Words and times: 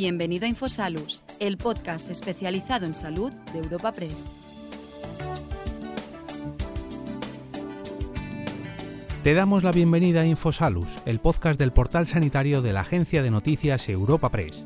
Bienvenido 0.00 0.44
a 0.46 0.48
Infosalus, 0.48 1.24
el 1.40 1.56
podcast 1.56 2.08
especializado 2.08 2.86
en 2.86 2.94
salud 2.94 3.32
de 3.52 3.58
Europa 3.58 3.90
Press. 3.90 4.36
Te 9.24 9.34
damos 9.34 9.64
la 9.64 9.72
bienvenida 9.72 10.20
a 10.20 10.24
Infosalus, 10.24 10.86
el 11.04 11.18
podcast 11.18 11.58
del 11.58 11.72
portal 11.72 12.06
sanitario 12.06 12.62
de 12.62 12.72
la 12.72 12.82
agencia 12.82 13.24
de 13.24 13.32
noticias 13.32 13.88
Europa 13.88 14.28
Press. 14.28 14.64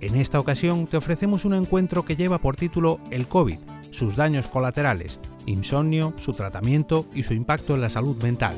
En 0.00 0.16
esta 0.16 0.40
ocasión 0.40 0.88
te 0.88 0.96
ofrecemos 0.96 1.44
un 1.44 1.54
encuentro 1.54 2.04
que 2.04 2.16
lleva 2.16 2.38
por 2.38 2.56
título 2.56 2.98
El 3.12 3.28
COVID, 3.28 3.60
sus 3.92 4.16
daños 4.16 4.48
colaterales, 4.48 5.20
insomnio, 5.46 6.14
su 6.18 6.32
tratamiento 6.32 7.06
y 7.14 7.22
su 7.22 7.32
impacto 7.32 7.76
en 7.76 7.82
la 7.82 7.90
salud 7.90 8.20
mental. 8.24 8.56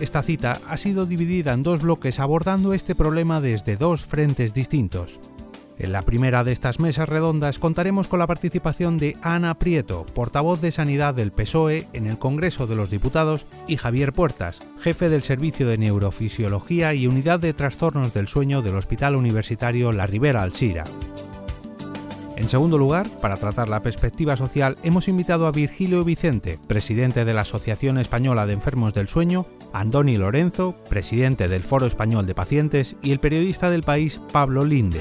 Esta 0.00 0.22
cita 0.22 0.58
ha 0.66 0.78
sido 0.78 1.04
dividida 1.04 1.52
en 1.52 1.62
dos 1.62 1.82
bloques 1.82 2.20
abordando 2.20 2.72
este 2.72 2.94
problema 2.94 3.42
desde 3.42 3.76
dos 3.76 4.02
frentes 4.02 4.54
distintos. 4.54 5.20
En 5.78 5.92
la 5.92 6.02
primera 6.02 6.42
de 6.42 6.52
estas 6.52 6.80
mesas 6.80 7.08
redondas 7.08 7.58
contaremos 7.58 8.08
con 8.08 8.18
la 8.18 8.26
participación 8.26 8.96
de 8.96 9.16
Ana 9.20 9.58
Prieto, 9.58 10.06
portavoz 10.14 10.60
de 10.62 10.72
Sanidad 10.72 11.14
del 11.14 11.32
PSOE 11.32 11.86
en 11.92 12.06
el 12.06 12.18
Congreso 12.18 12.66
de 12.66 12.76
los 12.76 12.90
Diputados, 12.90 13.46
y 13.66 13.76
Javier 13.76 14.14
Puertas, 14.14 14.60
jefe 14.80 15.10
del 15.10 15.22
Servicio 15.22 15.68
de 15.68 15.78
Neurofisiología 15.78 16.94
y 16.94 17.06
Unidad 17.06 17.40
de 17.40 17.52
Trastornos 17.52 18.14
del 18.14 18.26
Sueño 18.26 18.62
del 18.62 18.76
Hospital 18.76 19.16
Universitario 19.16 19.92
La 19.92 20.06
Ribera 20.06 20.42
Alsira. 20.42 20.84
En 22.36 22.48
segundo 22.48 22.78
lugar, 22.78 23.06
para 23.20 23.36
tratar 23.36 23.68
la 23.68 23.82
perspectiva 23.82 24.34
social, 24.34 24.78
hemos 24.82 25.08
invitado 25.08 25.46
a 25.46 25.52
Virgilio 25.52 26.04
Vicente, 26.04 26.58
presidente 26.66 27.26
de 27.26 27.34
la 27.34 27.42
Asociación 27.42 27.98
Española 27.98 28.46
de 28.46 28.54
Enfermos 28.54 28.94
del 28.94 29.08
Sueño, 29.08 29.46
Andoni 29.72 30.16
Lorenzo, 30.16 30.74
presidente 30.88 31.48
del 31.48 31.64
Foro 31.64 31.86
Español 31.86 32.26
de 32.26 32.34
Pacientes, 32.34 32.96
y 33.02 33.12
el 33.12 33.20
periodista 33.20 33.70
del 33.70 33.82
país 33.82 34.20
Pablo 34.32 34.64
Linde. 34.64 35.00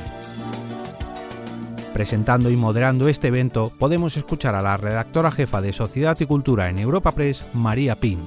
Presentando 1.94 2.50
y 2.50 2.56
moderando 2.56 3.08
este 3.08 3.28
evento, 3.30 3.72
podemos 3.78 4.16
escuchar 4.16 4.56
a 4.56 4.62
la 4.62 4.78
redactora 4.78 5.32
jefa 5.32 5.60
de 5.62 5.74
Sociedad 5.74 6.18
y 6.20 6.26
Cultura 6.26 6.70
en 6.70 6.80
Europa 6.80 7.12
Press, 7.12 7.46
María 7.54 8.00
Pin. 8.00 8.20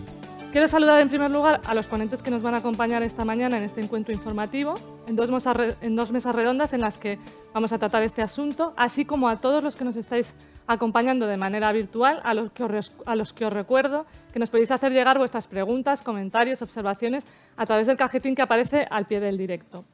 Quiero 0.52 0.69
saludar 0.69 1.00
en 1.00 1.08
primer 1.08 1.30
lugar 1.30 1.62
a 1.64 1.72
los 1.72 1.86
ponentes 1.86 2.22
que 2.22 2.30
nos 2.30 2.42
van 2.42 2.52
a 2.52 2.58
acompañar 2.58 3.02
esta 3.02 3.24
mañana 3.24 3.56
en 3.56 3.62
este 3.62 3.80
encuentro 3.80 4.12
informativo, 4.12 4.74
en 5.06 5.17
dos, 5.17 5.30
mesas, 5.30 6.36
redondas 6.36 6.74
en 6.74 6.83
las 6.83 6.98
que 6.98 7.19
vamos 7.55 7.72
a 7.72 7.78
tratar 7.78 8.02
este 8.02 8.20
asunto, 8.20 8.74
así 8.77 9.06
como 9.06 9.30
a 9.30 9.41
todos 9.41 9.64
los 9.64 9.77
que 9.77 9.84
nos 9.84 9.97
estáis 9.97 10.34
acompañando 10.66 11.27
de 11.27 11.36
manera 11.36 11.72
virtual, 11.72 12.20
a 12.24 12.34
los, 12.34 12.52
que 12.52 12.64
os, 12.64 12.94
a 13.06 13.16
los 13.16 13.32
que 13.32 13.44
os 13.44 13.52
recuerdo 13.52 14.06
que 14.32 14.38
nos 14.38 14.50
podéis 14.50 14.70
hacer 14.70 14.92
llegar 14.92 15.18
vuestras 15.18 15.46
preguntas, 15.46 16.02
comentarios, 16.02 16.62
observaciones 16.62 17.27
a 17.56 17.66
través 17.66 17.86
del 17.86 17.96
cajetín 17.96 18.34
que 18.34 18.42
aparece 18.42 18.86
al 18.90 19.06
pie 19.06 19.20
del 19.20 19.36
directo. 19.36 19.84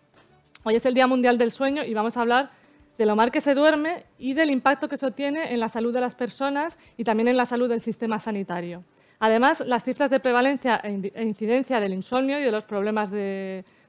Hoy 0.64 0.76
es 0.76 0.86
el 0.86 0.94
Día 0.94 1.06
Mundial 1.06 1.38
del 1.38 1.50
Sueño 1.50 1.84
y 1.84 1.94
vamos 1.94 2.16
a 2.16 2.20
hablar 2.20 2.50
de 2.98 3.06
lo 3.06 3.14
mal 3.14 3.30
que 3.30 3.40
se 3.40 3.54
duerme 3.54 4.04
y 4.18 4.34
del 4.34 4.50
impacto 4.50 4.88
que 4.88 4.96
eso 4.96 5.12
tiene 5.12 5.52
en 5.52 5.60
la 5.60 5.68
salud 5.68 5.94
de 5.94 6.00
las 6.00 6.14
personas 6.14 6.78
y 6.96 7.04
también 7.04 7.28
en 7.28 7.36
la 7.36 7.46
salud 7.46 7.68
del 7.68 7.80
sistema 7.80 8.18
sanitario. 8.18 8.82
Además, 9.20 9.62
las 9.66 9.84
cifras 9.84 10.10
de 10.10 10.20
prevalencia 10.20 10.80
e, 10.82 11.12
e 11.14 11.22
incidencia 11.24 11.80
del 11.80 11.94
insomnio 11.94 12.38
y 12.38 12.42
de 12.42 12.52
los 12.52 12.64
problemas 12.64 13.10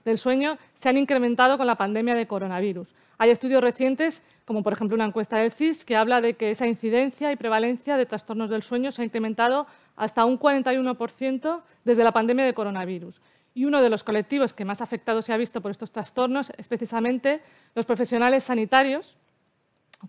del 0.09 0.17
sueño 0.17 0.57
se 0.73 0.89
han 0.89 0.97
incrementado 0.97 1.57
con 1.57 1.67
la 1.67 1.75
pandemia 1.75 2.15
de 2.15 2.27
coronavirus. 2.27 2.93
Hay 3.19 3.29
estudios 3.29 3.61
recientes, 3.61 4.23
como 4.45 4.63
por 4.63 4.73
ejemplo 4.73 4.95
una 4.95 5.05
encuesta 5.05 5.37
del 5.37 5.51
CIS, 5.51 5.85
que 5.85 5.95
habla 5.95 6.19
de 6.19 6.33
que 6.33 6.51
esa 6.51 6.67
incidencia 6.67 7.31
y 7.31 7.35
prevalencia 7.35 7.95
de 7.95 8.05
trastornos 8.05 8.49
del 8.49 8.63
sueño 8.63 8.91
se 8.91 9.01
ha 9.01 9.05
incrementado 9.05 9.67
hasta 9.95 10.25
un 10.25 10.39
41% 10.39 11.61
desde 11.85 12.03
la 12.03 12.11
pandemia 12.11 12.45
de 12.45 12.53
coronavirus. 12.53 13.21
Y 13.53 13.65
uno 13.65 13.81
de 13.81 13.89
los 13.89 14.03
colectivos 14.03 14.53
que 14.53 14.65
más 14.65 14.81
afectados 14.81 15.25
se 15.25 15.33
ha 15.33 15.37
visto 15.37 15.61
por 15.61 15.71
estos 15.71 15.91
trastornos 15.91 16.51
es 16.57 16.67
precisamente 16.67 17.41
los 17.75 17.85
profesionales 17.85 18.45
sanitarios, 18.45 19.15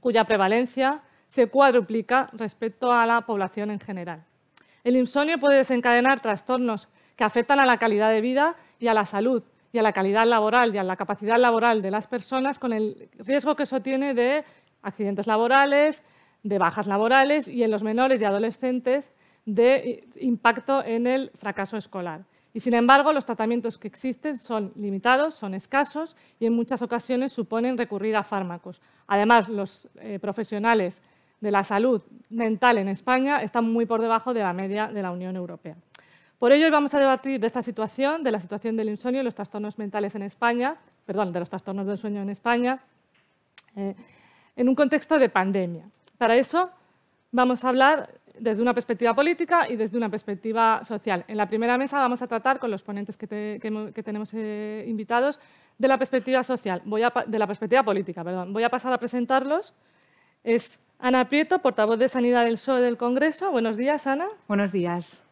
cuya 0.00 0.24
prevalencia 0.24 1.02
se 1.26 1.48
cuadruplica 1.48 2.30
respecto 2.32 2.92
a 2.92 3.06
la 3.06 3.22
población 3.22 3.70
en 3.70 3.80
general. 3.80 4.24
El 4.82 4.96
insomnio 4.96 5.38
puede 5.38 5.58
desencadenar 5.58 6.20
trastornos 6.20 6.88
que 7.16 7.24
afectan 7.24 7.60
a 7.60 7.66
la 7.66 7.76
calidad 7.76 8.10
de 8.10 8.20
vida 8.20 8.56
y 8.78 8.86
a 8.86 8.94
la 8.94 9.04
salud 9.04 9.42
y 9.72 9.78
a 9.78 9.82
la 9.82 9.92
calidad 9.92 10.26
laboral 10.26 10.74
y 10.74 10.78
a 10.78 10.84
la 10.84 10.96
capacidad 10.96 11.38
laboral 11.38 11.82
de 11.82 11.90
las 11.90 12.06
personas 12.06 12.58
con 12.58 12.72
el 12.72 13.08
riesgo 13.18 13.56
que 13.56 13.64
eso 13.64 13.80
tiene 13.80 14.14
de 14.14 14.44
accidentes 14.82 15.26
laborales, 15.26 16.02
de 16.42 16.58
bajas 16.58 16.86
laborales 16.86 17.48
y 17.48 17.62
en 17.62 17.70
los 17.70 17.82
menores 17.82 18.20
y 18.20 18.24
adolescentes 18.24 19.12
de 19.44 20.08
impacto 20.16 20.84
en 20.84 21.06
el 21.06 21.30
fracaso 21.36 21.76
escolar. 21.76 22.24
Y 22.52 22.60
sin 22.60 22.74
embargo, 22.74 23.12
los 23.12 23.24
tratamientos 23.24 23.78
que 23.78 23.86
existen 23.86 24.36
son 24.36 24.72
limitados, 24.74 25.34
son 25.34 25.54
escasos 25.54 26.16
y 26.40 26.46
en 26.46 26.52
muchas 26.52 26.82
ocasiones 26.82 27.32
suponen 27.32 27.78
recurrir 27.78 28.16
a 28.16 28.24
fármacos. 28.24 28.80
Además, 29.06 29.48
los 29.48 29.88
eh, 30.00 30.18
profesionales 30.20 31.00
de 31.40 31.50
la 31.50 31.62
salud 31.62 32.02
mental 32.28 32.78
en 32.78 32.88
España 32.88 33.40
está 33.42 33.60
muy 33.60 33.86
por 33.86 34.00
debajo 34.00 34.34
de 34.34 34.40
la 34.40 34.52
media 34.52 34.88
de 34.88 35.02
la 35.02 35.12
Unión 35.12 35.36
Europea. 35.36 35.76
Por 36.40 36.52
ello, 36.52 36.64
hoy 36.64 36.70
vamos 36.70 36.94
a 36.94 36.98
debatir 36.98 37.38
de 37.38 37.46
esta 37.46 37.62
situación, 37.62 38.22
de 38.22 38.30
la 38.30 38.40
situación 38.40 38.74
del 38.74 38.88
insomnio 38.88 39.20
y 39.20 39.24
los 39.24 39.34
trastornos 39.34 39.76
mentales 39.76 40.14
en 40.14 40.22
España, 40.22 40.74
perdón, 41.04 41.34
de 41.34 41.38
los 41.38 41.50
trastornos 41.50 41.86
del 41.86 41.98
sueño 41.98 42.22
en 42.22 42.30
España, 42.30 42.80
eh, 43.76 43.94
en 44.56 44.66
un 44.66 44.74
contexto 44.74 45.18
de 45.18 45.28
pandemia. 45.28 45.84
Para 46.16 46.36
eso 46.36 46.70
vamos 47.30 47.62
a 47.62 47.68
hablar 47.68 48.08
desde 48.38 48.62
una 48.62 48.72
perspectiva 48.72 49.12
política 49.12 49.68
y 49.68 49.76
desde 49.76 49.98
una 49.98 50.08
perspectiva 50.08 50.82
social. 50.82 51.26
En 51.28 51.36
la 51.36 51.46
primera 51.46 51.76
mesa 51.76 51.98
vamos 51.98 52.22
a 52.22 52.26
tratar 52.26 52.58
con 52.58 52.70
los 52.70 52.82
ponentes 52.82 53.18
que, 53.18 53.26
tenemos 54.02 54.30
eh, 54.32 54.86
invitados 54.88 55.38
de 55.76 55.88
la 55.88 55.98
perspectiva 55.98 56.42
social, 56.42 56.80
voy 56.86 57.02
de 57.26 57.38
la 57.38 57.46
perspectiva 57.46 57.82
política, 57.82 58.24
perdón. 58.24 58.54
Voy 58.54 58.62
a 58.62 58.70
pasar 58.70 58.94
a 58.94 58.98
presentarlos. 58.98 59.74
Es 60.42 60.80
Ana 60.98 61.28
Prieto, 61.28 61.58
portavoz 61.58 61.98
de 61.98 62.08
Sanidad 62.08 62.46
del 62.46 62.54
PSOE 62.54 62.80
del 62.80 62.96
Congreso. 62.96 63.50
Buenos 63.50 63.76
días, 63.76 64.06
Ana. 64.06 64.26
Buenos 64.48 64.72
días. 64.72 65.22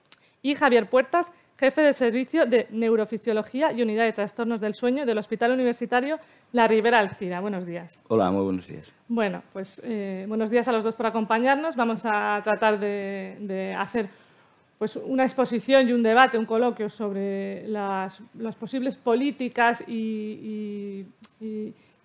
Y 0.48 0.54
Javier 0.54 0.88
Puertas, 0.88 1.30
jefe 1.58 1.82
de 1.82 1.92
Servicio 1.92 2.46
de 2.46 2.68
Neurofisiología 2.70 3.70
y 3.70 3.82
Unidad 3.82 4.04
de 4.04 4.14
Trastornos 4.14 4.62
del 4.62 4.72
Sueño 4.72 5.04
del 5.04 5.18
Hospital 5.18 5.52
Universitario 5.52 6.18
La 6.52 6.66
Ribera 6.66 7.00
Alcira. 7.00 7.40
Buenos 7.40 7.66
días. 7.66 8.00
Hola, 8.08 8.30
muy 8.30 8.44
buenos 8.44 8.66
días. 8.66 8.94
Bueno, 9.08 9.42
pues 9.52 9.82
eh, 9.84 10.24
buenos 10.26 10.48
días 10.48 10.66
a 10.66 10.72
los 10.72 10.84
dos 10.84 10.94
por 10.94 11.04
acompañarnos. 11.04 11.76
Vamos 11.76 12.06
a 12.06 12.40
tratar 12.42 12.80
de, 12.80 13.76
hacer 13.78 14.08
pues, 14.78 14.96
una 14.96 15.24
exposición 15.24 15.86
y 15.86 15.92
un 15.92 16.02
debate, 16.02 16.38
un 16.38 16.46
coloquio 16.46 16.88
sobre 16.88 17.68
las, 17.68 18.22
posibles 18.58 18.96
políticas 18.96 19.84
y 19.86 21.04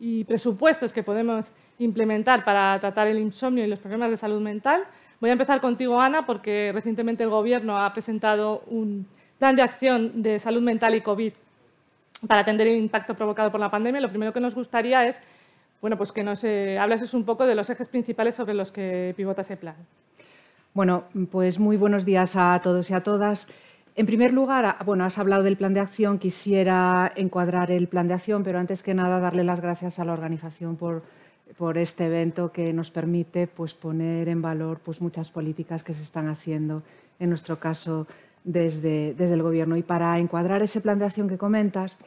y 0.06 0.26
presupuestos 0.26 0.92
que 0.92 1.02
podemos 1.02 1.52
implementar 1.80 2.44
para 2.44 2.78
tratar 2.78 3.08
el 3.08 3.20
insomnio 3.20 3.64
y 3.64 3.68
los 3.68 3.80
problemas 3.80 4.10
de 4.10 4.18
salud 4.18 4.42
mental. 4.42 4.84
Voy 5.24 5.30
a 5.30 5.40
empezar 5.40 5.62
contigo, 5.62 6.02
Ana, 6.02 6.26
porque 6.26 6.72
recientemente 6.74 7.24
el 7.24 7.30
Gobierno 7.30 7.80
ha 7.80 7.94
presentado 7.94 8.62
un 8.68 9.08
plan 9.40 9.56
de 9.56 9.62
acción 9.62 10.22
de 10.22 10.38
salud 10.38 10.62
mental 10.62 10.96
y 10.96 11.02
COVID 11.02 11.32
para 12.28 12.42
atender 12.42 12.68
el 12.68 12.76
impacto 12.76 13.16
provocado 13.16 13.50
por 13.50 13.62
la 13.62 13.72
pandemia. 13.72 14.02
Lo 14.02 14.10
primero 14.10 14.34
que 14.34 14.42
nos 14.42 14.54
gustaría 14.54 15.08
es 15.08 15.22
bueno, 15.80 15.98
pues 15.98 16.12
que 16.12 16.24
nos 16.24 16.44
eh, 16.44 16.78
hablases 16.78 17.14
un 17.14 17.24
poco 17.24 17.46
de 17.46 17.56
los 17.56 17.70
ejes 17.70 17.88
principales 17.88 18.36
sobre 18.36 18.54
los 18.54 18.74
que 18.74 19.14
pivota 19.16 19.44
ese 19.44 19.56
plan. 19.56 19.78
Bueno, 20.74 21.06
pues 21.32 21.58
muy 21.58 21.78
buenos 21.78 22.04
días 22.04 22.36
a 22.36 22.60
todos 22.62 22.90
y 22.90 22.94
a 22.94 23.02
todas. 23.02 23.48
En 23.96 24.06
primer 24.06 24.34
lugar, 24.34 24.76
bueno, 24.84 25.06
has 25.06 25.18
hablado 25.20 25.44
del 25.44 25.56
plan 25.56 25.74
de 25.74 25.80
acción, 25.80 26.20
quisiera 26.20 27.14
encuadrar 27.16 27.72
el 27.72 27.88
plan 27.88 28.10
de 28.10 28.16
acción, 28.16 28.44
pero 28.44 28.60
antes 28.60 28.84
que 28.84 28.94
nada 28.94 29.22
darle 29.22 29.46
las 29.46 29.62
gracias 29.62 30.00
a 30.00 30.04
la 30.04 30.12
organización 30.12 30.76
por, 30.76 31.04
este 31.76 32.06
evento 32.06 32.52
que 32.52 32.74
nos 32.74 32.92
permite 32.92 33.48
pues, 33.48 33.74
poner 33.74 34.28
en 34.28 34.42
valor 34.42 34.80
pues, 34.80 35.02
muchas 35.02 35.30
políticas 35.30 35.84
que 35.84 35.94
se 35.94 36.04
están 36.04 36.28
haciendo, 36.28 36.84
en 37.20 37.30
nuestro 37.30 37.60
caso, 37.60 38.08
desde, 38.44 39.16
el 39.18 39.42
Gobierno. 39.42 39.78
Y 39.78 39.84
para 39.84 40.20
encuadrar 40.20 40.62
ese 40.62 40.82
plan 40.82 41.00
de 41.00 41.06
acción 41.06 41.30
que 41.30 41.38
comentas, 41.38 41.98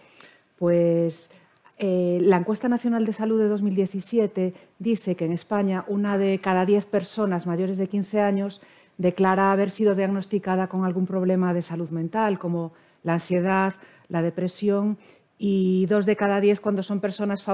pues 0.59 1.31
eh, 1.79 2.19
la 2.23 2.37
encuesta 2.37 2.69
nacional 2.69 3.05
de 3.05 3.13
salud 3.13 3.39
de 3.39 3.49
2017 3.49 4.55
dice 4.79 5.17
que 5.17 5.25
en 5.25 5.33
España 5.33 5.85
una 5.89 6.19
de 6.19 6.39
cada 6.39 6.67
diez 6.67 6.87
personas 6.87 7.47
mayores 7.47 7.79
de 7.79 7.89
15 7.89 8.21
años 8.21 8.61
declara 8.99 9.53
haber 9.53 9.71
sido 9.71 9.95
diagnosticada 9.95 10.69
con 10.69 10.85
algún 10.85 11.07
problema 11.07 11.53
de 11.53 11.63
salud 11.63 11.91
mental, 11.91 12.39
como 12.39 12.73
la 13.03 13.15
ansiedad, 13.15 13.75
la 14.09 14.23
depresión, 14.23 14.99
y 15.39 15.87
dos 15.87 16.07
de 16.07 16.17
cada 16.17 16.41
diez 16.41 16.61
cuando 16.61 16.83
son 16.83 17.01
personas 17.01 17.45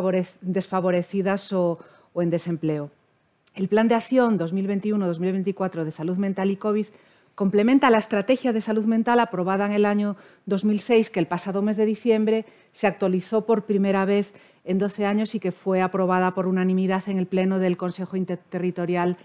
desfavorecidas 0.40 1.52
o, 1.52 1.78
en 2.14 2.30
desempleo. 2.30 2.90
El 3.54 3.68
Plan 3.68 3.88
de 3.88 3.94
Acción 3.94 4.38
2021-2024 4.38 5.84
de 5.84 5.90
Salud 5.90 6.16
Mental 6.16 6.50
y 6.50 6.56
COVID 6.56 6.86
complementa 7.34 7.90
la 7.90 7.98
estrategia 7.98 8.52
de 8.52 8.60
salud 8.60 8.84
mental 8.84 9.20
aprobada 9.20 9.66
en 9.66 9.72
el 9.72 9.86
año 9.86 10.16
2006, 10.46 11.10
que 11.10 11.20
el 11.20 11.26
pasado 11.26 11.62
mes 11.62 11.76
de 11.76 11.86
diciembre 11.86 12.44
se 12.72 12.86
actualizó 12.86 13.46
por 13.46 13.64
primera 13.64 14.04
vez 14.04 14.34
en 14.64 14.78
12 14.78 15.06
años 15.06 15.34
y 15.34 15.40
que 15.40 15.52
fue 15.52 15.80
aprobada 15.80 16.34
por 16.34 16.46
unanimidad 16.46 17.02
en 17.08 17.18
el 17.18 17.26
Pleno 17.26 17.58
del 17.58 17.76
Consejo 17.76 18.16
Interterritorial 18.16 19.16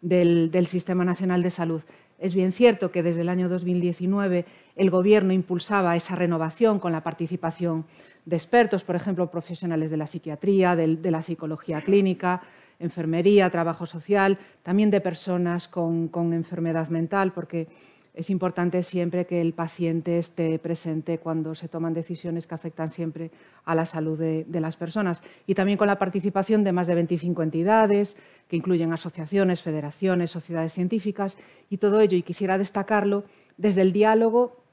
del, 0.00 0.66
Sistema 0.66 1.04
Nacional 1.04 1.42
de 1.42 1.50
Salud. 1.50 1.82
Es 2.18 2.34
bien 2.34 2.52
cierto 2.52 2.90
que 2.90 3.02
desde 3.02 3.22
el 3.22 3.28
año 3.28 3.48
2019 3.48 4.44
el 4.76 4.90
Gobierno 4.90 5.32
impulsaba 5.32 5.96
esa 5.96 6.16
renovación 6.16 6.78
con 6.78 6.92
la 6.92 7.02
participación 7.02 7.84
de 8.24 8.36
expertos, 8.36 8.84
por 8.84 8.96
ejemplo, 8.96 9.30
profesionales 9.30 9.90
de 9.90 9.96
la 9.96 10.06
psiquiatría, 10.06 10.76
de, 10.76 11.10
la 11.10 11.22
psicología 11.22 11.80
clínica, 11.82 12.42
enfermería, 12.80 13.50
trabajo 13.50 13.86
social, 13.86 14.38
también 14.62 14.90
de 14.90 15.00
personas 15.00 15.68
con, 15.68 16.10
enfermedad 16.32 16.88
mental, 16.88 17.32
porque 17.32 17.68
es 18.14 18.30
importante 18.30 18.82
siempre 18.82 19.26
que 19.26 19.40
el 19.40 19.52
paciente 19.52 20.18
esté 20.18 20.58
presente 20.58 21.18
cuando 21.18 21.54
se 21.54 21.68
toman 21.68 21.94
decisiones 21.94 22.46
que 22.46 22.54
afectan 22.54 22.90
siempre 22.90 23.30
a 23.64 23.74
la 23.74 23.86
salud 23.86 24.18
de, 24.18 24.60
las 24.60 24.76
personas. 24.76 25.20
Y 25.46 25.54
también 25.54 25.78
con 25.78 25.88
la 25.88 25.98
participación 25.98 26.64
de 26.64 26.72
más 26.72 26.86
de 26.86 26.94
25 26.94 27.42
entidades, 27.42 28.16
que 28.48 28.56
incluyen 28.56 28.92
asociaciones, 28.92 29.62
federaciones, 29.62 30.30
sociedades 30.30 30.72
científicas 30.72 31.36
y 31.70 31.78
todo 31.78 32.00
ello. 32.00 32.16
Y 32.16 32.22
quisiera 32.22 32.56
destacarlo 32.56 33.24
desde 33.56 33.82
el 33.82 33.92
diálogo 33.92 34.63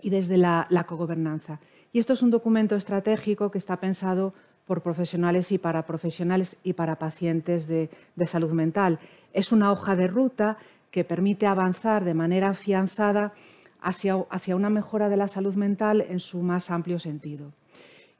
y 0.00 0.10
desde 0.10 0.36
la, 0.36 0.66
cogobernanza. 0.86 1.60
Y 1.92 1.98
esto 1.98 2.12
es 2.12 2.22
un 2.22 2.30
documento 2.30 2.76
estratégico 2.76 3.50
que 3.50 3.58
está 3.58 3.78
pensado 3.78 4.34
por 4.66 4.82
profesionales 4.82 5.50
y 5.52 5.58
para 5.58 5.86
profesionales 5.86 6.56
y 6.62 6.74
para 6.74 6.98
pacientes 6.98 7.66
de 7.66 7.88
salud 8.26 8.52
mental. 8.52 8.98
Es 9.32 9.52
una 9.52 9.72
hoja 9.72 9.96
de 9.96 10.06
ruta 10.06 10.58
que 10.90 11.04
permite 11.04 11.46
avanzar 11.46 12.04
de 12.04 12.14
manera 12.14 12.50
afianzada 12.50 13.32
hacia, 13.80 14.16
hacia 14.30 14.56
una 14.56 14.70
mejora 14.70 15.08
de 15.08 15.16
la 15.16 15.28
salud 15.28 15.54
mental 15.54 16.00
en 16.08 16.20
su 16.20 16.42
más 16.42 16.70
amplio 16.70 16.98
sentido. 16.98 17.52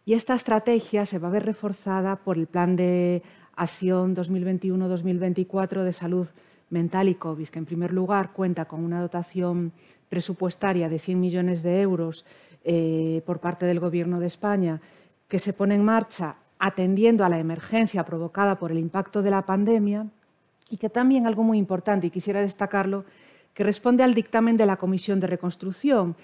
Y 0.05 0.15
esta 0.15 0.35
estrategia 0.35 1.05
se 1.07 1.19
va 1.19 1.29
a 1.29 1.33
ver 1.33 1.45
reforzada 1.45 2.17
por 2.17 2.39
el 2.39 2.47
Plan 2.47 2.77
de 2.77 3.23
Acción 3.55 4.17
2021-2024 4.17 5.83
de 5.83 5.93
Salud 5.93 6.29
Mental 6.71 7.09
y 7.09 7.15
COVID, 7.15 7.49
que 7.49 7.59
en 7.59 7.67
primer 7.67 7.93
lugar 7.93 8.33
cuenta 8.33 8.67
con 8.67 8.85
una 8.85 9.01
dotación 9.01 9.73
presupuestaria 10.09 10.89
de 10.89 10.99
100 10.99 11.21
millones 11.21 11.63
de 11.63 11.81
euros 11.81 12.25
eh, 12.65 13.23
por 13.27 13.41
parte 13.41 13.67
del 13.67 13.81
Gobierno 13.81 14.21
de 14.21 14.27
España, 14.27 14.81
que 15.29 15.39
se 15.39 15.53
pone 15.53 15.75
en 15.75 15.85
marcha 15.85 16.37
atendiendo 16.59 17.25
a 17.25 17.29
la 17.29 17.39
emergencia 17.39 18.05
provocada 18.05 18.59
por 18.59 18.73
el 18.73 18.79
impacto 18.79 19.23
de 19.23 19.31
la 19.31 19.43
pandemia. 19.43 20.07
Y 20.71 20.77
que 20.77 20.91
también 20.91 21.27
algo 21.27 21.43
muy 21.43 21.57
importante, 21.57 22.09
y 22.09 22.11
quisiera 22.11 22.43
destacarlo, 22.43 23.05
que 23.55 23.65
responde 23.65 24.05
al 24.05 24.15
dictamen 24.15 24.57
de 24.57 24.67
la 24.67 24.77
Comisión 24.77 25.19
de 25.21 25.27
Reconstrucción, 25.27 26.15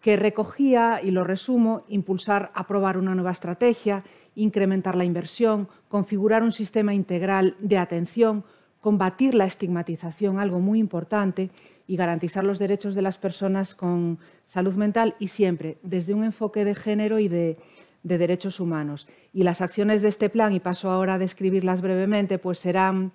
que 0.00 0.16
recogía, 0.16 1.00
y 1.02 1.12
lo 1.12 1.22
resumo, 1.22 1.84
impulsar, 1.88 2.50
aprobar 2.54 2.98
una 2.98 3.14
nueva 3.14 3.30
estrategia, 3.30 4.02
incrementar 4.34 4.96
la 4.96 5.04
inversión, 5.04 5.68
configurar 5.88 6.42
un 6.42 6.50
sistema 6.50 6.92
integral 6.92 7.56
de 7.60 7.78
atención, 7.78 8.44
combatir 8.82 9.34
la 9.34 9.46
estigmatización, 9.46 10.38
algo 10.38 10.60
muy 10.60 10.78
importante, 10.78 11.48
y 11.86 11.96
garantizar 11.96 12.44
los 12.44 12.58
derechos 12.58 12.94
de 12.94 13.02
las 13.02 13.16
personas 13.16 13.74
con 13.74 14.18
salud 14.44 14.74
mental 14.74 15.14
y 15.18 15.28
siempre 15.28 15.78
desde 15.82 16.12
un 16.12 16.24
enfoque 16.24 16.64
de 16.64 16.74
género 16.74 17.18
y 17.18 17.28
de, 17.28 17.56
de 18.02 18.18
derechos 18.18 18.60
humanos. 18.60 19.08
Y 19.32 19.42
las 19.42 19.62
acciones 19.62 20.02
de 20.02 20.08
este 20.08 20.28
plan, 20.28 20.52
y 20.52 20.60
paso 20.60 20.90
ahora 20.90 21.14
a 21.14 21.18
describirlas 21.18 21.80
brevemente, 21.80 22.38
pues 22.38 22.58
serán 22.58 23.12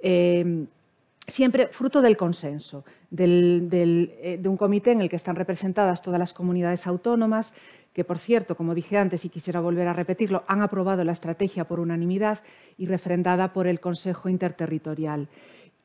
Em, 0.00 0.66
siempre 1.28 1.68
fruto 1.68 2.02
del 2.02 2.16
consenso, 2.16 2.84
eh, 3.16 4.38
de 4.40 4.48
un 4.48 4.56
comité 4.56 4.92
en 4.92 5.02
el 5.02 5.08
que 5.08 5.16
están 5.16 5.36
representadas 5.36 6.02
todas 6.02 6.18
las 6.18 6.32
comunidades 6.32 6.86
autónomas, 6.86 7.52
que 7.92 8.04
por 8.04 8.18
cierto, 8.18 8.56
como 8.56 8.74
dije 8.74 8.96
antes 8.96 9.24
y 9.24 9.28
quisiera 9.28 9.60
volver 9.60 9.88
a 9.88 9.92
repetirlo, 9.92 10.42
han 10.46 10.62
aprobado 10.62 11.04
la 11.04 11.12
estrategia 11.12 11.66
por 11.66 11.80
unanimidad 11.80 12.40
y 12.76 12.86
refrendada 12.86 13.52
por 13.52 13.66
el 13.66 13.80
Consejo 13.80 14.28
Interterritorial. 14.28 15.28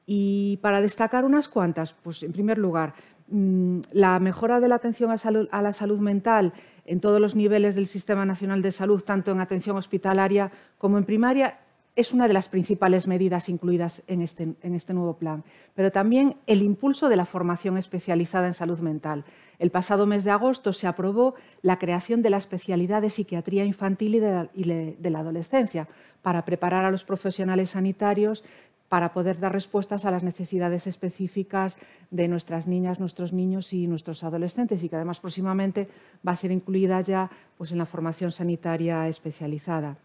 Y 0.06 0.58
para 0.62 0.82
destacar 0.82 1.26
unas 1.26 1.50
cuantas, 1.50 1.94
pues 1.94 2.24
en 2.24 2.32
primer 2.32 2.58
lugar, 2.58 2.94
mm, 3.28 3.80
la 3.92 4.20
mejora 4.20 4.60
de 4.60 4.68
la 4.68 4.76
atención 4.76 5.12
a 5.12 5.62
la 5.62 5.74
salud 5.74 6.00
mental 6.00 6.54
en 6.86 7.00
todos 7.00 7.20
los 7.20 7.36
niveles 7.36 7.76
del 7.76 7.88
Sistema 7.88 8.26
Nacional 8.26 8.62
de 8.62 8.72
Salud, 8.72 9.02
tanto 9.02 9.32
en 9.32 9.40
atención 9.40 9.78
hospitalaria 9.78 10.52
como 10.78 10.98
en 10.98 11.06
primaria, 11.06 11.60
es 11.96 12.12
una 12.12 12.28
de 12.28 12.34
las 12.34 12.50
principales 12.50 13.08
medidas 13.08 13.50
incluidas 13.50 14.02
este, 14.08 14.56
en 14.62 14.76
este, 14.76 14.94
nuevo 14.94 15.18
plan, 15.18 15.44
pero 15.76 15.92
también 15.92 16.38
el 16.48 16.64
impulso 16.64 17.08
de 17.08 17.16
la 17.16 17.26
formación 17.26 17.78
especializada 17.78 18.48
en 18.48 18.56
salud 18.56 18.80
mental. 18.80 19.26
El 19.60 19.70
pasado 19.70 20.08
mes 20.08 20.24
de 20.24 20.32
agosto 20.32 20.74
se 20.74 20.88
aprobó 20.88 21.36
la 21.62 21.78
creación 21.78 22.24
de 22.24 22.32
la 22.32 22.38
especialidad 22.38 23.04
de 23.04 23.12
psiquiatría 23.12 23.66
infantil 23.66 24.16
y 24.16 24.20
de, 24.20 25.10
la 25.10 25.20
adolescencia 25.20 25.88
para 26.24 26.46
preparar 26.46 26.84
a 26.84 26.92
los 26.92 27.04
profesionales 27.04 27.72
sanitarios 27.72 28.44
para 28.90 29.14
poder 29.14 29.40
dar 29.40 29.54
respuestas 29.54 30.06
a 30.06 30.12
las 30.12 30.24
necesidades 30.24 30.88
específicas 30.88 31.78
de 32.12 32.28
nuestras 32.28 32.68
niñas, 32.68 33.00
nuestros 33.00 33.34
niños 33.34 33.74
y 33.74 33.88
nuestros 33.88 34.24
adolescentes 34.24 34.84
y 34.84 34.90
que 34.90 34.96
además 34.96 35.20
próximamente 35.20 35.88
va 36.28 36.34
a 36.34 36.38
ser 36.38 36.52
incluida 36.52 37.02
ya 37.02 37.30
pues, 37.58 37.72
en 37.72 37.78
la 37.78 37.86
formación 37.86 38.32
sanitaria 38.32 39.08
especializada. 39.08 39.98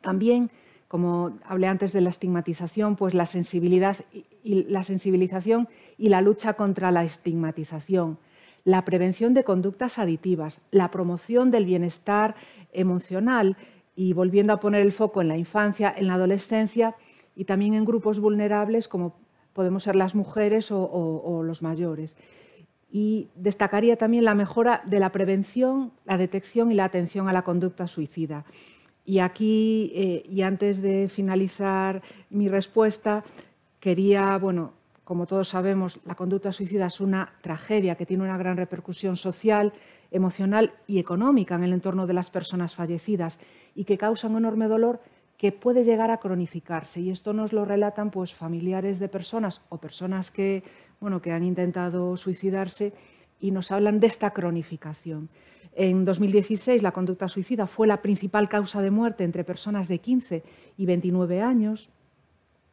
También 0.00 0.50
como 0.88 1.38
hablé 1.44 1.66
antes 1.66 1.92
de 1.92 2.00
la 2.00 2.08
estigmatización, 2.08 2.96
pues 2.96 3.12
la, 3.14 3.26
sensibilidad 3.26 3.96
y, 4.42 4.64
la 4.64 4.82
sensibilización 4.82 5.68
y 5.98 6.08
la 6.08 6.22
lucha 6.22 6.54
contra 6.54 6.90
la 6.90 7.04
estigmatización, 7.04 8.18
la 8.64 8.84
prevención 8.84 9.34
de 9.34 9.44
conductas 9.44 9.98
aditivas, 9.98 10.60
la 10.70 10.90
promoción 10.90 11.50
del 11.50 11.66
bienestar 11.66 12.34
emocional 12.72 13.56
y 13.94 14.14
volviendo 14.14 14.52
a 14.54 14.60
poner 14.60 14.80
el 14.80 14.92
foco 14.92 15.20
en 15.20 15.28
la 15.28 15.36
infancia, 15.36 15.94
en 15.94 16.06
la 16.06 16.14
adolescencia 16.14 16.96
y 17.36 17.44
también 17.44 17.74
en 17.74 17.84
grupos 17.84 18.18
vulnerables 18.18 18.88
como 18.88 19.14
podemos 19.52 19.82
ser 19.82 19.96
las 19.96 20.14
mujeres 20.14 20.70
o 20.70 21.42
los 21.44 21.62
mayores. 21.62 22.16
Y 22.90 23.28
destacaría 23.34 23.96
también 23.96 24.24
la 24.24 24.34
mejora 24.34 24.82
de 24.86 25.00
la 25.00 25.12
prevención, 25.12 25.92
la 26.06 26.16
detección 26.16 26.72
y 26.72 26.74
la 26.74 26.84
atención 26.84 27.28
a 27.28 27.32
la 27.32 27.42
conducta 27.42 27.86
suicida. 27.86 28.44
Y 29.08 29.20
aquí, 29.20 29.90
eh, 29.94 30.22
y 30.28 30.42
antes 30.42 30.82
de 30.82 31.08
finalizar 31.08 32.02
mi 32.28 32.46
respuesta, 32.46 33.24
quería, 33.80 34.36
bueno, 34.36 34.74
como 35.02 35.26
todos 35.26 35.48
sabemos, 35.48 35.98
la 36.04 36.14
conducta 36.14 36.52
suicida 36.52 36.88
es 36.88 37.00
una 37.00 37.32
tragedia 37.40 37.94
que 37.94 38.04
tiene 38.04 38.24
una 38.24 38.36
gran 38.36 38.58
repercusión 38.58 39.16
social, 39.16 39.72
emocional 40.10 40.74
y 40.86 40.98
económica 40.98 41.54
en 41.54 41.64
el 41.64 41.72
entorno 41.72 42.06
de 42.06 42.12
las 42.12 42.28
personas 42.28 42.74
fallecidas 42.74 43.38
y 43.74 43.84
que 43.84 43.96
causa 43.96 44.28
un 44.28 44.36
enorme 44.36 44.68
dolor 44.68 45.00
que 45.38 45.52
puede 45.52 45.84
llegar 45.84 46.10
a 46.10 46.18
cronificarse. 46.18 47.00
Y 47.00 47.08
esto 47.08 47.32
nos 47.32 47.54
lo 47.54 47.64
relatan 47.64 48.10
pues, 48.10 48.34
familiares 48.34 48.98
de 48.98 49.08
personas 49.08 49.62
o 49.70 49.78
personas 49.78 50.30
que, 50.30 50.64
bueno, 51.00 51.22
que 51.22 51.32
han 51.32 51.44
intentado 51.44 52.14
suicidarse 52.18 52.92
y 53.40 53.52
nos 53.52 53.72
hablan 53.72 54.00
de 54.00 54.08
esta 54.08 54.32
cronificación. 54.32 55.30
En 55.80 56.04
2016, 56.04 56.82
la 56.82 56.90
conducta 56.90 57.28
suicida 57.28 57.68
fue 57.68 57.86
la 57.86 58.02
principal 58.02 58.48
causa 58.48 58.82
de 58.82 58.90
muerte 58.90 59.22
entre 59.22 59.44
personas 59.44 59.86
de 59.86 60.00
15 60.00 60.42
y 60.76 60.86
29 60.86 61.40
años, 61.40 61.88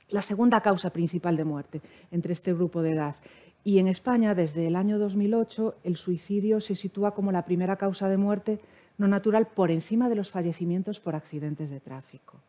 la 0.09 0.23
segunda 0.23 0.61
causa 0.61 0.89
principal 0.89 1.37
de 1.37 1.43
muerte 1.43 1.81
entre 2.09 2.33
este 2.33 2.51
grupo 2.51 2.81
de 2.81 2.93
edad. 2.93 3.15
Y 3.63 3.77
en 3.77 3.87
España, 3.87 4.33
desde 4.33 4.65
el 4.65 4.75
año 4.75 4.97
2008, 4.97 5.75
el 5.83 5.97
suicidio 5.97 6.59
se 6.59 6.73
sitúa 6.73 7.13
como 7.13 7.31
la 7.31 7.45
primera 7.45 7.75
causa 7.75 8.09
de 8.09 8.17
muerte 8.17 8.59
no 8.97 9.07
natural 9.07 9.49
por 9.49 9.69
encima 9.69 10.09
de 10.09 10.15
los 10.15 10.31
fallecimientos 10.31 10.99
por 10.99 11.13
accidentes 11.13 11.69
de 11.69 11.79
tráfico. 11.79 12.39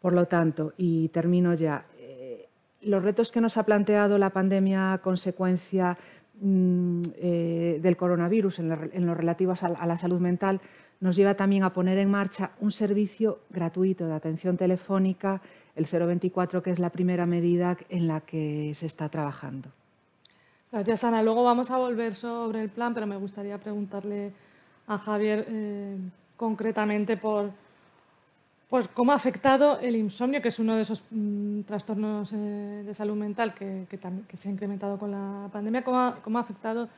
Por 0.00 0.12
lo 0.12 0.26
tanto, 0.26 0.72
y 0.76 1.06
termino 1.10 1.54
ya, 1.54 1.86
eh, 2.00 2.48
los 2.80 3.04
retos 3.04 3.30
que 3.30 3.40
nos 3.40 3.56
ha 3.56 3.62
planteado 3.62 4.18
la 4.18 4.30
pandemia 4.30 4.94
a 4.94 4.98
consecuencia 4.98 5.98
eh, 6.44 7.78
del 7.80 7.96
coronavirus 7.96 8.58
en, 8.58 9.06
lo 9.06 9.14
relativo 9.14 9.54
a, 9.60 9.86
la 9.86 9.96
salud 9.96 10.20
mental 10.20 10.60
nos 10.98 11.16
lleva 11.16 11.34
también 11.34 11.62
a 11.62 11.72
poner 11.72 11.98
en 11.98 12.10
marcha 12.10 12.52
un 12.60 12.70
servicio 12.70 13.40
gratuito 13.50 14.06
de 14.06 14.14
atención 14.14 14.56
telefónica, 14.56 15.40
el 15.74 15.86
024, 15.86 16.62
que 16.62 16.70
es 16.70 16.78
la 16.78 16.90
primera 16.90 17.26
medida 17.26 17.76
en 17.88 18.06
la 18.06 18.20
que 18.20 18.72
se 18.74 18.86
está 18.86 19.08
trabajando. 19.08 19.68
Gracias, 20.70 21.04
Ana. 21.04 21.22
Luego 21.22 21.44
vamos 21.44 21.70
a 21.70 21.76
volver 21.76 22.14
sobre 22.14 22.62
el 22.62 22.70
plan, 22.70 22.94
pero 22.94 23.06
me 23.06 23.16
gustaría 23.16 23.58
preguntarle 23.58 24.32
a 24.86 24.98
Javier 24.98 25.46
eh, 25.48 25.96
concretamente 26.36 27.16
por, 27.16 27.50
pues 28.72 28.88
cómo 28.88 29.12
ha 29.12 29.16
afectado 29.16 29.78
el 29.80 29.96
insomnio, 29.96 30.40
que 30.40 30.48
es 30.48 30.58
uno 30.58 30.76
de 30.76 30.80
esos 30.80 31.02
mm, 31.10 31.60
trastornos 31.64 32.32
eh, 32.32 32.82
de 32.86 32.94
salud 32.94 33.16
mental 33.16 33.52
que, 33.52 33.86
se 34.32 34.48
ha 34.48 34.50
incrementado 34.50 34.98
con 34.98 35.10
la 35.10 35.50
pandemia, 35.52 35.84
cómo 35.84 35.98
ha, 35.98 36.40
afectado 36.40 36.88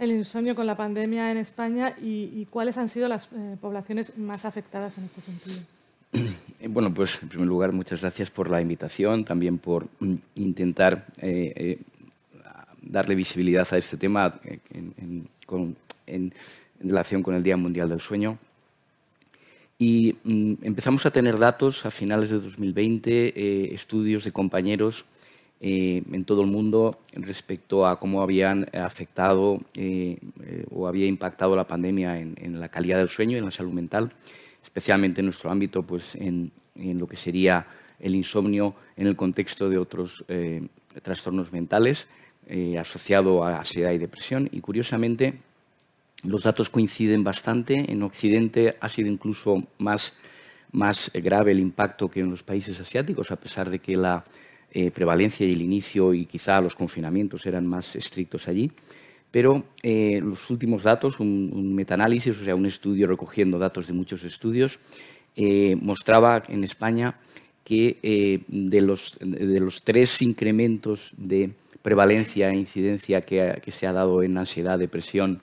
el 0.00 0.10
insomnio 0.10 0.56
con 0.56 0.66
la 0.66 0.76
pandemia 0.76 1.30
en 1.30 1.36
España 1.36 1.94
y, 2.02 2.48
cuáles 2.50 2.78
han 2.78 2.88
sido 2.88 3.06
las 3.06 3.28
eh, 3.32 3.56
poblaciones 3.60 4.18
más 4.18 4.44
afectadas 4.44 4.98
en 4.98 5.04
este 5.04 5.22
sentido. 5.22 5.60
Eh, 6.62 6.68
bueno, 6.68 6.92
pues 6.92 7.22
en 7.22 7.28
primer 7.30 7.46
lugar, 7.46 7.72
muchas 7.72 8.02
gracias 8.02 8.30
por 8.30 8.50
la 8.50 8.60
invitación, 8.60 9.24
también 9.24 9.56
por 9.56 9.86
mm, 10.00 10.14
intentar 10.34 11.06
darle 12.82 13.14
visibilidad 13.14 13.66
a 13.72 13.78
este 13.78 13.96
tema 13.96 14.38
en 16.06 16.34
relación 16.80 17.22
con 17.22 17.34
el 17.34 17.42
Día 17.42 17.56
Mundial 17.56 17.88
del 17.88 18.00
Sueño. 18.00 18.36
Y 19.80 20.14
mm, 20.24 20.54
empezamos 20.62 21.06
a 21.06 21.10
tener 21.10 21.38
datos 21.38 21.86
a 21.86 21.90
finales 21.90 22.28
de 22.28 22.38
2020, 22.38 23.32
eh, 23.34 23.74
estudios 23.74 24.24
de 24.24 24.30
compañeros 24.30 25.06
eh, 25.62 26.02
en 26.10 26.24
todo 26.24 26.40
el 26.40 26.46
mundo 26.46 27.00
respecto 27.12 27.86
a 27.86 28.00
cómo 28.00 28.22
habían 28.22 28.66
afectado 28.72 29.60
eh, 29.74 30.16
eh, 30.42 30.64
o 30.70 30.88
había 30.88 31.06
impactado 31.06 31.54
la 31.54 31.66
pandemia 31.66 32.18
en, 32.18 32.58
la 32.58 32.70
calidad 32.70 32.96
del 32.96 33.10
sueño 33.10 33.36
y 33.36 33.40
en 33.40 33.44
la 33.44 33.50
salud 33.50 33.72
mental, 33.72 34.10
especialmente 34.64 35.20
en 35.20 35.26
nuestro 35.26 35.50
ámbito, 35.50 35.82
pues 35.82 36.14
en, 36.14 36.50
lo 36.74 37.06
que 37.06 37.18
sería 37.18 37.66
el 37.98 38.14
insomnio 38.14 38.74
en 38.96 39.06
el 39.06 39.16
contexto 39.16 39.68
de 39.68 39.76
otros 39.76 40.24
trastornos 41.02 41.52
mentales 41.52 42.08
asociado 42.78 43.44
a 43.44 43.58
ansiedad 43.58 43.92
y 43.92 43.98
depresión. 43.98 44.48
Y 44.50 44.62
curiosamente, 44.62 45.40
los 46.22 46.44
datos 46.44 46.70
coinciden 46.70 47.24
bastante. 47.24 47.90
En 47.90 48.02
Occidente 48.02 48.76
ha 48.80 48.88
sido 48.88 49.08
incluso 49.08 49.66
más, 49.78 50.16
más 50.72 51.10
grave 51.14 51.52
el 51.52 51.60
impacto 51.60 52.10
que 52.10 52.20
en 52.20 52.30
los 52.30 52.42
países 52.42 52.78
asiáticos, 52.80 53.30
a 53.30 53.36
pesar 53.36 53.70
de 53.70 53.78
que 53.78 53.96
la 53.96 54.24
eh, 54.72 54.90
prevalencia 54.90 55.46
y 55.46 55.52
el 55.52 55.62
inicio 55.62 56.14
y 56.14 56.26
quizá 56.26 56.60
los 56.60 56.74
confinamientos 56.74 57.46
eran 57.46 57.66
más 57.66 57.96
estrictos 57.96 58.48
allí. 58.48 58.70
Pero 59.30 59.64
eh, 59.82 60.20
los 60.22 60.50
últimos 60.50 60.82
datos, 60.82 61.20
un, 61.20 61.50
un 61.52 61.74
metaanálisis, 61.74 62.40
o 62.40 62.44
sea, 62.44 62.54
un 62.54 62.66
estudio 62.66 63.06
recogiendo 63.06 63.58
datos 63.58 63.86
de 63.86 63.92
muchos 63.92 64.24
estudios, 64.24 64.78
eh, 65.36 65.76
mostraba 65.80 66.42
en 66.48 66.64
España 66.64 67.16
que 67.64 68.42
de, 68.48 68.80
los, 68.80 69.16
de 69.20 69.60
los 69.60 69.84
tres 69.84 70.22
incrementos 70.22 71.12
de 71.16 71.52
prevalencia 71.82 72.50
e 72.50 72.56
incidencia 72.56 73.20
que, 73.20 73.60
que, 73.62 73.70
se 73.70 73.86
ha 73.86 73.92
dado 73.92 74.24
en 74.24 74.36
ansiedad, 74.36 74.76
depresión 74.76 75.40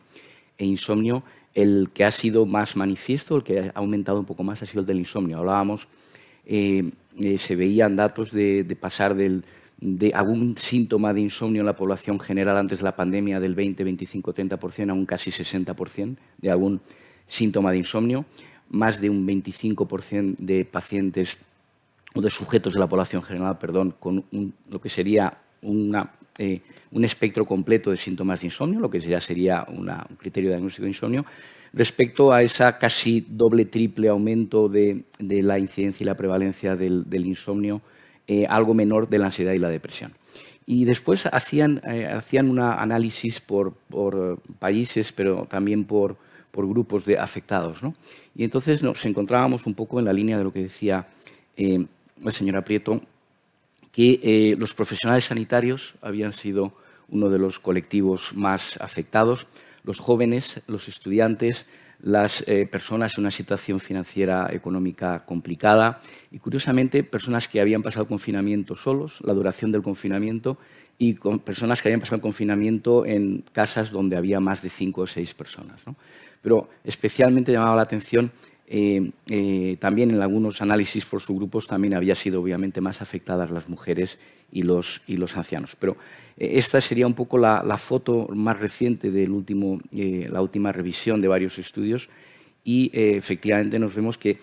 e 0.57 0.65
insomnio, 0.65 1.23
el 1.53 1.89
que 1.93 2.05
ha 2.05 2.11
sido 2.11 2.45
más 2.45 2.75
manifiesto, 2.75 3.37
el 3.37 3.43
que 3.43 3.59
ha 3.59 3.71
aumentado 3.75 4.19
un 4.19 4.25
poco 4.25 4.43
más, 4.43 4.61
ha 4.61 4.65
sido 4.65 4.81
el 4.81 4.87
del 4.87 4.99
insomnio. 4.99 5.39
Hablábamos 5.39 5.87
eh, 6.49 6.91
se 7.37 7.55
veían 7.57 7.97
datos 7.97 8.31
de, 8.31 8.77
pasar 8.79 9.15
de 9.15 10.13
algún 10.13 10.57
síntoma 10.57 11.13
de 11.13 11.21
insomnio 11.21 11.61
en 11.61 11.65
la 11.65 11.75
población 11.75 12.19
general 12.19 12.57
antes 12.57 12.79
de 12.79 12.85
la 12.85 12.95
pandemia 12.95 13.39
del 13.39 13.53
20, 13.53 13.83
25, 13.83 14.33
30% 14.33 14.89
a 14.89 14.93
un 14.93 15.05
casi 15.05 15.29
60% 15.29 16.15
de 16.37 16.51
algún 16.51 16.79
síntoma 17.25 17.71
de 17.71 17.79
insomnio, 17.79 18.25
más 18.69 19.01
de 19.01 19.09
un 19.09 19.27
25% 19.27 20.37
de 20.37 20.63
pacientes 20.63 21.39
o 22.13 22.21
de 22.21 22.29
sujetos 22.29 22.73
de 22.73 22.79
la 22.79 22.87
población 22.87 23.23
general, 23.23 23.57
perdón, 23.57 23.93
con 23.99 24.23
lo 24.69 24.79
que 24.79 24.89
sería 24.89 25.37
eh, 26.39 26.61
un 26.91 27.03
espectro 27.03 27.45
completo 27.45 27.91
de 27.91 27.97
síntomas 27.97 28.41
de 28.41 28.47
insomnio, 28.47 28.79
lo 28.79 28.89
que 28.89 28.99
ya 28.99 29.19
sería 29.19 29.65
un 29.67 29.91
criterio 30.17 30.49
diagnóstico 30.49 30.83
de 30.83 30.89
insomnio, 30.89 31.25
respecto 31.73 32.31
a 32.31 32.41
esa 32.41 32.77
casi 32.77 33.25
doble, 33.27 33.65
triple 33.65 34.09
aumento 34.09 34.69
de, 34.69 35.03
la 35.19 35.59
incidencia 35.59 36.03
y 36.03 36.07
la 36.07 36.15
prevalencia 36.15 36.75
del, 36.75 37.25
insomnio, 37.25 37.81
eh, 38.27 38.45
algo 38.47 38.73
menor 38.73 39.09
de 39.09 39.19
la 39.19 39.25
ansiedad 39.25 39.53
y 39.53 39.59
la 39.59 39.69
depresión. 39.69 40.13
Y 40.65 40.85
después 40.85 41.25
hacían, 41.25 41.81
eh, 41.89 42.19
un 42.41 42.59
análisis 42.59 43.39
por, 43.39 43.73
países, 44.59 45.13
pero 45.13 45.47
también 45.49 45.85
por, 45.85 46.17
grupos 46.53 47.05
de 47.05 47.19
afectados. 47.19 47.81
Y 48.35 48.43
entonces 48.43 48.81
nos 48.81 49.05
encontrábamos 49.05 49.67
un 49.67 49.75
poco 49.75 49.99
en 49.99 50.05
la 50.05 50.13
línea 50.13 50.39
de 50.39 50.43
lo 50.43 50.51
que 50.51 50.63
decía 50.63 51.05
eh, 51.55 51.85
la 52.23 52.31
señora 52.31 52.63
Prieto, 52.63 52.99
que 53.91 54.55
los 54.57 54.73
profesionales 54.73 55.25
sanitarios 55.25 55.95
habían 56.01 56.33
sido 56.33 56.73
uno 57.09 57.29
de 57.29 57.39
los 57.39 57.59
colectivos 57.59 58.31
más 58.33 58.77
afectados, 58.81 59.47
los 59.83 59.99
jóvenes, 59.99 60.61
los 60.67 60.87
estudiantes, 60.87 61.67
las 62.01 62.47
eh, 62.47 62.67
personas 62.67 63.17
en 63.17 63.23
una 63.23 63.31
situación 63.31 63.79
financiera 63.79 64.49
económica 64.51 65.25
complicada 65.25 66.01
y, 66.31 66.39
curiosamente, 66.39 67.03
personas 67.03 67.47
que 67.47 67.59
habían 67.59 67.81
pasado 67.81 68.07
confinamiento 68.07 68.75
solos, 68.75 69.19
la 69.21 69.33
duración 69.33 69.71
del 69.71 69.81
confinamiento, 69.81 70.57
y 70.99 71.13
con 71.15 71.39
personas 71.39 71.81
que 71.81 71.89
habían 71.89 71.99
pasado 71.99 72.21
confinamiento 72.21 73.05
en 73.05 73.43
casas 73.51 73.91
donde 73.91 74.17
había 74.17 74.39
más 74.39 74.61
de 74.61 74.69
cinco 74.69 75.01
o 75.01 75.07
seis 75.07 75.33
personas. 75.33 75.83
Pero 76.41 76.69
especialmente 76.83 77.51
llamaba 77.51 77.75
la 77.75 77.83
atención 77.83 78.31
eh, 78.69 79.11
eh, 79.29 79.77
también 79.79 80.11
en 80.11 80.21
algunos 80.21 80.61
análisis 80.61 81.05
por 81.05 81.21
subgrupos 81.21 81.67
también 81.67 81.93
había 81.93 82.15
sido 82.15 82.41
obviamente 82.41 82.81
más 82.81 83.01
afectadas 83.01 83.49
las 83.49 83.69
mujeres 83.69 84.19
y 84.51 84.63
los, 84.63 85.01
y 85.07 85.15
los 85.15 85.37
ancianos. 85.37 85.77
Pero 85.79 85.95
eh, 86.37 86.51
esta 86.55 86.81
sería 86.81 87.07
un 87.07 87.13
poco 87.13 87.37
la, 87.37 87.77
foto 87.77 88.27
más 88.33 88.59
reciente 88.59 89.09
de 89.09 89.25
la 90.29 90.41
última 90.41 90.71
revisión 90.73 91.21
de 91.21 91.29
varios 91.29 91.57
estudios 91.59 92.09
y 92.65 92.91
efectivamente 92.93 93.79
nos 93.79 93.95
vemos 93.95 94.17
que 94.17 94.39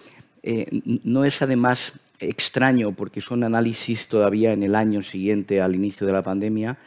no 1.05 1.27
es 1.27 1.43
además 1.43 2.01
extraño 2.19 2.93
porque 2.93 3.21
son 3.21 3.45
análisis 3.45 4.09
todavía 4.09 4.55
en 4.55 4.63
el 4.63 4.75
año 4.75 5.03
siguiente 5.03 5.61
al 5.61 5.75
inicio 5.75 6.07
de 6.07 6.15
la 6.15 6.23
pandemia 6.23 6.79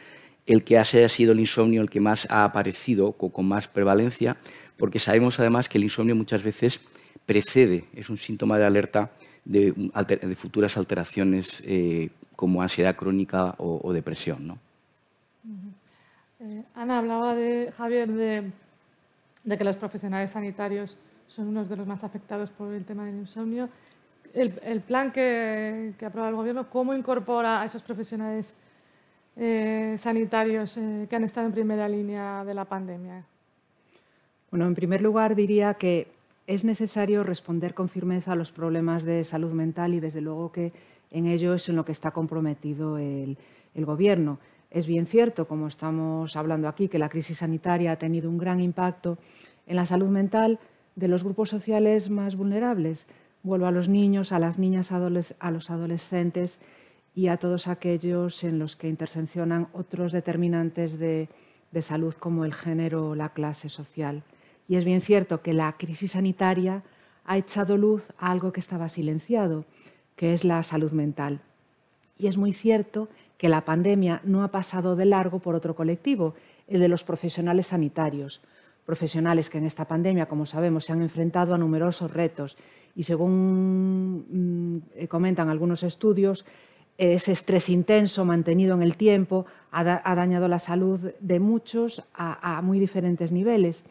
el 0.46 0.64
que 0.64 0.78
haya 0.78 1.08
sido 1.08 1.32
el 1.32 1.38
insomnio 1.38 1.82
el 1.82 1.90
que 1.90 2.00
más 2.00 2.26
ha 2.30 2.42
aparecido 2.42 3.12
con 3.12 3.46
más 3.46 3.68
prevalencia 3.68 4.36
porque 4.76 4.98
sabemos 4.98 5.38
además 5.38 5.68
que 5.68 5.78
el 5.78 5.84
insomnio 5.84 6.16
muchas 6.16 6.42
veces 6.42 6.80
precede, 7.26 7.84
es 7.94 8.08
un 8.10 8.16
síntoma 8.16 8.58
de 8.58 8.64
alerta 8.64 9.10
de, 9.44 10.34
futuras 10.36 10.76
alteraciones 10.76 11.62
eh, 11.66 12.10
como 12.36 12.62
ansiedad 12.62 12.94
crónica 12.96 13.54
o, 13.58 13.92
depresión. 13.92 14.46
¿no? 14.46 14.58
Eh, 16.40 16.62
Ana 16.74 16.98
hablaba 16.98 17.34
de, 17.34 17.72
Javier, 17.76 18.08
de, 18.08 19.58
que 19.58 19.64
los 19.64 19.76
profesionales 19.76 20.32
sanitarios 20.32 20.96
son 21.28 21.48
unos 21.48 21.68
de 21.68 21.76
los 21.76 21.86
más 21.86 22.04
afectados 22.04 22.50
por 22.50 22.72
el 22.72 22.84
tema 22.84 23.06
del 23.06 23.16
insomnio. 23.16 23.68
El, 24.34 24.80
plan 24.82 25.10
que, 25.10 25.94
que, 25.98 26.04
aprueba 26.04 26.28
el 26.28 26.34
Gobierno, 26.34 26.68
¿cómo 26.68 26.94
incorpora 26.94 27.62
a 27.62 27.64
esos 27.64 27.82
profesionales 27.82 28.54
eh, 29.36 29.94
sanitarios 29.98 30.78
que 31.08 31.16
han 31.16 31.24
estado 31.24 31.46
en 31.46 31.52
primera 31.52 31.88
línea 31.88 32.44
de 32.44 32.54
la 32.54 32.66
pandemia? 32.66 33.24
Bueno, 34.50 34.66
en 34.66 34.74
primer 34.74 35.00
lugar 35.00 35.34
diría 35.34 35.74
que 35.74 36.08
es 36.48 36.64
necesario 36.64 37.24
responder 37.24 37.74
con 37.74 37.90
firmeza 37.90 38.32
a 38.32 38.34
los 38.34 38.52
problemas 38.52 39.04
de 39.04 39.22
salud 39.26 39.52
mental 39.52 39.92
y 39.92 40.00
desde 40.00 40.22
luego 40.22 40.50
que 40.50 40.72
en 41.10 41.26
ello 41.26 41.52
es 41.52 41.68
en 41.68 41.76
lo 41.76 41.84
que 41.84 41.92
está 41.92 42.10
comprometido 42.10 42.96
el, 42.96 43.36
Gobierno. 43.74 44.40
Es 44.70 44.88
bien 44.88 45.06
cierto, 45.06 45.46
como 45.46 45.68
estamos 45.68 46.34
hablando 46.34 46.66
aquí, 46.66 46.88
que 46.88 46.98
la 46.98 47.10
crisis 47.10 47.38
sanitaria 47.38 47.92
ha 47.92 47.96
tenido 47.96 48.28
un 48.28 48.38
gran 48.38 48.60
impacto 48.60 49.18
en 49.66 49.76
la 49.76 49.86
salud 49.86 50.08
mental 50.08 50.58
de 50.96 51.06
los 51.06 51.22
grupos 51.22 51.50
sociales 51.50 52.10
más 52.10 52.34
vulnerables. 52.34 53.06
Vuelvo 53.44 53.66
a 53.66 53.70
los 53.70 53.88
niños, 53.88 54.32
a 54.32 54.40
las 54.40 54.58
niñas, 54.58 54.90
a 54.90 55.50
los 55.50 55.70
adolescentes 55.70 56.58
y 57.14 57.28
a 57.28 57.36
todos 57.36 57.68
aquellos 57.68 58.42
en 58.42 58.58
los 58.58 58.74
que 58.74 58.88
interseccionan 58.88 59.68
otros 59.74 60.10
determinantes 60.10 60.98
de 60.98 61.28
salud 61.82 62.14
como 62.14 62.44
el 62.44 62.54
género 62.54 63.10
o 63.10 63.14
la 63.14 63.28
clase 63.28 63.68
social. 63.68 64.24
Y 64.68 64.76
es 64.76 64.84
bien 64.84 65.00
cierto 65.00 65.40
que 65.40 65.54
la 65.54 65.72
crisis 65.72 66.12
sanitaria 66.12 66.82
ha 67.24 67.38
echado 67.38 67.76
luz 67.76 68.10
a 68.18 68.30
algo 68.30 68.52
que 68.52 68.60
estaba 68.60 68.88
silenciado, 68.90 69.64
que 70.14 70.34
es 70.34 70.44
la 70.44 70.62
salud 70.62 70.92
mental. 70.92 71.40
Y 72.18 72.26
es 72.26 72.36
muy 72.36 72.52
cierto 72.52 73.08
que 73.38 73.48
la 73.48 73.64
pandemia 73.64 74.20
no 74.24 74.42
ha 74.42 74.48
pasado 74.48 74.94
de 74.94 75.06
largo 75.06 75.38
por 75.38 75.54
otro 75.54 75.74
colectivo, 75.74 76.34
el 76.66 76.80
de 76.80 76.88
los 76.88 77.02
profesionales 77.02 77.68
sanitarios. 77.68 78.42
Profesionales 78.84 79.48
que 79.48 79.58
en 79.58 79.64
esta 79.64 79.86
pandemia, 79.86 80.26
como 80.26 80.44
sabemos, 80.44 80.84
se 80.84 80.92
han 80.92 81.02
enfrentado 81.02 81.54
a 81.54 81.58
numerosos 81.58 82.12
retos 82.12 82.56
y 82.94 83.04
según 83.04 84.82
mm, 84.98 85.04
comentan 85.06 85.48
algunos 85.48 85.82
estudios, 85.82 86.44
ese 86.98 87.32
estrés 87.32 87.68
intenso 87.68 88.24
mantenido 88.24 88.74
en 88.74 88.82
el 88.82 88.96
tiempo 88.96 89.46
ha, 89.70 89.84
dañado 89.84 90.48
la 90.48 90.58
salud 90.58 91.12
de 91.20 91.38
muchos 91.38 92.02
a 92.12 92.60
muy 92.60 92.80
diferentes 92.80 93.30
niveles 93.30 93.84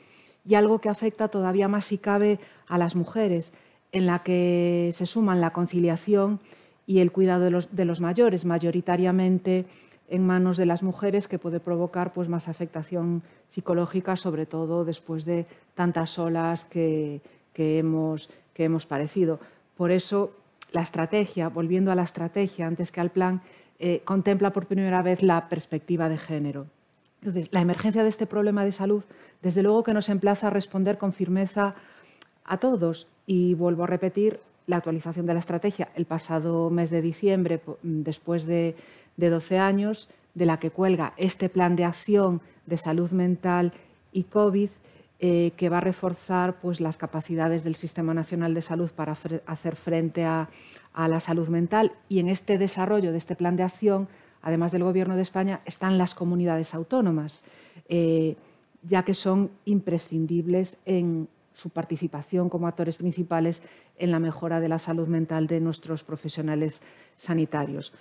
y 0.47 0.55
algo 0.55 0.79
que 0.79 0.89
afecta 0.89 1.27
todavía 1.27 1.67
más 1.67 1.85
si 1.85 1.97
cabe 1.97 2.39
a 2.67 2.77
las 2.77 2.95
mujeres, 2.95 3.51
en 3.91 4.05
la 4.05 4.19
que 4.19 4.91
se 4.93 5.05
suman 5.05 5.41
la 5.41 5.51
conciliación 5.51 6.39
y 6.85 6.99
el 6.99 7.11
cuidado 7.11 7.43
de 7.43 7.85
los, 7.85 8.01
mayores, 8.01 8.45
mayoritariamente 8.45 9.65
en 10.07 10.25
manos 10.25 10.55
de 10.55 10.65
las 10.65 10.83
mujeres, 10.83 11.27
que 11.27 11.37
puede 11.37 11.59
provocar 11.59 12.13
pues, 12.13 12.29
más 12.29 12.47
afectación 12.47 13.23
psicológica, 13.49 14.15
sobre 14.15 14.45
todo 14.45 14.85
después 14.85 15.25
de 15.25 15.45
tantas 15.75 16.17
olas 16.17 16.63
que, 16.63 17.21
hemos, 17.55 18.29
que 18.53 18.63
hemos 18.63 18.85
padecido. 18.85 19.41
Por 19.75 19.91
eso, 19.91 20.31
la 20.71 20.81
estrategia, 20.81 21.49
volviendo 21.49 21.91
a 21.91 21.95
la 21.95 22.03
estrategia 22.03 22.67
antes 22.67 22.93
que 22.93 23.01
al 23.01 23.11
plan, 23.11 23.41
eh, 23.79 24.01
contempla 24.05 24.53
por 24.53 24.65
primera 24.65 25.01
vez 25.01 25.21
la 25.23 25.49
perspectiva 25.49 26.07
de 26.07 26.17
género. 26.17 26.67
La 27.21 27.61
emergencia 27.61 28.03
de 28.03 28.09
este 28.09 28.27
problema 28.27 28.63
de 28.63 28.71
salud, 28.71 29.03
desde 29.41 29.63
luego 29.63 29.83
que 29.83 29.93
nos 29.93 30.09
emplaza 30.09 30.47
a 30.47 30.51
responder 30.51 30.97
con 30.97 31.13
firmeza 31.13 31.75
a 32.45 32.57
todos. 32.57 33.07
Y 33.25 33.55
vuelvo 33.55 33.83
a 33.83 33.87
repetir 33.87 34.39
la 34.67 34.77
actualización 34.77 35.25
de 35.25 35.33
la 35.33 35.39
estrategia 35.39 35.89
el 35.95 36.05
pasado 36.05 36.69
mes 36.69 36.89
de 36.89 37.01
diciembre, 37.01 37.61
después 37.81 38.45
de, 38.45 38.75
12 39.17 39.57
años, 39.57 40.09
de 40.35 40.45
la 40.45 40.59
que 40.59 40.69
cuelga 40.69 41.13
este 41.17 41.49
plan 41.49 41.75
de 41.75 41.85
acción 41.85 42.41
de 42.67 42.77
salud 42.77 43.11
mental 43.11 43.73
y 44.11 44.23
COVID, 44.23 44.69
eh, 45.19 45.51
que 45.57 45.69
va 45.69 45.79
a 45.79 45.81
reforzar 45.81 46.59
pues, 46.59 46.79
las 46.79 46.97
capacidades 46.97 47.63
del 47.63 47.75
Sistema 47.75 48.13
Nacional 48.13 48.53
de 48.53 48.61
Salud 48.61 48.91
para 48.91 49.17
hacer 49.47 49.75
frente 49.75 50.23
a 50.23 50.47
la 50.95 51.19
salud 51.19 51.47
mental. 51.47 51.93
Y 52.07 52.19
en 52.19 52.29
este 52.29 52.59
desarrollo 52.59 53.11
de 53.11 53.17
este 53.17 53.35
plan 53.35 53.55
de 53.55 53.63
acción 53.63 54.07
además 54.47 54.71
del 54.71 54.85
Gobierno 54.85 55.17
de 55.17 55.23
España, 55.23 55.59
están 55.65 55.97
las 55.97 56.15
comunidades 56.15 56.73
autónomas, 56.73 57.41
eh, 57.89 58.37
ya 58.81 59.03
que 59.03 59.13
son 59.13 59.51
imprescindibles 59.65 60.77
en 60.85 61.27
su 61.53 61.69
participación 61.69 62.47
como 62.47 62.65
actores 62.65 62.95
principales 62.95 63.61
en 63.97 64.09
la 64.09 64.19
mejora 64.19 64.61
de 64.61 64.69
la 64.69 64.79
salud 64.79 65.09
mental 65.09 65.47
de 65.47 65.59
nuestros 65.59 66.05
profesionales 66.05 66.81
sanitarios. 67.17 67.91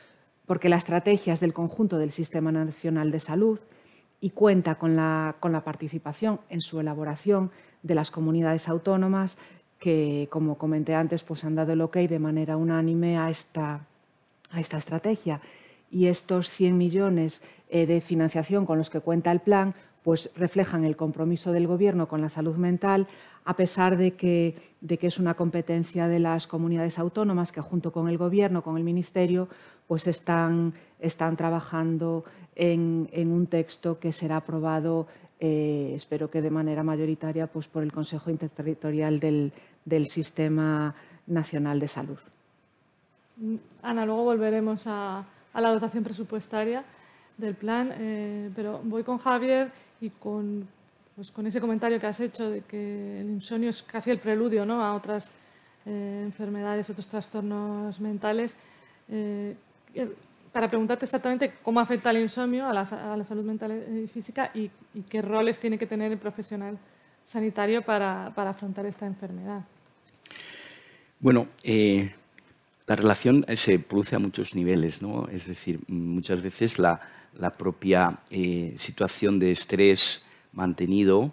Porque 0.46 0.68
la 0.68 0.76
estrategia 0.76 1.32
es 1.32 1.40
del 1.40 1.52
conjunto 1.52 1.98
del 1.98 2.12
Sistema 2.12 2.52
Nacional 2.52 3.10
de 3.10 3.18
Salud 3.18 3.58
y 4.20 4.30
cuenta 4.30 4.76
con 4.76 4.94
la, 4.94 5.34
con 5.40 5.50
la 5.50 5.64
participación 5.64 6.38
en 6.48 6.60
su 6.60 6.78
elaboración 6.78 7.50
de 7.82 7.96
las 7.96 8.12
comunidades 8.12 8.68
autónomas 8.68 9.36
que, 9.80 10.28
como 10.30 10.58
comenté 10.58 10.94
antes, 10.94 11.24
pues 11.24 11.42
han 11.42 11.56
dado 11.56 11.72
el 11.72 11.80
ok 11.80 11.96
de 11.96 12.20
manera 12.20 12.56
unánime 12.56 13.18
a 13.18 13.30
esta, 13.30 13.80
a 14.52 14.60
esta 14.60 14.78
estrategia. 14.78 15.40
Y 15.90 16.06
estos 16.06 16.50
100 16.50 16.76
millones 16.76 17.42
eh, 17.68 17.86
de 17.86 18.00
financiación 18.00 18.66
con 18.66 18.78
los 18.78 18.90
que 18.90 19.00
cuenta 19.00 19.32
el 19.32 19.40
plan 19.40 19.74
pues 20.06 20.30
reflejan 20.36 20.84
el 20.84 20.94
compromiso 20.94 21.50
del 21.50 21.66
Gobierno 21.66 22.06
con 22.06 22.20
la 22.20 22.28
salud 22.28 22.54
mental, 22.54 23.08
a 23.44 23.56
pesar 23.56 23.96
de 23.96 24.12
que, 24.12 24.54
de 24.80 24.98
que, 24.98 25.08
es 25.08 25.18
una 25.18 25.34
competencia 25.34 26.06
de 26.06 26.20
las 26.20 26.46
comunidades 26.46 27.00
autónomas 27.00 27.50
que 27.50 27.60
junto 27.60 27.90
con 27.90 28.08
el 28.08 28.16
Gobierno, 28.16 28.62
con 28.62 28.76
el 28.76 28.84
Ministerio, 28.84 29.48
pues 29.88 30.06
están, 30.06 30.74
están 31.00 31.36
trabajando 31.36 32.24
en, 32.54 33.08
en, 33.10 33.32
un 33.32 33.48
texto 33.48 33.98
que 33.98 34.12
será 34.12 34.36
aprobado, 34.36 35.08
eh, 35.40 35.94
espero 35.96 36.30
que 36.30 36.40
de 36.40 36.50
manera 36.50 36.84
mayoritaria, 36.84 37.48
pues 37.48 37.66
por 37.66 37.82
el 37.82 37.90
Consejo 37.90 38.30
Interterritorial 38.30 39.18
del, 39.18 39.52
del 39.84 40.06
Sistema 40.06 40.94
Nacional 41.26 41.80
de 41.80 41.88
Salud. 41.88 42.20
Ana, 43.82 44.06
luego 44.06 44.22
volveremos 44.22 44.86
a, 44.86 45.24
a 45.56 45.60
la 45.62 45.70
dotación 45.70 46.04
presupuestaria 46.04 46.84
del 47.38 47.54
plan, 47.54 47.90
eh, 47.98 48.50
pero 48.54 48.78
voy 48.84 49.02
con 49.02 49.16
Javier 49.16 49.72
y 50.02 50.10
con, 50.10 50.68
pues 51.14 51.30
con 51.30 51.46
ese 51.46 51.62
comentario 51.62 51.98
que 51.98 52.06
has 52.06 52.20
hecho 52.20 52.50
de 52.50 52.60
que 52.60 53.20
el 53.20 53.30
insomnio 53.30 53.70
es 53.70 53.82
casi 53.82 54.10
el 54.10 54.18
preludio 54.18 54.66
¿no? 54.66 54.82
a 54.82 54.94
otras 54.94 55.32
eh, 55.86 56.22
enfermedades, 56.26 56.90
otros 56.90 57.06
trastornos 57.06 57.98
mentales. 58.00 58.54
Eh, 59.08 59.56
para 60.52 60.68
preguntarte 60.68 61.06
exactamente 61.06 61.54
cómo 61.62 61.80
afecta 61.80 62.10
el 62.10 62.18
insomnio 62.18 62.66
a 62.66 62.74
la, 62.74 62.82
a 62.82 63.16
la 63.16 63.24
salud 63.24 63.44
mental 63.44 63.72
y 64.04 64.08
física 64.08 64.50
y, 64.52 64.70
qué 65.08 65.22
roles 65.22 65.58
tiene 65.58 65.78
que 65.78 65.86
tener 65.86 66.12
el 66.12 66.18
profesional 66.18 66.78
sanitario 67.24 67.82
para, 67.82 68.30
para 68.34 68.50
afrontar 68.50 68.84
esta 68.84 69.06
enfermedad. 69.06 69.62
Bueno, 71.18 71.48
la 72.86 72.96
relación 72.96 73.44
se 73.54 73.78
produce 73.78 74.16
a 74.16 74.18
muchos 74.18 74.54
niveles, 74.54 75.02
¿no? 75.02 75.28
Es 75.28 75.46
decir, 75.46 75.80
muchas 75.88 76.42
veces 76.42 76.78
la, 76.78 77.00
propia 77.58 78.18
eh, 78.30 78.74
situación 78.78 79.38
de 79.38 79.50
estrés 79.50 80.24
mantenido 80.52 81.32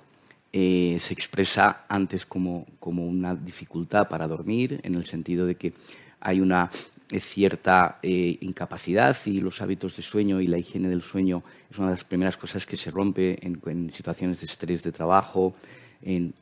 eh, 0.51 0.97
se 0.99 1.13
expresa 1.13 1.85
antes 1.87 2.25
como, 2.25 2.67
como, 2.79 3.07
una 3.07 3.35
dificultad 3.35 4.07
para 4.09 4.27
dormir, 4.27 4.79
en 4.83 4.95
el 4.95 5.05
sentido 5.05 5.45
de 5.45 5.55
que 5.55 5.73
hay 6.19 6.41
una 6.41 6.69
eh, 7.13 7.19
cierta 7.19 7.99
eh, 8.01 8.37
incapacidad 8.41 9.15
y 9.25 9.39
los 9.39 9.61
hábitos 9.61 9.95
de 9.97 10.01
sueño 10.01 10.41
y 10.41 10.47
la 10.47 10.57
higiene 10.57 10.89
del 10.89 11.01
sueño 11.01 11.43
es 11.69 11.77
una 11.77 11.89
de 11.89 11.93
las 11.93 12.05
primeras 12.05 12.37
cosas 12.37 12.65
que 12.65 12.75
se 12.75 12.89
rompe 12.89 13.37
en, 13.45 13.91
situaciones 13.91 14.39
de 14.39 14.45
estrés 14.45 14.81
de 14.81 14.91
trabajo. 14.91 15.53
El 16.01 16.33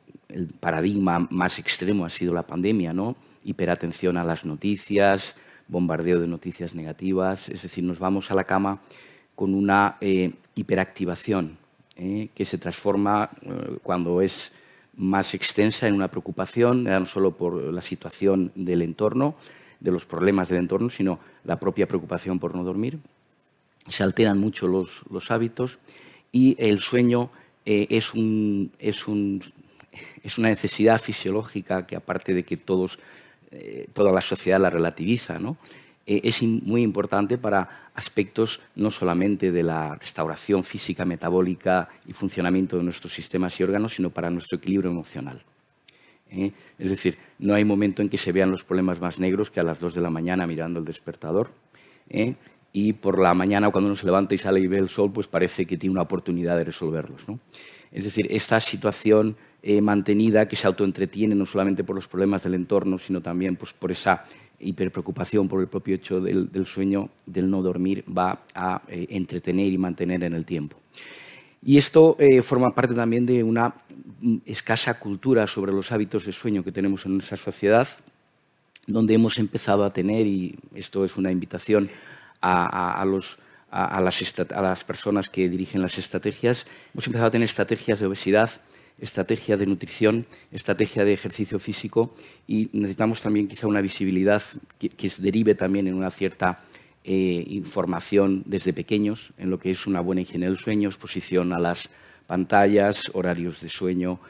paradigma 0.60 1.26
más 1.30 1.58
extremo 1.58 2.04
ha 2.04 2.08
sido 2.08 2.32
la 2.32 2.42
pandemia, 2.42 2.92
¿no? 2.92 3.16
Hiperatención 3.44 4.16
a 4.16 4.24
las 4.24 4.44
noticias, 4.44 5.36
bombardeo 5.68 6.20
de 6.20 6.28
noticias 6.28 6.74
negativas, 6.74 7.48
es 7.48 7.62
decir, 7.62 7.84
nos 7.84 7.98
vamos 7.98 8.30
a 8.30 8.34
la 8.34 8.44
cama 8.44 8.80
con 9.34 9.54
una 9.54 9.96
eh, 10.00 10.32
hiperactivación 10.54 11.56
eh, 11.96 12.28
que 12.34 12.44
se 12.44 12.58
transforma 12.58 13.30
eh, 13.42 13.78
cuando 13.82 14.20
es 14.20 14.52
más 14.96 15.34
extensa 15.34 15.88
en 15.88 15.94
una 15.94 16.08
preocupación, 16.08 16.84
no 16.84 17.06
solo 17.06 17.32
por 17.32 17.54
la 17.54 17.80
situación 17.80 18.52
del 18.54 18.82
entorno, 18.82 19.34
de 19.80 19.90
los 19.90 20.04
problemas 20.04 20.48
del 20.48 20.58
entorno, 20.58 20.90
sino 20.90 21.18
la 21.44 21.58
propia 21.58 21.88
preocupación 21.88 22.38
por 22.38 22.54
no 22.54 22.62
dormir. 22.62 22.98
Se 23.88 24.02
alteran 24.02 24.38
mucho 24.38 24.68
los, 24.68 25.30
hábitos 25.30 25.78
y 26.30 26.54
el 26.58 26.80
sueño 26.80 27.30
es, 27.64 28.12
una 28.14 28.60
necesidad 30.38 31.00
fisiológica 31.00 31.86
que 31.86 31.96
aparte 31.96 32.34
de 32.34 32.42
que 32.44 32.58
todos, 32.58 32.98
toda 33.92 34.12
la 34.12 34.20
sociedad 34.20 34.60
la 34.60 34.70
relativiza, 34.70 35.38
¿no? 35.38 35.56
Eh, 36.06 36.20
es 36.24 36.42
muy 36.42 36.82
importante 36.82 37.38
para 37.38 37.90
aspectos 37.94 38.60
no 38.74 38.90
solamente 38.90 39.52
de 39.52 39.62
la 39.62 39.94
restauración 39.94 40.64
física, 40.64 41.04
metabólica 41.04 41.88
y 42.06 42.12
funcionamiento 42.12 42.76
de 42.76 42.82
nuestros 42.82 43.12
sistemas 43.12 43.58
y 43.60 43.62
órganos, 43.62 43.94
sino 43.94 44.10
para 44.10 44.30
nuestro 44.30 44.58
equilibrio 44.58 44.90
emocional. 44.90 45.42
¿eh? 46.30 46.52
Es 46.78 46.90
decir, 46.90 47.18
no 47.38 47.54
hay 47.54 47.64
momento 47.64 48.02
en 48.02 48.08
que 48.08 48.16
se 48.16 48.32
vean 48.32 48.50
los 48.50 48.64
problemas 48.64 49.00
más 49.00 49.18
negros 49.18 49.50
que 49.50 49.60
a 49.60 49.62
las 49.62 49.78
2 49.78 49.94
de 49.94 50.00
la 50.00 50.10
mañana 50.10 50.46
mirando 50.46 50.80
el 50.80 50.84
despertador. 50.84 51.50
¿eh? 52.08 52.34
Y 52.72 52.94
por 52.94 53.20
la 53.20 53.34
mañana, 53.34 53.70
cuando 53.70 53.88
uno 53.88 53.96
se 53.96 54.06
levanta 54.06 54.34
y 54.34 54.38
sale 54.38 54.58
y 54.58 54.66
ve 54.66 54.78
el 54.78 54.88
sol, 54.88 55.12
pues 55.12 55.28
parece 55.28 55.66
que 55.66 55.76
tiene 55.76 55.92
una 55.92 56.02
oportunidad 56.02 56.56
de 56.56 56.64
resolverlos. 56.64 57.22
Es 57.92 58.04
decir, 58.04 58.26
esta 58.30 58.58
situación 58.58 59.36
mantenida 59.80 60.48
que 60.48 60.56
se 60.56 60.66
autoentretiene 60.66 61.34
no 61.34 61.46
solamente 61.46 61.84
por 61.84 61.94
los 61.94 62.08
problemas 62.08 62.42
del 62.42 62.54
entorno, 62.54 62.98
sino 62.98 63.20
también 63.20 63.56
pues, 63.56 63.72
por 63.72 63.92
esa 63.92 64.24
hiperpreocupación 64.62 65.48
por 65.48 65.60
el 65.60 65.68
propio 65.68 65.96
hecho 65.96 66.20
del, 66.20 66.66
sueño, 66.66 67.10
del 67.26 67.50
no 67.50 67.62
dormir, 67.62 68.04
va 68.06 68.44
a 68.54 68.82
eh, 68.88 69.06
entretener 69.10 69.72
y 69.72 69.78
mantener 69.78 70.22
en 70.24 70.34
el 70.34 70.44
tiempo. 70.44 70.76
Y 71.64 71.76
esto 71.76 72.16
eh, 72.18 72.42
forma 72.42 72.74
parte 72.74 72.94
también 72.94 73.26
de 73.26 73.42
una 73.42 73.74
mm, 74.20 74.38
escasa 74.46 74.98
cultura 74.98 75.46
sobre 75.46 75.72
los 75.72 75.92
hábitos 75.92 76.24
de 76.24 76.32
sueño 76.32 76.64
que 76.64 76.72
tenemos 76.72 77.04
en 77.06 77.14
nuestra 77.14 77.36
sociedad, 77.36 77.88
donde 78.86 79.14
hemos 79.14 79.38
empezado 79.38 79.84
a 79.84 79.92
tener, 79.92 80.26
y 80.26 80.56
esto 80.74 81.04
es 81.04 81.16
una 81.16 81.30
invitación 81.30 81.88
a, 82.40 83.04
los, 83.06 83.38
a, 83.70 84.00
las, 84.00 84.34
a 84.50 84.60
las 84.60 84.82
personas 84.82 85.28
que 85.28 85.48
dirigen 85.48 85.80
las 85.80 85.96
estrategias, 85.98 86.66
hemos 86.92 87.06
empezado 87.06 87.28
a 87.28 87.30
tener 87.30 87.44
estrategias 87.44 88.00
de 88.00 88.06
obesidad 88.06 88.50
estrategia 89.02 89.56
de 89.56 89.66
nutrición, 89.66 90.26
estrategia 90.52 91.04
de 91.04 91.12
ejercicio 91.12 91.58
físico 91.58 92.14
y 92.46 92.70
necesitamos 92.72 93.20
también 93.20 93.48
quizá 93.48 93.66
una 93.66 93.80
visibilidad 93.80 94.40
que, 94.78 95.10
se 95.10 95.20
derive 95.20 95.56
también 95.56 95.88
en 95.88 95.94
una 95.94 96.10
cierta 96.10 96.62
eh, 97.04 97.44
información 97.48 98.44
desde 98.46 98.72
pequeños 98.72 99.32
en 99.38 99.50
lo 99.50 99.58
que 99.58 99.72
es 99.72 99.88
una 99.88 100.00
buena 100.00 100.22
higiene 100.22 100.46
del 100.46 100.56
sueño, 100.56 100.88
exposición 100.88 101.52
a 101.52 101.58
las 101.58 101.90
pantallas, 102.28 103.10
horarios 103.12 103.60
de 103.60 103.68
sueño. 103.68 104.20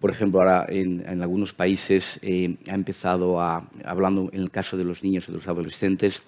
Por 0.00 0.10
ejemplo, 0.10 0.40
ahora 0.40 0.66
en, 0.68 1.22
algunos 1.22 1.54
países 1.54 2.18
eh, 2.22 2.56
ha 2.68 2.74
empezado 2.74 3.40
a, 3.40 3.70
hablando 3.84 4.28
en 4.32 4.42
el 4.42 4.50
caso 4.50 4.76
de 4.76 4.84
los 4.84 5.04
niños 5.04 5.28
y 5.28 5.32
de 5.32 5.38
los 5.38 5.46
adolescentes, 5.46 6.20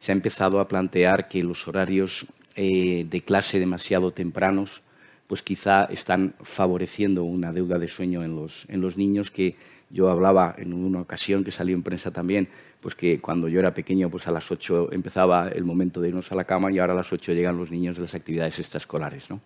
se 0.00 0.10
ha 0.10 0.14
empezado 0.14 0.58
a 0.58 0.66
plantear 0.66 1.28
que 1.28 1.44
los 1.44 1.68
horarios 1.68 2.26
eh, 2.56 3.06
de 3.08 3.20
clase 3.20 3.60
demasiado 3.60 4.10
tempranos 4.10 4.82
pues 5.26 5.42
quizá 5.42 5.84
están 5.84 6.34
favoreciendo 6.42 7.24
una 7.24 7.52
deuda 7.52 7.78
de 7.78 7.88
sueño 7.88 8.22
en 8.22 8.36
los, 8.36 8.66
en 8.68 8.80
los 8.80 8.96
niños 8.96 9.30
que 9.30 9.56
yo 9.90 10.10
hablaba 10.10 10.54
en 10.58 10.72
una 10.72 11.00
ocasión 11.00 11.44
que 11.44 11.50
salió 11.50 11.74
en 11.74 11.82
prensa 11.82 12.10
también, 12.10 12.48
pues 12.80 12.94
que 12.94 13.20
cuando 13.20 13.48
yo 13.48 13.60
era 13.60 13.72
pequeño, 13.72 14.10
pues 14.10 14.26
a 14.26 14.32
las 14.32 14.50
8 14.50 14.90
empezaba 14.92 15.48
el 15.48 15.64
momento 15.64 16.00
de 16.00 16.08
irnos 16.08 16.30
a 16.32 16.34
la 16.34 16.44
cama 16.44 16.70
y 16.70 16.78
ahora 16.78 16.92
a 16.92 16.96
las 16.96 17.12
8 17.12 17.32
llegan 17.32 17.56
los 17.56 17.70
niños 17.70 17.96
de 17.96 18.02
las 18.02 18.14
actividades 18.14 18.58
extraescolares. 18.58 19.30
¿no? 19.30 19.40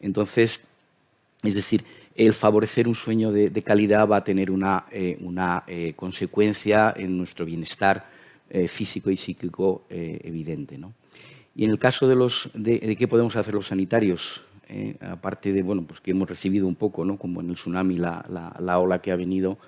Entonces, 0.00 0.60
es 1.42 1.54
decir, 1.54 1.84
el 2.14 2.32
favorecer 2.32 2.88
un 2.88 2.94
sueño 2.94 3.32
de, 3.32 3.62
calidad 3.62 4.08
va 4.08 4.18
a 4.18 4.24
tener 4.24 4.50
una, 4.50 4.84
eh, 4.90 5.18
una 5.20 5.64
eh, 5.66 5.92
consecuencia 5.96 6.94
en 6.96 7.16
nuestro 7.18 7.44
bienestar 7.44 8.08
eh, 8.48 8.68
físico 8.68 9.10
y 9.10 9.16
psíquico 9.16 9.84
evidente. 9.90 10.78
¿no? 10.78 10.92
Y 11.54 11.64
en 11.64 11.70
el 11.70 11.78
caso 11.78 12.08
de, 12.08 12.14
los, 12.14 12.48
de, 12.54 12.78
de 12.78 12.96
qué 12.96 13.08
podemos 13.08 13.36
hacer 13.36 13.54
los 13.54 13.66
sanitarios, 13.66 14.42
eh, 14.72 14.94
aparte 15.00 15.52
de 15.52 15.64
bueno, 15.64 15.82
pues 15.82 16.00
que 16.00 16.12
hemos 16.12 16.28
recibido 16.28 16.68
un 16.68 16.76
poco, 16.76 17.04
¿no? 17.04 17.18
como 17.18 17.40
en 17.40 17.50
el 17.50 17.56
tsunami, 17.56 17.96
la, 17.96 18.24
la, 18.60 18.78
ola 18.78 19.00
que 19.00 19.10
ha 19.10 19.16
venido, 19.16 19.58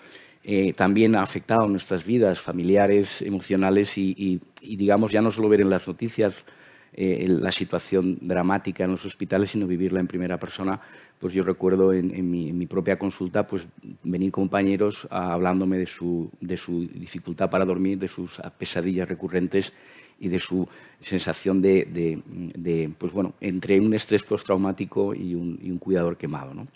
eh, 0.44 0.74
también 0.74 1.16
ha 1.16 1.22
afectado 1.22 1.66
nuestras 1.66 2.04
vidas 2.04 2.40
familiares, 2.40 3.20
emocionales 3.20 3.98
y, 3.98 4.40
digamos, 4.62 5.10
ya 5.10 5.20
no 5.20 5.32
solo 5.32 5.48
ver 5.48 5.60
en 5.60 5.70
las 5.70 5.88
noticias 5.88 6.44
eh, 6.92 7.26
la 7.28 7.50
situación 7.50 8.18
dramática 8.20 8.84
en 8.84 8.92
los 8.92 9.04
hospitales, 9.04 9.50
sino 9.50 9.66
vivirla 9.66 9.98
en 9.98 10.06
primera 10.06 10.38
persona. 10.38 10.80
Pues 11.18 11.34
yo 11.34 11.42
recuerdo 11.42 11.92
en, 11.92 12.30
mi, 12.30 12.66
propia 12.66 12.96
consulta 12.96 13.44
pues, 13.44 13.66
venir 14.04 14.30
compañeros 14.30 15.08
hablándome 15.10 15.78
de 15.78 15.86
su, 15.86 16.30
de 16.40 16.56
su 16.56 16.86
dificultad 16.86 17.50
para 17.50 17.64
dormir, 17.64 17.98
de 17.98 18.08
sus 18.08 18.40
pesadillas 18.56 19.08
recurrentes 19.08 19.72
y 20.20 20.28
de 20.28 20.40
su 20.40 20.68
sensación 21.00 21.60
de, 21.60 22.92
pues 22.98 23.12
bueno, 23.12 23.34
entre 23.40 23.80
un 23.80 23.94
estrés 23.94 24.22
postraumático 24.22 25.14
y 25.14 25.34
un, 25.34 25.58
y 25.62 25.70
un 25.70 25.78
cuidador 25.78 26.16
quemado. 26.16 26.54
¿no? 26.54 26.66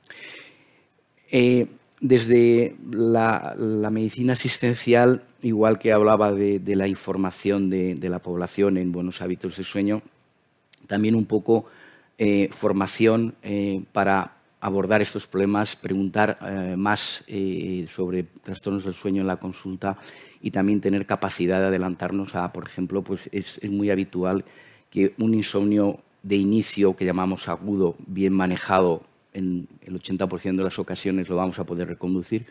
Eh, 1.31 1.66
desde 2.01 2.77
la, 2.90 3.55
medicina 3.90 4.35
asistencial, 4.35 5.22
igual 5.42 5.79
que 5.79 5.92
hablaba 5.92 6.33
de, 6.33 6.61
la 6.77 6.88
información 6.88 7.70
de, 7.70 8.09
la 8.09 8.18
población 8.18 8.77
en 8.77 8.92
buenos 8.92 9.22
hábitos 9.22 9.57
de 9.57 9.64
sueño, 9.64 10.03
también 10.87 11.14
un 11.14 11.25
poco 11.25 11.66
eh, 12.18 12.49
formación 12.53 13.35
eh, 13.42 13.83
para 13.92 14.33
abordar 14.61 15.01
estos 15.01 15.27
problemas, 15.27 15.77
preguntar 15.77 16.38
más 16.77 17.25
sobre 17.88 18.25
trastornos 18.42 18.85
del 18.85 18.94
sueño 18.94 19.20
en 19.20 19.29
la 19.29 19.37
consulta 19.37 19.96
y 20.46 20.52
también 20.52 20.80
tener 20.80 21.06
capacidad 21.06 21.59
de 21.59 21.66
adelantarnos 21.66 22.37
a, 22.37 22.52
por 22.52 22.68
ejemplo, 22.68 23.02
pues 23.02 23.28
es, 23.32 23.61
muy 23.68 23.90
habitual 23.90 24.44
que 24.90 25.12
un 25.18 25.35
insomnio 25.35 25.98
de 26.22 26.37
inicio 26.37 26.94
que 26.94 27.04
llamamos 27.04 27.48
agudo, 27.48 27.96
bien 28.06 28.32
manejado, 28.32 29.02
en 29.32 29.66
el 29.80 30.00
80% 30.00 30.56
de 30.56 30.62
las 30.62 30.78
ocasiones 30.78 31.28
lo 31.28 31.35
vamos 31.35 31.59
a 31.59 31.64
poder 31.64 31.88
reconducir. 31.88 32.46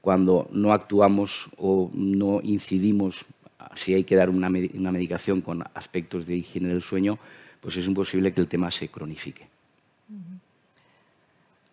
Cuando 0.00 0.48
no 0.50 0.72
actuamos 0.72 1.50
o 1.58 1.90
no 1.92 2.40
incidimos, 2.42 3.26
si 3.74 3.92
hay 3.92 4.04
que 4.04 4.16
dar 4.16 4.30
una, 4.30 4.48
medicación 4.48 5.42
con 5.42 5.62
aspectos 5.74 6.26
de 6.26 6.36
higiene 6.36 6.70
del 6.70 6.80
sueño, 6.80 7.18
pues 7.60 7.76
es 7.76 7.86
imposible 7.86 8.32
que 8.32 8.40
el 8.40 8.48
tema 8.48 8.70
se 8.70 8.88
cronifique. 8.88 9.46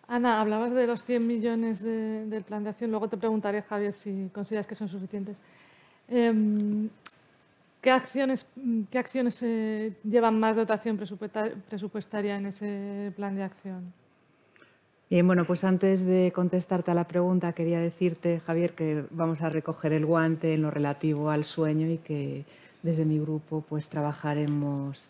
Ana, 0.08 0.42
hablabas 0.42 0.74
de 0.74 0.86
los 0.86 1.04
100 1.04 1.26
millones 1.26 1.82
del 1.82 2.44
plan 2.44 2.63
de 2.63 2.72
acción, 2.72 2.92
luego 2.92 3.08
te 3.08 3.18
preguntaré, 3.18 3.62
Javier, 3.62 3.94
si 3.94 4.30
consideras 4.34 4.68
que 4.68 4.76
son 4.76 4.89
suficientes. 4.89 5.38
Em, 6.10 6.89
¿Qué 7.82 7.92
acciones, 7.92 8.46
qué 8.92 8.98
acciones 8.98 9.39
eh, 9.42 9.92
llevan 10.10 10.39
más 10.39 10.56
dotación 10.56 10.98
presupuestaria 10.98 12.38
en 12.38 12.46
ese 12.46 13.12
plan 13.16 13.36
de 13.36 13.44
acción? 13.44 13.94
Bien, 15.10 15.28
bueno, 15.28 15.46
pues 15.46 15.66
antes 15.66 16.06
de 16.06 16.32
contestarte 16.34 16.92
a 16.92 16.94
la 16.94 17.04
pregunta, 17.04 17.52
quería 17.52 17.80
decirte, 17.80 18.39
Javier, 18.39 18.72
que 18.74 19.04
vamos 19.12 19.42
a 19.42 19.50
recoger 19.50 19.92
el 19.92 20.06
guante 20.06 20.54
en 20.54 20.62
lo 20.62 20.72
relativo 20.72 21.30
al 21.30 21.44
sueño 21.44 21.89
y 21.89 21.98
que 21.98 22.46
desde 22.84 23.04
mi 23.04 23.20
grupo 23.20 23.66
pues 23.68 23.89
trabajaremos, 23.89 25.04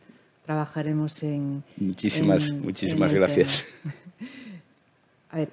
trabajaremos 0.43 1.21
en... 1.21 1.63
Muchísimas, 1.77 2.49
muchísimas 2.49 3.13
gracias. 3.13 3.65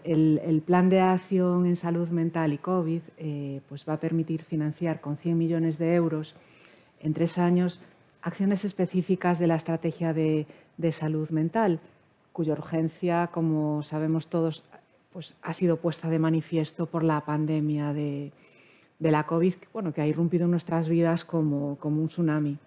El, 0.04 0.62
plan 0.66 0.90
de 0.90 1.00
acción 1.00 1.64
en 1.64 1.76
salud 1.76 2.08
mental 2.08 2.52
y 2.52 2.58
COVID 2.58 3.00
eh, 3.16 3.60
pues 3.68 3.86
va 3.88 3.94
a 3.94 4.00
permitir 4.00 4.42
financiar 4.42 5.00
con 5.00 5.16
100 5.16 5.38
millones 5.38 5.78
de 5.78 5.94
euros 5.94 6.34
en 7.00 7.14
tres 7.14 7.38
años 7.38 7.80
acciones 8.22 8.64
específicas 8.64 9.38
de 9.38 9.46
la 9.46 9.56
estrategia 9.56 10.12
de, 10.12 10.46
salud 10.92 11.30
mental, 11.30 11.80
cuya 12.32 12.52
urgencia, 12.52 13.28
como 13.32 13.82
sabemos 13.82 14.28
todos, 14.28 14.64
pues, 15.12 15.34
ha 15.42 15.54
sido 15.54 15.78
puesta 15.78 16.10
de 16.10 16.18
manifiesto 16.18 16.86
por 16.86 17.02
la 17.02 17.20
pandemia 17.22 17.92
de, 17.92 18.32
la 18.98 19.24
COVID, 19.24 19.54
bueno, 19.72 19.94
que 19.94 20.02
ha 20.02 20.06
irrumpido 20.06 20.44
en 20.44 20.50
nuestras 20.50 20.88
vidas 20.88 21.24
como, 21.24 21.76
como 21.76 22.02
un 22.02 22.08
tsunami. 22.08 22.58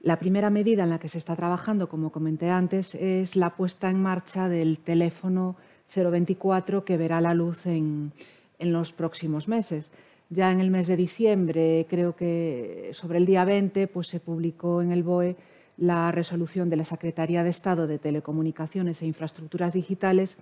La 0.00 0.18
primera 0.18 0.50
medida 0.50 0.82
en 0.82 0.90
la 0.90 0.98
que 0.98 1.08
se 1.08 1.16
está 1.16 1.34
trabajando, 1.34 1.88
como 1.88 2.12
comenté 2.12 2.50
antes, 2.50 2.94
es 2.94 3.36
la 3.36 3.56
puesta 3.56 3.88
en 3.88 4.02
marcha 4.02 4.50
del 4.50 4.78
teléfono 4.78 5.56
024 5.92 6.84
que 6.84 6.96
verá 6.96 7.20
la 7.20 7.34
luz 7.34 7.66
en, 7.66 8.12
en 8.58 8.72
los 8.72 8.92
próximos 8.92 9.48
meses. 9.48 9.90
Ya 10.30 10.50
en 10.50 10.60
el 10.60 10.70
mes 10.70 10.86
de 10.86 10.96
diciembre, 10.96 11.86
creo 11.88 12.16
que 12.16 12.90
sobre 12.92 13.18
el 13.18 13.26
día 13.26 13.44
20, 13.44 13.86
pues 13.88 14.08
se 14.08 14.20
publicó 14.20 14.82
en 14.82 14.90
el 14.90 15.02
BOE 15.02 15.36
la 15.76 16.10
resolución 16.12 16.70
de 16.70 16.76
la 16.76 16.84
Secretaría 16.84 17.42
de 17.42 17.50
Estado 17.50 17.86
de 17.86 17.98
Telecomunicaciones 17.98 19.02
e 19.02 19.06
Infraestructuras 19.06 19.72
Digitales 19.72 20.36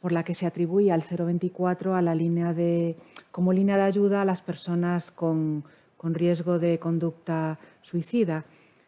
por 0.00 0.12
la 0.12 0.22
que 0.22 0.34
se 0.34 0.46
atribuía 0.46 0.94
al 0.94 1.02
024 1.02 1.94
a 1.94 2.02
la 2.02 2.14
línea 2.14 2.52
de, 2.52 2.96
como 3.30 3.52
línea 3.52 3.76
de 3.76 3.84
ayuda 3.84 4.22
a 4.22 4.24
las 4.26 4.42
personas 4.42 5.10
con, 5.10 5.64
con 5.96 6.12
riesgo 6.12 6.58
de 6.58 6.78
conducta 6.78 7.58
suicida, 7.80 8.44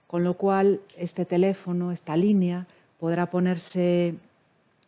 con 0.07 0.25
lo 0.25 0.35
cual 0.35 0.81
este 0.99 1.25
teléfono, 1.25 1.91
esta 1.91 2.17
línea, 2.17 2.67
podrá 3.01 3.31
ponerse 3.31 4.15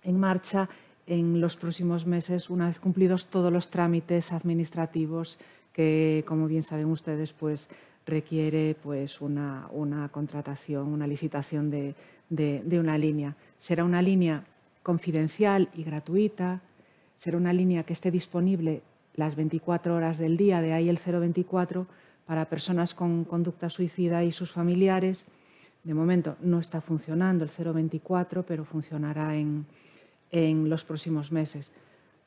en 0.05 0.21
marcha 0.21 0.69
en 1.09 1.41
los 1.41 1.57
próximos 1.57 2.07
meses, 2.07 2.51
una 2.51 2.67
vez 2.67 2.79
cumplidos 2.79 3.27
todos 3.27 3.51
los 3.51 3.71
trámites 3.71 4.31
administrativos 4.31 5.39
que, 5.73 6.23
como 6.29 6.47
bien 6.47 6.63
saben 6.63 6.87
ustedes, 6.87 7.33
pues 7.33 7.69
requiere 8.05 8.77
pues, 8.83 9.21
una, 9.21 9.69
contratación, 10.13 10.89
una 10.89 11.07
licitación 11.07 11.71
de, 11.71 11.95
una 12.79 12.99
línea. 12.99 13.37
Será 13.59 13.85
una 13.85 14.03
línea 14.03 14.45
confidencial 14.83 15.71
y 15.75 15.83
gratuita, 15.83 16.61
será 17.17 17.39
una 17.39 17.55
línea 17.55 17.85
que 17.85 17.95
esté 17.95 18.11
disponible 18.11 18.83
las 19.15 19.35
24 19.35 19.95
horas 19.95 20.19
del 20.19 20.37
día, 20.37 20.61
de 20.61 20.75
ahí 20.75 20.91
el 20.91 20.99
024, 20.99 21.87
para 22.27 22.51
personas 22.51 22.93
con 22.93 23.25
conducta 23.25 23.71
suicida 23.71 24.25
y 24.25 24.33
sus 24.33 24.53
familiares. 24.53 25.25
De 25.85 25.95
momento 25.95 26.37
no 26.43 26.61
está 26.61 26.83
funcionando 26.83 27.45
el 27.45 27.51
024, 27.51 28.45
pero 28.45 28.65
funcionará 28.65 29.37
en, 29.37 29.67
en 30.31 30.69
los 30.69 30.85
próximos 30.85 31.33
meses, 31.33 31.71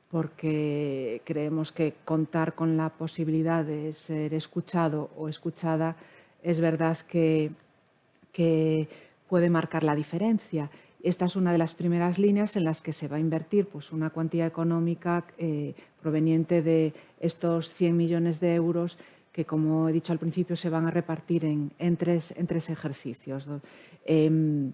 porque 0.10 1.22
creemos 1.26 1.72
que 1.72 1.94
contar 2.04 2.54
con 2.54 2.78
la 2.78 2.90
posibilidad 2.90 3.64
de 3.64 3.94
ser 3.94 4.34
escuchado 4.34 5.10
o 5.18 5.30
escuchada 5.30 5.96
es 6.44 6.60
verdad 6.60 6.98
que, 7.08 7.52
puede 9.30 9.50
marcar 9.50 9.84
la 9.84 9.96
diferencia. 9.96 10.70
Esta 11.04 11.26
es 11.26 11.38
una 11.38 11.54
de 11.54 11.58
las 11.58 11.74
primeras 11.74 12.20
líneas 12.20 12.58
en 12.58 12.66
las 12.66 12.82
que 12.82 12.92
se 12.92 13.08
va 13.08 13.16
a 13.16 13.20
invertir 13.20 13.66
pues, 13.66 13.94
una 13.94 14.10
cuantía 14.10 14.46
económica 14.46 15.24
eh, 15.38 15.74
proveniente 16.02 16.62
de 16.62 16.94
estos 17.20 17.74
100 17.74 17.96
millones 17.96 18.40
de 18.42 18.56
euros 18.56 18.98
que, 19.32 19.46
como 19.46 19.88
he 19.88 19.94
dicho 19.94 20.12
al 20.12 20.20
principio, 20.20 20.58
se 20.58 20.70
van 20.70 20.86
a 20.86 20.92
repartir 20.92 21.46
en, 21.46 21.98
tres, 21.98 22.34
ejercicios. 22.70 23.48
Em, 24.06 24.74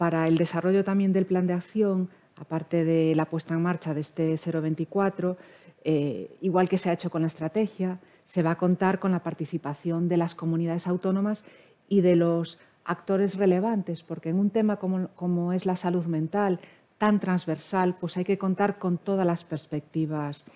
para 0.00 0.26
el 0.26 0.38
desarrollo 0.38 0.82
también 0.82 1.12
del 1.12 1.26
plan 1.26 1.46
de 1.46 1.52
acción, 1.52 2.08
aparte 2.36 2.86
de 2.86 3.14
la 3.14 3.26
puesta 3.26 3.52
en 3.52 3.60
marcha 3.60 3.92
de 3.92 4.00
este 4.00 4.38
024, 4.38 5.36
eh, 5.84 6.34
igual 6.40 6.70
que 6.70 6.78
se 6.78 6.88
ha 6.88 6.94
hecho 6.94 7.10
con 7.10 7.20
la 7.20 7.28
estrategia, 7.28 7.98
se 8.24 8.42
va 8.42 8.52
a 8.52 8.56
contar 8.56 8.98
con 8.98 9.12
la 9.12 9.22
participación 9.22 10.08
de 10.08 10.16
las 10.16 10.34
comunidades 10.34 10.86
autónomas 10.86 11.44
y 11.86 12.00
de 12.00 12.16
los 12.16 12.58
actores 12.86 13.34
relevantes, 13.34 14.02
porque 14.02 14.30
en 14.30 14.38
un 14.38 14.48
tema 14.48 14.76
como, 14.76 15.52
es 15.52 15.66
la 15.66 15.76
salud 15.76 16.06
mental, 16.06 16.60
tan 16.96 17.20
transversal, 17.20 17.94
pues 18.00 18.16
hay 18.16 18.24
que 18.24 18.38
contar 18.38 18.78
con 18.78 18.96
todas 18.96 19.26
las 19.26 19.44
perspectivas, 19.44 20.46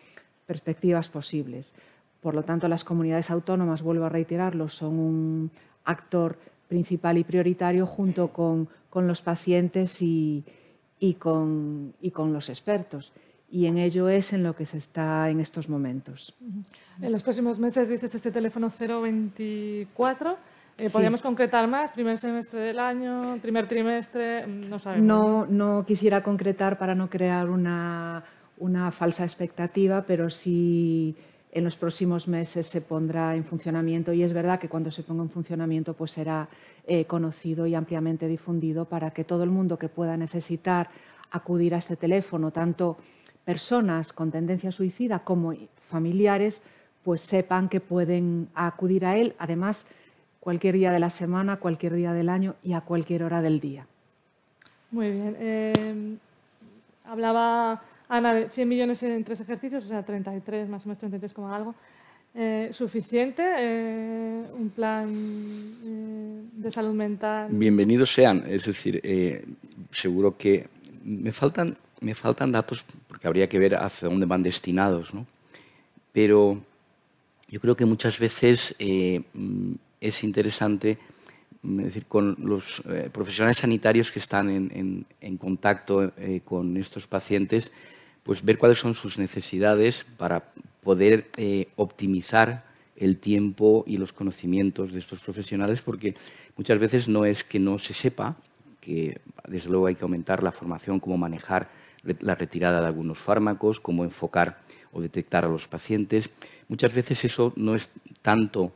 perspectivas 0.46 1.10
posibles. 1.10 1.74
Por 2.22 2.34
lo 2.34 2.44
tanto, 2.44 2.66
las 2.66 2.82
comunidades 2.82 3.30
autónomas, 3.30 3.82
vuelvo 3.82 4.06
a 4.06 4.08
reiterarlo, 4.08 4.70
son 4.70 4.98
un 4.98 5.50
actor 5.84 6.38
principal 6.66 7.18
y 7.18 7.24
prioritario 7.24 7.86
junto 7.86 8.28
con, 8.28 8.70
los 9.00 9.22
pacientes 9.22 10.00
y, 10.00 10.44
con, 11.18 11.94
con, 12.12 12.32
los 12.32 12.48
expertos. 12.48 13.12
Y 13.50 13.66
en 13.66 13.78
ello 13.78 14.08
es 14.08 14.32
en 14.32 14.42
lo 14.42 14.54
que 14.54 14.66
se 14.66 14.78
está 14.78 15.28
en 15.30 15.40
estos 15.40 15.68
momentos. 15.68 16.34
En 17.00 17.12
los 17.12 17.22
próximos 17.22 17.58
meses 17.58 17.88
dices 17.88 18.14
este 18.14 18.30
teléfono 18.30 18.70
024. 18.70 20.36
Eh, 20.78 20.90
¿Podríamos 20.90 21.22
concretar 21.22 21.68
más? 21.68 21.92
¿Primer 21.92 22.18
semestre 22.18 22.60
del 22.60 22.78
año? 22.80 23.38
¿Primer 23.40 23.68
trimestre? 23.68 24.46
No 24.46 24.78
sabemos. 24.78 25.06
No, 25.06 25.46
no 25.46 25.84
quisiera 25.86 26.22
concretar 26.22 26.78
para 26.78 26.96
no 26.96 27.08
crear 27.08 27.48
una, 27.48 28.24
una 28.58 28.90
falsa 28.90 29.24
expectativa, 29.24 30.02
pero 30.02 30.30
sí 30.30 31.14
en 31.54 31.62
los 31.62 31.76
próximos 31.76 32.26
meses 32.26 32.66
se 32.66 32.80
pondrá 32.80 33.36
en 33.36 33.44
funcionamiento 33.44 34.12
y 34.12 34.24
es 34.24 34.32
verdad 34.32 34.58
que 34.58 34.68
cuando 34.68 34.90
se 34.90 35.04
ponga 35.04 35.22
en 35.22 35.30
funcionamiento 35.30 35.94
pues 35.94 36.10
será 36.10 36.48
eh, 36.86 37.04
conocido 37.04 37.66
y 37.66 37.76
ampliamente 37.76 38.26
difundido 38.26 38.86
para 38.86 39.12
que 39.12 39.22
todo 39.22 39.44
el 39.44 39.50
mundo 39.50 39.78
que 39.78 39.88
pueda 39.88 40.16
necesitar 40.16 40.90
acudir 41.30 41.74
a 41.74 41.78
este 41.78 41.96
teléfono, 41.96 42.50
tanto 42.50 42.96
personas 43.44 44.12
con 44.12 44.32
tendencia 44.32 44.72
suicida 44.72 45.20
como 45.20 45.54
familiares, 45.88 46.60
pues 47.04 47.20
sepan 47.20 47.68
que 47.68 47.80
pueden 47.80 48.48
acudir 48.54 49.06
a 49.06 49.16
él, 49.16 49.36
además 49.38 49.86
cualquier 50.40 50.74
día 50.74 50.90
de 50.90 50.98
la 50.98 51.10
semana, 51.10 51.58
cualquier 51.58 51.94
día 51.94 52.12
del 52.12 52.30
año 52.30 52.56
y 52.64 52.72
a 52.72 52.80
cualquier 52.80 53.22
hora 53.22 53.42
del 53.42 53.60
día. 53.60 53.86
Muy 54.90 55.10
bien. 55.10 55.36
Eh, 55.38 56.16
hablaba 57.04 57.82
Ana, 58.08 58.34
de 58.34 58.48
100 58.48 58.68
millones 58.68 59.02
en 59.02 59.24
tres 59.24 59.40
ejercicios, 59.40 59.84
o 59.84 59.88
sea, 59.88 60.02
33, 60.02 60.68
más 60.68 60.82
o 60.84 60.88
menos 60.88 60.98
33 60.98 61.32
como 61.32 61.52
algo. 61.52 61.74
Eh, 62.34 62.70
¿Suficiente 62.72 63.42
eh, 63.58 64.44
un 64.58 64.70
plan 64.70 65.08
eh, 65.08 66.42
de 66.52 66.70
salud 66.70 66.92
mental? 66.92 67.48
Bienvenidos 67.50 68.12
sean. 68.12 68.44
Es 68.46 68.64
decir, 68.64 69.00
seguro 69.90 70.36
que 70.36 70.66
me 71.04 71.32
faltan, 71.32 71.76
me 72.00 72.14
faltan 72.14 72.52
datos 72.52 72.84
porque 73.08 73.26
habría 73.26 73.48
que 73.48 73.58
ver 73.58 73.76
hacia 73.76 74.08
dónde 74.08 74.26
van 74.26 74.42
destinados, 74.42 75.14
¿no? 75.14 75.26
Pero 76.12 76.60
yo 77.48 77.60
creo 77.60 77.76
que 77.76 77.86
muchas 77.86 78.18
veces 78.18 78.74
es 78.78 80.24
interesante 80.24 80.98
decir, 81.62 82.04
con 82.06 82.36
los 82.40 82.82
profesionales 83.12 83.58
sanitarios 83.58 84.10
que 84.12 84.18
están 84.18 84.50
en, 84.50 85.06
en 85.20 85.36
contacto 85.36 86.12
con 86.44 86.76
estos 86.76 87.06
pacientes, 87.06 87.72
pues 88.24 88.44
ver 88.44 88.58
cuáles 88.58 88.78
son 88.78 88.94
sus 88.94 89.18
necesidades 89.18 90.04
para 90.16 90.44
poder 90.82 91.28
eh, 91.36 91.68
optimizar 91.76 92.64
el 92.96 93.18
tiempo 93.18 93.84
y 93.86 93.96
los 93.96 94.12
conocimientos 94.12 94.92
de 94.92 94.98
estos 94.98 95.20
profesionales, 95.20 95.82
porque 95.82 96.14
muchas 96.56 96.78
veces 96.78 97.08
no 97.08 97.24
es 97.24 97.44
que 97.44 97.58
no 97.58 97.78
se 97.78 97.94
sepa, 97.94 98.36
que 98.80 99.20
desde 99.46 99.70
luego 99.70 99.86
hay 99.86 99.94
que 99.94 100.04
aumentar 100.04 100.42
la 100.42 100.52
formación, 100.52 101.00
cómo 101.00 101.16
manejar 101.16 101.68
la 102.20 102.34
retirada 102.34 102.80
de 102.80 102.86
algunos 102.86 103.18
fármacos, 103.18 103.80
cómo 103.80 104.04
enfocar 104.04 104.58
o 104.92 105.00
detectar 105.00 105.44
a 105.44 105.48
los 105.48 105.68
pacientes. 105.68 106.30
Muchas 106.68 106.92
veces 106.92 107.24
eso 107.24 107.52
no 107.56 107.74
es 107.74 107.90
tanto 108.22 108.72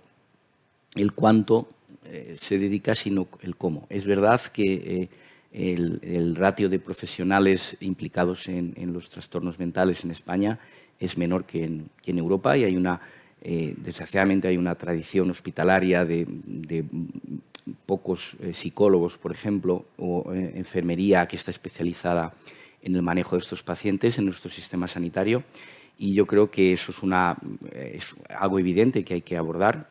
el 0.94 1.12
cuánto 1.12 1.68
eh, 2.04 2.36
se 2.38 2.58
dedica, 2.58 2.94
sino 2.94 3.28
el 3.42 3.56
cómo. 3.56 3.86
Es 3.90 4.06
verdad 4.06 4.40
que 4.52 4.72
eh, 4.72 5.08
el, 5.52 6.36
ratio 6.36 6.68
de 6.68 6.78
profesionales 6.78 7.76
implicados 7.80 8.48
en, 8.48 8.92
los 8.92 9.10
trastornos 9.10 9.58
mentales 9.58 10.04
en 10.04 10.10
España 10.10 10.58
es 11.00 11.16
menor 11.16 11.44
que 11.44 11.64
en, 11.64 12.18
Europa 12.18 12.56
y 12.56 12.64
hay 12.64 12.76
una, 12.76 13.00
eh, 13.42 13.74
desgraciadamente 13.76 14.48
hay 14.48 14.56
una 14.56 14.74
tradición 14.74 15.30
hospitalaria 15.30 16.04
de, 16.04 16.26
pocos 17.84 18.34
psicólogos, 18.52 19.18
por 19.18 19.30
ejemplo, 19.30 19.84
o 19.98 20.32
enfermería 20.32 21.26
que 21.28 21.36
está 21.36 21.50
especializada 21.50 22.32
en 22.82 22.96
el 22.96 23.02
manejo 23.02 23.36
de 23.36 23.40
estos 23.40 23.62
pacientes 23.62 24.16
en 24.18 24.24
nuestro 24.24 24.50
sistema 24.50 24.88
sanitario 24.88 25.42
y 25.98 26.14
yo 26.14 26.26
creo 26.26 26.50
que 26.50 26.72
eso 26.72 26.92
es, 26.92 27.02
una, 27.02 27.36
es 27.74 28.14
algo 28.28 28.58
evidente 28.58 29.04
que 29.04 29.14
hay 29.14 29.22
que 29.22 29.36
abordar 29.36 29.88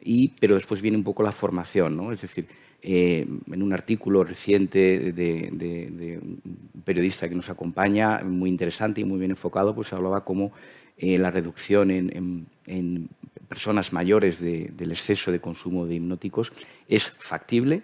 y, 0.00 0.28
pero 0.40 0.54
después 0.54 0.80
viene 0.80 0.96
un 0.96 1.04
poco 1.04 1.22
la 1.22 1.32
formación, 1.32 1.96
¿no? 1.96 2.12
Es 2.12 2.22
decir, 2.22 2.46
eh, 2.82 3.26
en 3.52 3.62
un 3.62 3.72
artículo 3.74 4.24
reciente 4.24 5.12
de, 5.12 6.18
un 6.22 6.82
periodista 6.82 7.28
que 7.28 7.34
nos 7.34 7.50
acompaña, 7.50 8.20
muy 8.24 8.48
interesante 8.48 9.02
y 9.02 9.04
muy 9.04 9.18
bien 9.18 9.32
enfocado, 9.32 9.74
pues 9.74 9.92
hablaba 9.92 10.24
cómo 10.24 10.52
eh, 10.96 11.18
la 11.18 11.30
reducción 11.30 11.90
en, 11.90 13.08
personas 13.48 13.92
mayores 13.92 14.40
del 14.40 14.92
exceso 14.92 15.32
de 15.32 15.40
consumo 15.40 15.84
de 15.84 15.96
hipnóticos 15.96 16.52
es 16.86 17.10
factible, 17.10 17.82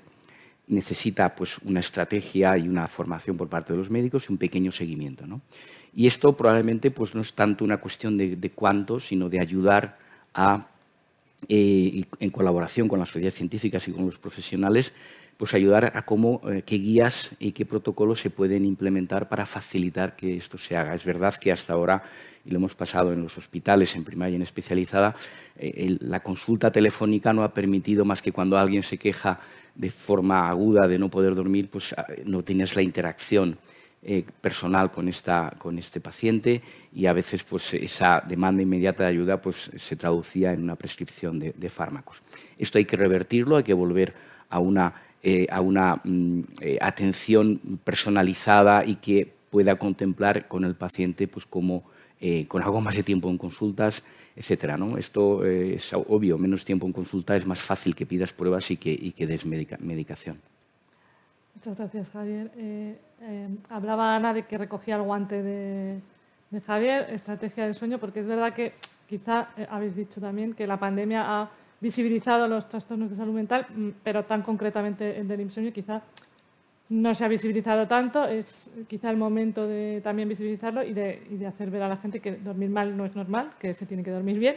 necesita 0.69 1.35
pues, 1.35 1.59
una 1.59 1.81
estrategia 1.81 2.57
y 2.57 2.69
una 2.69 2.87
formación 2.87 3.37
por 3.37 3.49
parte 3.49 3.73
de 3.73 3.79
los 3.79 3.91
médicos 3.91 4.27
y 4.29 4.33
un 4.33 4.39
pequeño 4.39 4.71
seguimiento. 4.71 5.27
¿no? 5.27 5.41
Y 5.93 6.07
esto 6.07 6.37
probablemente 6.37 6.93
pues, 6.93 7.17
no 7.17 7.21
es 7.21 7.35
tanto 7.35 7.65
una 7.65 7.79
cuestión 7.79 8.17
de, 8.17 8.37
de 8.37 8.51
cuánto, 8.51 9.01
sino 9.01 9.29
de 9.29 9.41
ayudar 9.41 9.99
a 10.33 10.69
eh, 11.49 12.05
en 12.19 12.31
colaboración 12.31 12.89
con 12.89 12.99
las 12.99 13.11
sociedades 13.11 13.35
científicas 13.35 13.87
y 13.89 13.93
con 13.93 14.07
los 14.07 14.19
profesionales, 14.19 14.93
pues 15.37 15.53
ayudar 15.55 15.93
a 15.95 16.03
cómo, 16.07 16.41
eh, 16.51 16.63
qué 16.65 16.77
guías 16.77 17.33
y 17.39 17.53
qué 17.53 17.67
protocolos 17.67 18.21
se 18.21 18.31
pueden 18.31 18.65
implementar 18.65 19.29
para 19.29 19.45
facilitar 19.45 20.17
que 20.17 20.37
esto 20.37 20.57
se 20.57 20.77
haga. 20.77 20.95
Es 20.95 21.05
verdad 21.05 21.35
que 21.35 21.53
hasta 21.53 21.75
ahora, 21.75 22.03
y 22.45 22.51
lo 22.51 22.57
hemos 22.57 22.75
pasado 22.75 23.13
en 23.13 23.23
los 23.23 23.37
hospitales, 23.37 23.95
en 23.97 24.05
primaria 24.05 24.33
y 24.33 24.37
en 24.37 24.43
especializada, 24.43 25.15
eh, 25.59 25.97
la 26.01 26.23
consulta 26.23 26.71
telefónica 26.71 27.33
no 27.33 27.43
ha 27.43 27.53
permitido 27.53 28.05
más 28.05 28.23
que 28.23 28.33
cuando 28.33 28.57
alguien 28.57 28.83
se 28.83 28.97
queja 28.97 29.39
de 29.75 29.91
forma 29.91 30.49
aguda 30.49 30.89
de 30.89 30.99
no 30.99 31.11
poder 31.11 31.35
dormir, 31.35 31.69
pues 31.71 31.93
ah, 31.93 32.07
no 32.25 32.43
tienes 32.43 32.75
la 32.75 32.83
interacción 32.83 33.59
eh, 34.09 34.25
personal 34.41 34.93
con, 34.93 35.09
esta, 35.09 35.53
con 35.59 35.81
este 35.81 36.01
paciente 36.01 36.63
y 36.95 37.07
a 37.07 37.13
veces 37.13 37.43
pues, 37.43 37.75
esa 37.75 38.23
demanda 38.25 38.63
inmediata 38.63 39.03
de 39.03 39.09
ayuda 39.09 39.43
pues, 39.43 39.69
se 39.75 39.97
traducía 39.97 40.53
en 40.53 40.63
una 40.63 40.77
prescripción 40.77 41.41
de, 41.41 41.71
fármacos. 41.71 42.23
Esto 42.57 42.79
hay 42.79 42.85
que 42.85 42.97
revertirlo, 42.97 43.57
hay 43.57 43.65
que 43.65 43.75
volver 43.75 44.15
a 44.49 44.61
una, 44.61 44.95
eh, 45.25 45.49
a 45.51 45.61
una 45.61 46.01
mm, 46.05 46.41
eh, 46.61 46.79
atención 46.81 47.81
personalizada 47.83 48.85
y 48.85 48.95
que 48.95 49.35
pueda 49.51 49.75
contemplar 49.75 50.47
con 50.47 50.63
el 50.63 50.77
paciente 50.77 51.27
pues, 51.27 51.45
como, 51.45 51.91
con 52.47 52.63
algo 52.63 52.81
más 52.81 52.95
de 52.95 53.03
tiempo 53.03 53.29
en 53.29 53.39
consultas, 53.39 54.05
etcétera. 54.37 54.77
¿no? 54.77 54.99
Esto 54.99 55.45
es 55.45 55.93
obvio, 55.93 56.39
menos 56.39 56.65
tiempo 56.65 56.87
en 56.87 56.93
consulta 56.93 57.37
es 57.37 57.45
más 57.45 57.61
fácil 57.61 57.97
que 57.97 58.07
pidas 58.07 58.33
pruebas 58.33 58.71
y 58.71 58.77
que, 58.77 58.93
y 58.93 59.11
que 59.11 59.27
des 59.27 59.45
medicación. 59.45 60.39
Muchas 61.67 61.79
gracias, 61.79 62.11
Javier. 62.11 62.53
Eh, 62.57 62.97
eh, 63.23 63.49
hablaba 63.71 64.15
Ana 64.15 64.33
de 64.33 64.45
que 64.45 64.57
recogía 64.57 64.95
el 64.95 65.03
guante 65.03 65.43
de, 65.43 66.01
Javier, 66.65 67.09
estrategia 67.11 67.65
del 67.65 67.75
sueño, 67.75 67.99
porque 67.99 68.21
es 68.21 68.27
verdad 68.27 68.55
que 68.55 68.75
quizá 69.09 69.49
eh, 69.57 69.67
habéis 69.69 69.97
dicho 69.97 70.21
también 70.21 70.55
que 70.55 70.65
la 70.65 70.79
pandemia 70.79 71.25
ha 71.27 71.51
visibilizado 71.81 72.47
los 72.47 72.69
trastornos 72.69 73.11
de 73.11 73.17
salud 73.17 73.35
mental, 73.35 73.67
mm, 73.69 73.89
pero 74.05 74.25
tan 74.25 74.43
concretamente 74.43 75.19
el 75.19 75.27
del 75.27 75.41
insomnio 75.41 75.73
quizá 75.73 76.03
no 76.89 77.13
se 77.17 77.25
ha 77.25 77.29
visibilizado 77.29 77.89
tanto. 77.89 78.25
Es 78.27 78.71
quizá 78.87 79.11
el 79.11 79.17
momento 79.17 79.67
de 79.67 80.01
también 80.05 80.29
visibilizarlo 80.29 80.85
y 80.85 80.93
de, 80.93 81.45
hacer 81.49 81.69
ver 81.69 81.83
a 81.83 81.89
la 81.89 81.97
gente 81.97 82.21
que 82.21 82.37
dormir 82.37 82.71
mal 82.71 82.97
no 82.97 83.05
es 83.05 83.17
normal, 83.17 83.51
que 83.59 83.75
se 83.75 83.87
tiene 83.87 84.05
que 84.05 84.13
dormir 84.13 84.39
bien. 84.39 84.57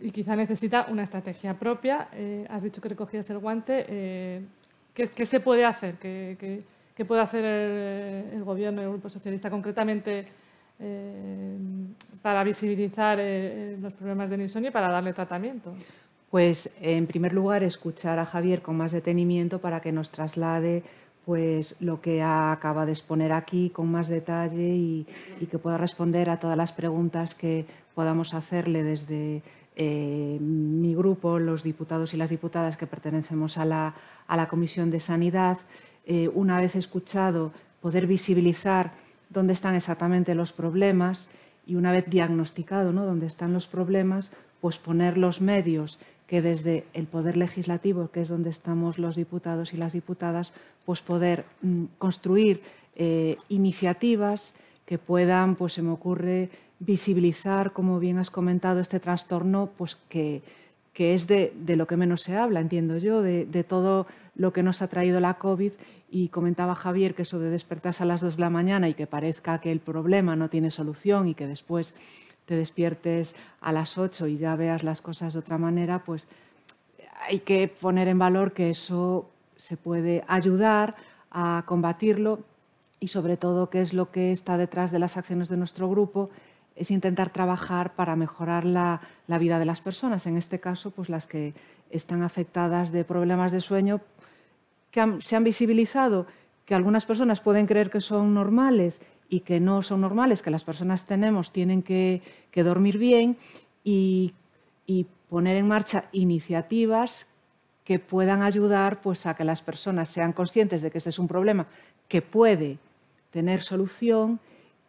y 0.00 0.10
quizá 0.12 0.34
necesita 0.34 0.86
una 0.88 1.02
estrategia 1.02 1.52
propia. 1.58 2.08
has 2.48 2.62
dicho 2.62 2.80
que 2.80 2.88
recogías 2.88 3.28
el 3.28 3.38
guante. 3.38 4.48
¿Qué, 5.06 5.26
se 5.26 5.38
puede 5.38 5.64
hacer? 5.64 5.94
¿Qué, 5.94 7.04
puede 7.06 7.20
hahacer 7.20 7.44
el, 7.44 8.42
Gobierno 8.42 8.80
y 8.80 8.84
el 8.84 8.90
Grupo 8.90 9.08
Socialista 9.08 9.48
concretamente 9.48 10.26
eh, 10.80 11.56
para 12.20 12.42
visibilizar 12.42 13.18
eh, 13.20 13.76
los 13.80 13.92
problemas 13.92 14.28
de 14.28 14.42
insomnio 14.42 14.70
y 14.70 14.72
para 14.72 14.90
darle 14.90 15.12
tratamiento? 15.12 15.72
Pues, 16.32 16.74
en 16.80 17.06
primer 17.06 17.32
lugar, 17.32 17.62
escuchar 17.62 18.18
a 18.18 18.26
Javier 18.26 18.60
con 18.60 18.76
más 18.76 18.90
detenimiento 18.90 19.60
para 19.60 19.80
que 19.80 19.92
nos 19.92 20.10
traslade 20.10 20.82
pues, 21.24 21.76
lo 21.78 22.00
que 22.00 22.20
acaba 22.20 22.84
de 22.84 22.90
exponer 22.92 23.32
aquí 23.32 23.70
con 23.70 23.92
más 23.92 24.08
detalle 24.08 24.74
y, 24.74 25.06
que 25.48 25.58
pueda 25.58 25.78
responder 25.78 26.28
a 26.28 26.40
todas 26.40 26.56
las 26.56 26.72
preguntas 26.72 27.36
que 27.36 27.66
podamos 27.94 28.34
hacerle 28.34 28.82
desde 28.82 29.42
eh, 29.76 30.38
mi 30.40 30.96
grupo, 30.96 31.38
los 31.38 31.62
diputados 31.62 32.14
y 32.14 32.16
las 32.16 32.30
diputadas 32.30 32.76
que 32.76 32.88
pertenecemos 32.88 33.58
a 33.58 33.64
la, 33.64 33.94
a 34.28 34.36
la 34.36 34.46
Comisión 34.46 34.90
de 34.90 35.00
Sanidad, 35.00 35.58
eh, 36.06 36.30
una 36.32 36.58
vez 36.58 36.76
escuchado, 36.76 37.52
poder 37.80 38.06
visibilizar 38.06 38.92
dónde 39.30 39.52
están 39.52 39.74
exactamente 39.74 40.34
los 40.34 40.52
problemas 40.52 41.28
y 41.66 41.74
una 41.74 41.92
vez 41.92 42.04
diagnosticado 42.08 42.92
¿no? 42.92 43.04
dónde 43.04 43.26
están 43.26 43.52
los 43.52 43.66
problemas, 43.66 44.30
pues 44.60 44.78
poner 44.78 45.18
los 45.18 45.40
medios 45.40 45.98
que 46.26 46.42
desde 46.42 46.84
el 46.92 47.06
Poder 47.06 47.36
Legislativo, 47.36 48.10
que 48.10 48.20
es 48.20 48.28
donde 48.28 48.50
estamos 48.50 48.98
los 48.98 49.16
diputados 49.16 49.72
y 49.72 49.78
las 49.78 49.92
diputadas, 49.92 50.52
pues 50.84 51.00
poder 51.00 51.46
mm, 51.62 51.84
construir 51.98 52.62
eh, 52.96 53.36
iniciativas 53.48 54.54
que 54.84 54.98
puedan, 54.98 55.56
pues 55.56 55.74
se 55.74 55.82
me 55.82 55.90
ocurre, 55.90 56.50
visibilizar, 56.80 57.72
como 57.72 57.98
bien 57.98 58.18
has 58.18 58.30
comentado, 58.30 58.80
este 58.80 59.00
trastorno, 59.00 59.70
pues 59.76 59.96
que, 60.08 60.42
que 60.98 61.14
es 61.14 61.28
de, 61.28 61.52
lo 61.76 61.86
que 61.86 61.96
menos 61.96 62.22
se 62.22 62.36
habla, 62.36 62.58
entiendo 62.58 62.98
yo, 62.98 63.22
de, 63.22 63.62
todo 63.62 64.08
lo 64.34 64.52
que 64.52 64.64
nos 64.64 64.82
ha 64.82 64.88
traído 64.88 65.20
la 65.20 65.34
COVID. 65.34 65.70
Y 66.10 66.28
comentaba 66.30 66.74
Javier 66.74 67.14
que 67.14 67.22
eso 67.22 67.38
de 67.38 67.50
despertarse 67.50 68.02
a 68.02 68.06
las 68.06 68.20
2 68.20 68.34
de 68.34 68.40
la 68.40 68.50
mañana 68.50 68.88
y 68.88 68.94
que 68.94 69.06
parezca 69.06 69.60
que 69.60 69.70
el 69.70 69.78
problema 69.78 70.34
no 70.34 70.50
tiene 70.50 70.72
solución 70.72 71.28
y 71.28 71.36
que 71.36 71.46
después 71.46 71.94
te 72.46 72.56
despiertes 72.56 73.36
a 73.60 73.70
las 73.70 73.96
8 73.96 74.26
y 74.26 74.38
ya 74.38 74.56
veas 74.56 74.82
las 74.82 75.00
cosas 75.00 75.34
de 75.34 75.38
otra 75.38 75.56
manera, 75.56 76.02
pues 76.02 76.26
hay 77.28 77.38
que 77.38 77.68
poner 77.68 78.08
en 78.08 78.18
valor 78.18 78.52
que 78.52 78.70
eso 78.70 79.30
se 79.56 79.76
puede 79.76 80.24
ayudar 80.26 80.96
a 81.30 81.62
combatirlo 81.64 82.40
y 82.98 83.06
sobre 83.06 83.36
todo 83.36 83.70
qué 83.70 83.82
es 83.82 83.92
lo 83.92 84.10
que 84.10 84.32
está 84.32 84.56
detrás 84.56 84.90
de 84.90 84.98
las 84.98 85.16
acciones 85.16 85.48
de 85.48 85.58
nuestro 85.58 85.88
grupo 85.88 86.30
es 86.78 86.90
intentar 86.90 87.30
trabajar 87.30 87.94
para 87.94 88.16
mejorar 88.16 88.64
la, 88.64 89.00
vida 89.38 89.58
de 89.58 89.64
las 89.64 89.80
personas, 89.80 90.26
en 90.26 90.36
este 90.36 90.60
caso, 90.60 90.90
pues 90.90 91.08
las 91.08 91.26
que 91.26 91.54
están 91.90 92.22
afectadas 92.22 92.92
de 92.92 93.04
problemas 93.04 93.52
de 93.52 93.60
sueño 93.60 94.00
que 94.90 95.18
se 95.20 95.36
han 95.36 95.44
visibilizado, 95.44 96.26
que 96.64 96.74
algunas 96.74 97.04
personas 97.04 97.40
pueden 97.40 97.66
creer 97.66 97.90
que 97.90 98.00
son 98.00 98.32
normales 98.32 99.00
y 99.28 99.40
que 99.40 99.60
no 99.60 99.82
son 99.82 100.00
normales, 100.00 100.40
que 100.40 100.50
las 100.50 100.64
personas 100.64 101.04
tenemos, 101.04 101.52
tienen 101.52 101.82
que, 101.82 102.22
dormir 102.54 102.98
bien 102.98 103.36
y, 103.84 104.34
poner 105.28 105.56
en 105.58 105.68
marcha 105.68 106.06
iniciativas 106.12 107.26
que 107.84 107.98
puedan 107.98 108.40
ayudar 108.40 109.02
pues, 109.02 109.26
a 109.26 109.34
que 109.34 109.44
las 109.44 109.60
personas 109.60 110.08
sean 110.08 110.32
conscientes 110.32 110.80
de 110.80 110.90
que 110.90 110.96
este 110.96 111.10
es 111.10 111.18
un 111.18 111.28
problema 111.28 111.66
que 112.08 112.22
puede 112.22 112.78
tener 113.30 113.60
solución 113.60 114.40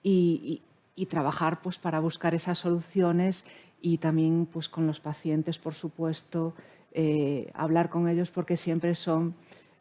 y, 0.02 0.62
y 1.00 1.06
trabajar 1.06 1.62
pues, 1.62 1.80
para 1.80 2.02
buscar 2.02 2.36
esas 2.36 2.60
soluciones 2.60 3.46
y 3.82 4.00
también 4.00 4.46
pues, 4.46 4.68
con 4.68 4.86
los 4.86 5.00
pacientes, 5.00 5.58
por 5.58 5.74
supuesto, 5.74 6.54
eh, 6.92 7.50
hablar 7.54 7.90
con 7.90 8.10
ellos 8.10 8.32
porque 8.32 8.58
siempre 8.58 8.96
son, 8.96 9.34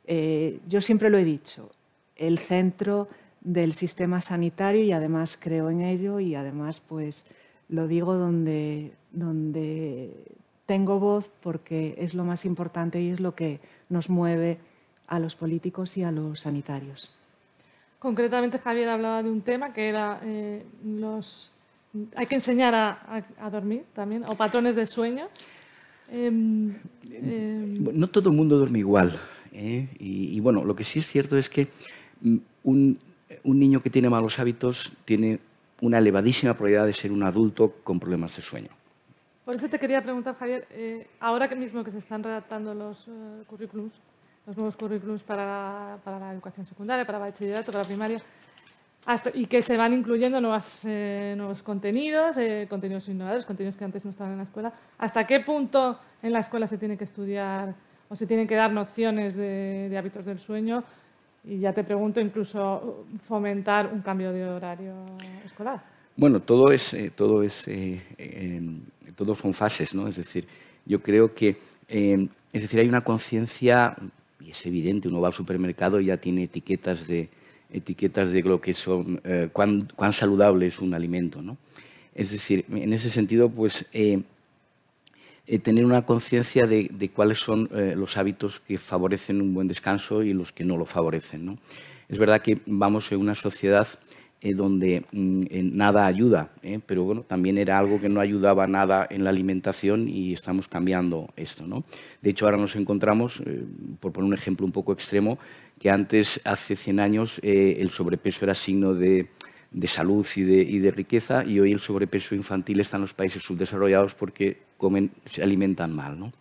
eh, 0.07 0.61
yo 0.69 0.81
siempre 0.81 1.11
lo 1.11 1.19
he 1.19 1.25
dicho, 1.25 1.73
el 2.15 2.39
centro 2.39 3.09
del 3.41 3.75
sistema 3.75 4.21
sanitario 4.21 4.85
y 4.85 4.93
además 4.93 5.37
creo 5.41 5.71
en 5.71 5.81
ello 5.81 6.21
y 6.21 6.37
además 6.37 6.81
pues 6.87 7.25
lo 7.69 7.89
digo 7.89 8.15
donde, 8.15 8.93
donde 9.11 10.13
tengo 10.67 11.01
voz 11.01 11.31
porque 11.41 11.97
es 11.99 12.15
lo 12.15 12.25
más 12.25 12.45
importante 12.45 13.01
y 13.01 13.11
es 13.11 13.19
lo 13.19 13.35
que 13.35 13.61
nos 13.89 14.09
mueve 14.09 14.59
a 15.09 15.19
los 15.19 15.35
políticos 15.35 15.97
y 15.97 16.05
a 16.05 16.13
los 16.13 16.41
sanitarios. 16.41 17.18
Concretamente, 17.99 18.59
Javier 18.59 18.89
hablaba 18.89 19.23
de 19.23 19.31
un 19.31 19.43
tema 19.43 19.73
que 19.73 19.89
era 19.89 20.21
eh, 20.23 20.65
los 20.85 21.51
hay 22.15 22.27
que 22.27 22.35
enseñar 22.35 22.75
a, 22.75 23.51
dormir 23.51 23.85
también, 23.95 24.25
o 24.27 24.35
patrones 24.35 24.77
de 24.77 24.87
sueño. 24.87 25.29
Em, 26.11 26.75
em, 27.11 27.85
no 27.93 28.09
todo 28.09 28.31
el 28.31 28.37
mundo 28.37 28.59
duerme 28.59 28.81
igual. 28.81 29.19
¿eh? 29.53 29.89
Y, 29.99 30.39
bueno, 30.41 30.65
lo 30.65 30.75
que 30.77 30.85
sí 30.85 30.99
es 30.99 31.07
cierto 31.07 31.37
es 31.37 31.49
que 31.49 31.69
mm, 32.21 32.37
un, 32.65 32.99
niño 33.45 33.83
que 33.83 33.91
tiene 33.91 34.11
malos 34.11 34.39
hábitos 34.39 34.93
tiene 35.05 35.41
una 35.81 35.99
elevadísima 35.99 36.55
probabilidad 36.55 36.87
de 36.87 36.93
ser 36.93 37.13
un 37.13 37.23
adulto 37.23 37.77
con 37.83 37.99
problemas 37.99 38.37
de 38.37 38.43
sueño. 38.43 38.69
Por 39.45 39.57
eso 39.57 39.69
te 39.69 39.79
quería 39.79 40.03
preguntar, 40.03 40.37
Javier, 40.37 40.67
eh, 40.71 41.07
ahora 41.21 41.49
mismo 41.55 41.83
que 41.83 41.91
se 41.91 41.99
están 41.99 42.23
redactando 42.23 42.75
los 42.75 43.09
eh, 43.09 43.43
currículums, 43.47 43.95
los 44.49 44.57
nuevos 44.57 44.77
currículums 44.77 45.23
para, 45.23 45.99
para, 46.03 46.19
la 46.19 46.33
educación 46.33 46.67
secundaria, 46.67 47.05
para 47.05 47.19
bachillerato, 47.19 47.71
para 47.71 47.85
primaria, 47.85 48.19
y 49.35 49.47
que 49.47 49.61
se 49.61 49.77
van 49.77 49.93
incluyendo 49.93 50.41
nuevas, 50.41 50.81
eh, 50.85 51.35
nuevos 51.37 51.63
contenidos, 51.63 52.39
eh, 52.39 52.67
contenidos 52.69 53.09
innovadores, 53.09 53.45
contenidos 53.45 53.77
que 53.77 53.85
antes 53.85 54.07
no 54.07 54.11
estaban 54.11 54.33
en 54.33 54.39
la 54.39 54.45
escuela. 54.45 54.73
¿Hasta 54.97 55.27
qué 55.27 55.41
punto 55.41 55.99
en 56.23 56.33
la 56.33 56.41
escuela 56.41 56.67
se 56.67 56.79
tiene 56.79 56.97
que 56.97 57.05
estudiar 57.05 57.75
o 58.09 58.17
se 58.17 58.27
tienen 58.27 58.47
que 58.47 58.55
dar 58.55 58.73
nociones 58.73 59.37
de, 59.37 59.95
hábitos 59.99 60.25
del 60.25 60.39
sueño? 60.39 60.83
Y 61.45 61.59
ya 61.59 61.75
te 61.75 61.85
pregunto, 61.85 62.19
incluso 62.19 63.05
fomentar 63.27 63.91
un 63.93 64.01
cambio 64.01 64.33
de 64.33 64.45
horario 64.45 64.95
escolar. 65.45 65.83
Bueno, 66.17 66.41
todo 66.41 66.73
es, 66.73 66.95
eh, 66.95 67.13
todo 67.15 67.43
es, 67.43 67.65
em, 67.69 68.81
todo 69.15 69.35
son 69.35 69.53
fases, 69.53 69.95
¿no? 69.95 70.09
Es 70.09 70.17
decir, 70.17 70.47
yo 70.87 71.03
creo 71.03 71.35
que, 71.35 71.59
em, 71.87 72.29
es 72.51 72.63
decir, 72.63 72.81
hay 72.81 72.89
una 72.89 73.03
conciencia 73.03 73.95
y 74.41 74.51
es 74.51 74.67
evidente, 74.67 75.09
uno 75.09 75.21
va 75.21 75.29
al 75.29 75.35
supermercado 75.35 76.01
y 76.01 76.07
ya 76.07 76.17
tiene 76.17 76.45
etiquetas 76.45 77.07
de 77.07 77.29
etiquetas 77.71 78.33
de 78.33 78.43
lo 78.43 78.61
que 78.61 78.75
son, 78.75 79.21
eh, 79.25 79.49
cuán, 79.53 80.13
saludable 80.13 80.67
es 80.67 80.79
un 80.79 80.95
alimento. 80.95 81.43
¿no? 81.43 81.57
Es 82.15 82.31
decir, 82.31 82.65
en 82.71 82.93
ese 82.93 83.11
sentido, 83.11 83.51
pues 83.51 83.87
eh, 83.93 84.23
eh, 85.47 85.59
tener 85.59 85.85
una 85.85 86.05
conciencia 86.05 86.67
de, 86.67 87.11
cuáles 87.15 87.39
son 87.39 87.69
los 87.73 88.17
hábitos 88.17 88.61
que 88.61 88.79
favorecen 88.79 89.41
un 89.41 89.55
buen 89.55 89.69
descanso 89.69 90.23
y 90.23 90.33
los 90.33 90.53
que 90.53 90.65
no 90.65 90.77
lo 90.77 90.87
favorecen. 90.87 91.45
¿no? 91.45 91.59
Es 92.09 92.19
verdad 92.19 92.43
que 92.43 92.59
vamos 92.67 93.11
en 93.13 93.21
una 93.21 93.35
sociedad 93.35 93.87
donde 94.41 95.05
mm, 95.13 95.77
nada 95.77 96.07
ayuda, 96.07 96.51
pero 96.87 97.05
bueno, 97.05 97.23
también 97.23 97.59
era 97.59 97.79
algo 97.79 98.01
que 98.01 98.09
no 98.09 98.21
ayudaba 98.21 98.67
nada 98.67 99.07
en 99.11 99.25
la 99.25 99.31
alimentación 99.31 100.09
y 100.09 100.33
estamos 100.33 100.69
cambiando 100.69 101.31
esto. 101.37 101.67
¿no? 101.67 101.85
De 102.23 102.31
hecho, 102.31 102.45
ahora 102.45 102.57
nos 102.57 102.77
encontramos, 102.77 103.43
por 104.01 104.13
poner 104.13 104.29
un 104.29 104.35
ejemplo 104.35 104.65
un 104.65 104.73
poco 104.73 104.93
extremo, 104.93 105.39
que 105.79 105.91
antes, 105.91 106.41
hace 106.45 106.77
100 106.77 107.01
años, 107.01 107.41
eh, 107.43 107.77
el 107.81 107.91
sobrepeso 107.91 108.45
era 108.45 108.55
signo 108.55 108.95
de, 108.95 109.29
salud 109.87 110.27
y 110.35 110.79
de, 110.79 110.91
riqueza 110.91 111.45
y 111.45 111.61
hoy 111.61 111.73
el 111.73 111.81
sobrepeso 111.81 112.35
infantil 112.35 112.81
está 112.81 112.97
en 112.97 113.03
los 113.03 113.15
países 113.15 113.43
subdesarrollados 113.43 114.15
porque 114.15 114.59
se 115.25 115.43
alimentan 115.43 115.95
mal. 115.95 116.19
¿no? 116.19 116.33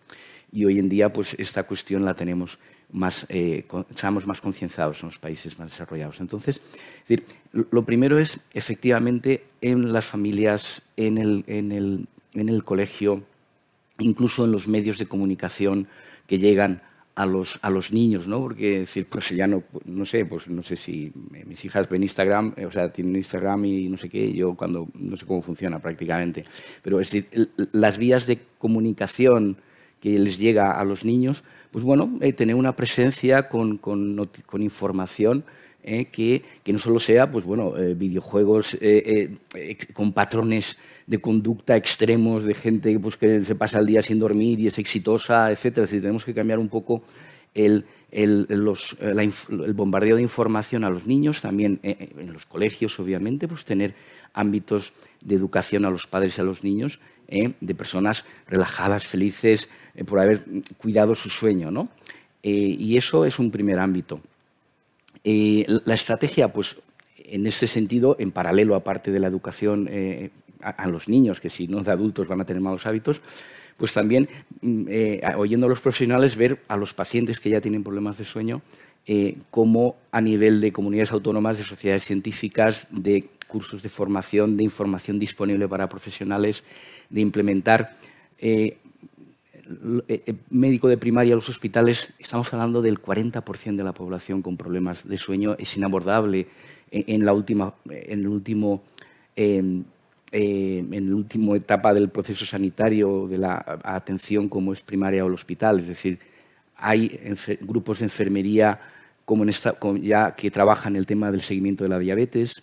Y 0.52 0.66
hoy 0.66 0.80
en 0.80 0.90
día 0.90 1.12
pues, 1.12 1.36
esta 1.38 1.64
cuestión 1.64 2.06
la 2.06 2.14
tenemos 2.14 2.58
más, 2.92 3.26
eh, 3.30 3.66
más 4.26 4.42
concienciados 4.42 5.02
en 5.02 5.10
los 5.10 5.20
países 5.20 5.60
más 5.60 5.72
desarrollados. 5.72 6.20
Entonces, 6.20 6.62
lo 7.52 7.84
primero 7.84 8.18
es 8.20 8.40
efectivamente 8.54 9.46
en 9.62 9.92
las 9.92 10.06
familias, 10.06 10.84
en 10.96 11.18
el, 11.18 12.64
colegio, 12.64 13.24
incluso 14.00 14.46
en 14.46 14.52
los 14.52 14.68
medios 14.68 14.98
de 14.98 15.08
comunicación 15.08 15.88
que 16.28 16.40
llegan 16.40 16.82
a 17.16 17.26
los, 17.26 17.92
niños, 17.92 18.28
¿no? 18.28 18.40
Porque 18.42 18.80
decir, 18.80 19.08
pues 19.10 19.30
ya 19.30 19.48
no, 19.48 19.64
sé, 20.06 20.24
pues 20.26 20.48
no 20.50 20.62
sé 20.62 20.76
si 20.76 21.12
mis 21.48 21.66
hijas 21.66 21.90
ven 21.90 22.04
Instagram, 22.04 22.54
eh, 22.56 22.68
o 22.68 22.72
sea, 22.72 22.92
tienen 22.92 23.16
Instagram 23.16 23.66
y 23.66 23.90
no 23.90 23.98
sé 23.98 24.08
qué, 24.08 24.32
yo 24.32 24.54
cuando 24.54 24.88
no 24.94 25.18
sé 25.18 25.26
cómo 25.26 25.42
funciona 25.42 25.80
prácticamente. 25.80 26.46
Pero 26.84 27.02
es 27.02 27.10
decir, 27.10 27.50
las 27.72 27.98
vías 27.98 28.28
de 28.28 28.40
comunicación 28.60 29.58
que 30.00 30.18
les 30.20 30.38
llega 30.38 30.72
a 30.72 30.84
los 30.84 31.04
niños, 31.04 31.44
pues 31.72 31.84
bueno, 31.84 32.18
eh, 32.22 32.34
tener 32.34 32.56
una 32.56 32.76
presencia 32.76 33.50
con, 33.50 33.78
con, 33.78 34.30
información 34.60 35.44
eh, 35.84 36.06
que, 36.06 36.44
que, 36.64 36.74
no 36.74 36.80
solo 36.80 37.00
sea, 37.00 37.32
pues 37.32 37.46
bueno, 37.46 37.74
videojuegos 37.96 38.78
con 39.94 40.14
patrones 40.14 40.80
de 41.08 41.20
conducta 41.20 41.76
extremos, 41.76 42.46
de 42.46 42.54
gente 42.54 43.00
pues, 43.00 43.16
que 43.18 43.44
se 43.44 43.56
pasa 43.56 43.80
el 43.80 43.86
día 43.86 44.02
sin 44.02 44.20
dormir 44.20 44.60
y 44.60 44.68
es 44.68 44.78
exitosa, 44.78 45.50
etc. 45.52 45.78
Es 45.80 45.90
tenemos 45.90 46.26
que 46.26 46.34
cambiar 46.34 46.60
un 46.60 46.68
poco 46.68 47.04
el, 47.54 47.86
el, 48.12 48.46
bombardeo 49.74 50.16
de 50.16 50.22
información 50.22 50.84
a 50.84 50.90
los 50.90 51.06
niños, 51.06 51.42
también 51.42 51.80
eh, 51.84 51.96
eh, 52.00 52.10
en 52.18 52.34
los 52.34 52.46
colegios, 52.46 53.00
obviamente, 53.00 53.48
pues 53.48 53.66
tener 53.66 53.96
ámbitos 54.38 54.94
de 55.22 55.36
educación 55.36 55.86
a 55.86 55.90
los 55.90 56.08
padres 56.08 56.38
y 56.38 56.42
a 56.42 56.44
los 56.44 56.64
niños, 56.64 57.00
eh, 57.28 57.54
de 57.60 57.76
personas 57.76 58.26
relajadas, 58.48 59.06
felices, 59.06 59.70
por 60.06 60.20
haber 60.20 60.44
cuidado 60.78 61.16
su 61.16 61.30
sueño. 61.30 61.72
¿no? 61.72 61.90
y 62.44 62.96
eso 62.96 63.26
es 63.26 63.40
un 63.40 63.52
primer 63.52 63.78
ámbito. 63.78 64.22
la 65.24 65.94
estrategia, 65.94 66.54
pues, 66.54 66.78
en 67.18 67.46
ese 67.46 67.68
sentido, 67.68 68.16
en 68.20 68.32
paralelo, 68.32 68.76
aparte 68.76 69.12
de 69.12 69.20
la 69.20 69.28
educación 69.28 69.90
a, 70.62 70.88
los 70.88 71.10
niños, 71.10 71.40
que 71.40 71.50
si 71.50 71.68
no 71.68 71.84
de 71.84 71.92
adultos 71.92 72.28
van 72.28 72.42
a 72.42 72.46
tener 72.46 72.62
malos 72.62 72.86
hábitos, 72.86 73.22
pues 73.78 73.94
también, 73.94 74.28
mm, 74.62 74.86
eh, 74.90 75.22
oyendo 75.38 75.68
a 75.68 75.70
los 75.70 75.82
profesionales, 75.82 76.36
ver 76.36 76.60
a 76.68 76.78
los 76.78 76.94
pacientes 76.94 77.40
que 77.40 77.50
ya 77.50 77.62
tienen 77.62 77.84
problemas 77.84 78.18
de 78.18 78.26
sueño, 78.26 78.62
eh, 79.06 79.38
cómo 79.52 79.96
a 80.12 80.20
nivel 80.20 80.60
de 80.60 80.72
comunidades 80.72 81.12
autónomas, 81.12 81.58
de 81.58 81.64
sociedades 81.64 82.04
científicas, 82.04 82.88
de 82.92 83.26
cursos 83.48 83.82
de 83.82 83.90
formación, 83.90 84.58
de 84.58 84.64
información 84.64 85.20
disponible 85.20 85.68
para 85.68 85.90
profesionales, 85.90 86.64
de 87.10 87.22
implementar 87.22 87.98
eh, 88.38 88.78
médico 90.50 90.88
de 90.88 90.98
primaria 90.98 91.34
a 91.34 91.36
los 91.36 91.50
hospitales, 91.50 92.14
estamos 92.20 92.54
hablando 92.54 92.82
del 92.82 93.02
40% 93.02 93.76
de 93.76 93.84
la 93.84 93.94
población 93.94 94.42
con 94.42 94.56
problemas 94.56 95.08
de 95.08 95.18
sueño, 95.18 95.56
es 95.60 95.76
inabordable 95.76 96.48
en, 96.90 97.26
la 97.26 97.34
última, 97.34 97.74
en 97.90 98.20
el 98.20 98.28
último 98.28 98.84
eh, 99.36 99.84
en 100.32 101.10
la 101.10 101.16
última 101.16 101.56
etapa 101.56 101.94
del 101.94 102.10
proceso 102.10 102.46
sanitario 102.46 103.28
de 103.28 103.38
la 103.38 103.80
atención 103.82 104.50
como 104.50 104.74
es 104.74 104.82
primaria 104.82 105.24
o 105.24 105.28
el 105.28 105.34
hospital. 105.34 105.80
Es 105.80 105.88
decir, 105.88 106.20
hay 106.76 107.18
grupos 107.62 108.00
de 108.00 108.06
enfermería 108.06 108.80
como 109.24 109.44
en 109.44 109.50
esta, 109.50 109.78
ya 110.02 110.36
que 110.36 110.52
trabajan 110.52 110.96
el 110.98 111.06
tema 111.06 111.32
del 111.32 111.42
seguimiento 111.42 111.84
de 111.84 111.90
la 111.90 112.00
diabetes, 112.00 112.62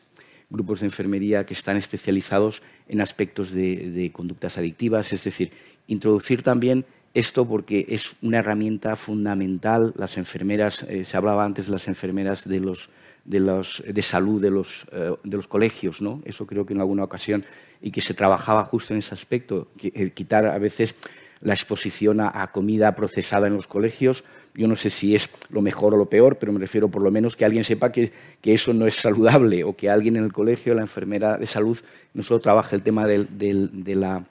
grupos 0.51 0.81
de 0.81 0.87
enfermería 0.87 1.47
que 1.47 1.55
están 1.55 1.77
especializados 1.77 2.63
en 2.89 3.01
aspectos 3.01 3.53
de, 3.53 4.11
conductas 4.13 4.59
adictivas. 4.59 5.13
Es 5.13 5.25
decir, 5.25 5.53
introducir 5.87 6.43
también 6.43 6.85
esto 7.15 7.47
porque 7.47 7.87
es 7.89 8.15
una 8.23 8.39
herramienta 8.39 8.97
fundamental. 8.97 9.95
Las 9.97 10.19
enfermeras, 10.19 10.83
eh, 10.85 11.05
se 11.05 11.17
hablaba 11.17 11.45
antes 11.45 11.67
de 11.67 11.73
las 11.73 11.89
enfermeras 11.89 12.49
de 12.49 12.61
los 12.61 12.91
de, 13.25 13.41
los, 13.41 13.83
de 13.87 14.03
salud 14.03 14.41
de 14.41 14.51
los, 14.51 14.87
eh, 14.93 15.15
de 15.23 15.37
los 15.37 15.49
colegios, 15.49 16.01
¿no? 16.03 16.21
Eso 16.25 16.47
creo 16.47 16.67
que 16.67 16.75
en 16.75 16.81
alguna 16.81 17.05
ocasión, 17.05 17.45
y 17.81 17.91
que 17.91 18.01
se 18.01 18.15
trabajaba 18.15 18.65
justo 18.65 18.93
en 18.93 18.99
ese 18.99 19.15
aspecto, 19.15 19.69
eh, 19.83 20.11
quitar 20.11 20.47
a 20.47 20.59
veces 20.59 20.95
la 21.41 21.55
exposición 21.55 22.21
a, 22.21 22.51
comida 22.53 22.95
procesada 22.95 23.47
en 23.47 23.55
los 23.55 23.67
colegios. 23.67 24.25
Yo 24.55 24.69
no 24.69 24.77
sé 24.77 24.91
si 24.91 25.15
es 25.15 25.31
lo 25.51 25.61
mejor 25.61 25.95
o 25.95 25.97
lo 25.97 26.07
peor, 26.07 26.37
pero 26.37 26.53
me 26.53 26.61
refiero 26.61 26.89
por 26.89 27.03
lo 27.03 27.11
menos 27.11 27.37
que 27.37 27.45
alguien 27.45 27.65
sepa 27.65 27.91
que, 27.91 28.13
que 28.41 28.55
eso 28.55 28.73
no 28.73 28.87
es 28.87 28.95
saludable 28.95 29.65
o 29.65 29.77
que 29.77 29.91
alguien 29.91 30.17
en 30.17 30.25
el 30.25 30.33
colegio, 30.33 30.75
la 30.75 30.83
enfermera 30.83 31.37
de 31.37 31.47
salud, 31.47 31.79
no 32.15 32.23
solo 32.23 32.41
trabaje 32.41 32.77
el 32.77 32.83
tema 32.83 33.07
de 33.07 33.95
la 33.97 34.25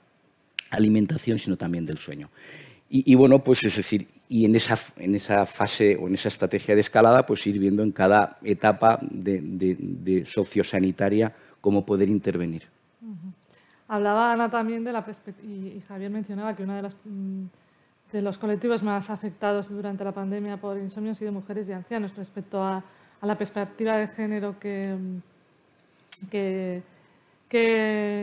alimentación, 0.70 1.40
sino 1.40 1.58
también 1.58 1.86
del 1.86 1.98
sueño. 1.98 2.30
Y, 2.96 3.16
bueno, 3.16 3.40
pues 3.40 3.64
es 3.64 3.76
decir, 3.76 4.08
y 4.30 4.46
en 4.46 4.56
esa, 4.56 4.78
en 4.98 5.16
esa 5.16 5.48
fase 5.48 5.98
o 6.00 6.08
en 6.08 6.14
esa 6.14 6.28
estrategia 6.28 6.76
de 6.76 6.82
escalada, 6.82 7.26
pues 7.26 7.48
ir 7.48 7.58
viendo 7.58 7.82
en 7.82 7.92
cada 7.92 8.38
etapa 8.44 9.00
de, 9.02 10.24
sociosanitaria 10.28 11.34
cómo 11.60 11.88
poder 11.88 12.08
intervenir. 12.08 12.68
Hablaba 13.88 14.32
Ana 14.32 14.52
también 14.52 14.84
de 14.84 14.92
la 14.92 15.04
perspectiva, 15.04 15.52
y 15.52 15.82
Javier 15.88 16.12
mencionaba 16.12 16.56
que 16.56 16.62
uno 16.62 16.80
de, 16.80 16.88
mm, 16.88 17.46
de 18.14 18.22
los 18.22 18.38
colectivos 18.38 18.84
más 18.84 19.10
afectados 19.10 19.70
durante 19.70 20.04
la 20.04 20.12
pandemia 20.12 20.58
por 20.58 20.78
insomnio 20.78 21.14
ha 21.14 21.16
sido 21.16 21.32
mujeres 21.32 21.68
y 21.68 21.74
ancianos 21.74 22.16
respecto 22.16 22.64
a, 22.64 22.84
la 23.24 23.38
perspectiva 23.38 23.98
de 23.98 24.08
género 24.08 24.60
que, 24.60 24.96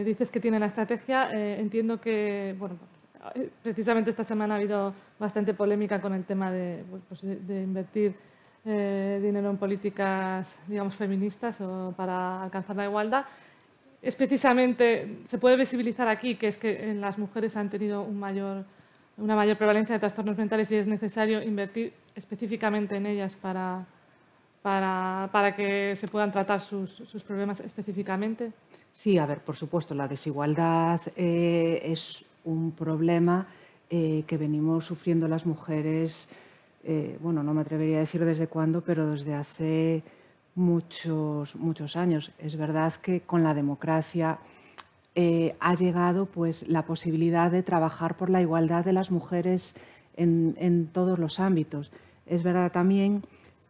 dices 0.05 0.31
que 0.31 0.41
tiene 0.41 0.59
la 0.59 0.67
estrategia. 0.67 1.31
Eh, 1.33 1.59
entiendo 1.59 2.01
que, 2.01 2.55
bueno, 2.59 2.77
precisamente 3.63 4.11
esta 4.11 4.25
semana 4.25 4.55
ha 4.55 4.59
habido 4.59 4.95
bastante 5.19 5.55
polémica 5.55 6.01
con 6.01 6.13
el 6.13 6.25
tema 6.25 6.53
de, 6.53 6.85
pues 7.09 7.25
invertir 7.25 8.15
eh, 8.65 9.21
dinero 9.23 9.51
en 9.51 9.57
políticas, 9.57 10.55
digamos, 10.69 10.95
feministas 10.95 11.61
o 11.63 11.95
para 11.97 12.43
alcanzar 12.45 12.77
la 12.77 12.85
igualdad. 12.85 13.25
Es 14.03 14.17
precisamente, 14.17 15.21
se 15.27 15.39
puede 15.39 15.57
visibilizar 15.57 16.09
aquí 16.09 16.37
que 16.37 16.49
es 16.49 16.59
que 16.59 16.95
las 16.95 17.19
mujeres 17.19 17.57
han 17.57 17.71
tenido 17.71 18.03
un 18.03 18.21
mayor, 18.21 18.65
una 19.21 19.37
mayor 19.37 19.57
prevalencia 19.57 19.95
de 19.95 20.01
trastornos 20.01 20.37
mentales 20.37 20.71
y 20.71 20.77
es 20.77 20.87
necesario 20.87 21.43
invertir 21.43 21.93
específicamente 22.15 22.97
en 22.97 23.07
ellas 23.07 23.37
para, 23.37 23.87
para, 24.63 25.55
que 25.55 25.95
se 25.97 26.09
puedan 26.09 26.33
tratar 26.33 26.61
sus, 26.61 27.25
problemas 27.27 27.61
específicamente? 27.61 28.53
Sí, 28.93 29.19
a 29.19 29.27
ver, 29.27 29.41
por 29.41 29.57
supuesto, 29.57 29.95
la 29.95 30.09
desigualdad 30.09 31.01
eh, 31.17 31.81
es 31.85 32.25
un 32.45 32.73
problema 32.73 33.47
eh, 33.89 34.25
que 34.27 34.37
venimos 34.37 34.85
sufriendo 34.85 35.29
las 35.29 35.47
mujeres, 35.47 36.29
eh, 36.83 37.19
bueno, 37.21 37.43
no 37.43 37.53
me 37.55 37.61
atrevería 37.61 37.99
a 37.99 38.01
decir 38.01 38.25
desde 38.25 38.47
cuándo, 38.47 38.81
pero 38.81 39.11
desde 39.11 39.35
hace 39.35 40.03
muchos, 40.55 41.55
muchos 41.57 41.97
años. 41.97 42.33
Es 42.39 42.57
verdad 42.57 42.95
que 42.95 43.21
con 43.21 43.43
la 43.43 43.55
democracia 43.55 44.39
ha 45.15 45.75
llegado 45.75 46.27
pues, 46.27 46.67
la 46.69 46.87
posibilidad 46.87 47.51
de 47.51 47.63
trabajar 47.63 48.17
por 48.17 48.31
la 48.31 48.41
igualdad 48.41 48.85
de 48.85 48.93
las 48.93 49.11
mujeres 49.11 49.75
en, 50.17 50.57
en 50.59 50.87
todos 50.87 51.19
los 51.19 51.41
ámbitos. 51.41 51.91
Es 52.27 52.43
verdad 52.43 52.73
también 52.73 53.23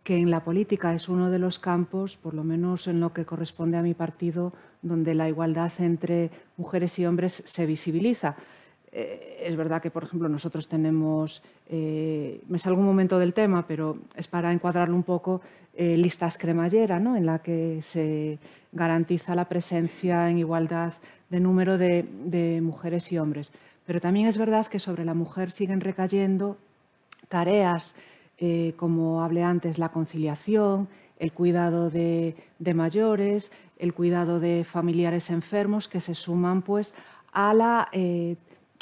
que 0.05 0.17
en 0.17 0.31
la 0.31 0.45
política 0.45 0.95
es 0.95 1.09
uno 1.09 1.31
de 1.31 1.39
los 1.39 1.59
campos, 1.59 2.17
por 2.17 2.35
lo 2.35 2.45
menos 2.45 2.87
en 2.87 3.01
lo 3.01 3.13
que 3.13 3.25
corresponde 3.25 3.77
a 3.77 3.83
mi 3.83 3.95
partido, 3.95 4.53
donde 4.83 5.15
la 5.15 5.29
igualdad 5.29 5.73
entre 5.79 6.31
mujeres 6.57 6.99
y 6.99 7.07
hombres 7.07 7.43
se 7.45 7.67
visibiliza. 7.67 8.37
Eh, 8.93 9.45
es 9.45 9.57
verdad 9.57 9.81
que, 9.81 9.91
por 9.91 10.05
ejemplo, 10.05 10.29
nosotros 10.29 10.69
tenemos, 10.69 11.43
eh, 11.69 12.41
me 12.49 12.59
salgo 12.59 12.81
un 12.81 12.87
momento 12.87 13.19
del 13.19 13.35
tema, 13.35 13.67
pero 13.67 13.99
es 14.17 14.27
para 14.27 14.53
encuadrarlo 14.53 14.97
un 14.97 15.05
poco, 15.05 15.43
eh, 15.75 15.97
listas 15.97 16.39
cremallera, 16.39 16.99
¿no? 16.99 17.17
en 17.17 17.27
la 17.27 17.39
que 17.39 17.81
se 17.83 18.39
garantiza 18.73 19.35
la 19.35 19.49
presencia 19.49 20.29
en 20.29 20.39
igualdad 20.39 20.95
de 21.31 21.41
número 21.41 21.79
de, 21.79 22.05
de 22.25 22.61
mujeres 22.61 23.11
y 23.13 23.19
hombres. 23.19 23.51
Pero 23.87 24.01
también 24.01 24.29
es 24.29 24.37
verdad 24.37 24.67
que 24.67 24.79
sobre 24.79 25.05
la 25.05 25.15
mujer 25.15 25.51
siguen 25.51 25.81
recayendo 25.81 26.59
tareas 27.29 27.95
eh, 28.43 28.73
como 28.77 29.23
hablé 29.23 29.43
antes, 29.43 29.79
la 29.79 29.91
conciliación, 29.91 30.89
el 31.19 31.31
cuidado 31.33 31.91
de, 31.91 32.35
mayores, 32.75 33.53
el 33.79 33.93
cuidado 33.93 34.41
de 34.41 34.65
familiares 34.65 35.29
enfermos 35.29 35.89
que 35.89 36.01
se 36.01 36.15
suman 36.15 36.63
pues, 36.63 36.95
eh, 37.93 38.37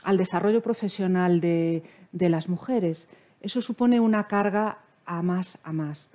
al 0.04 0.16
desarrollo 0.16 0.62
profesional 0.62 1.40
de, 1.40 1.82
las 2.12 2.48
mujeres. 2.48 3.08
Eso 3.40 3.60
supone 3.60 3.98
una 3.98 4.28
carga 4.28 4.78
a 5.04 5.22
más 5.22 5.58
a 5.64 5.72
más. 5.72 6.08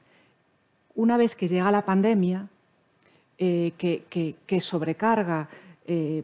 Una 0.95 1.17
vez 1.17 1.35
que 1.35 1.49
llega 1.49 1.69
la 1.69 1.83
pandemia, 1.83 2.47
eh, 3.37 3.73
que, 3.77 4.61
sobrecarga, 4.61 5.49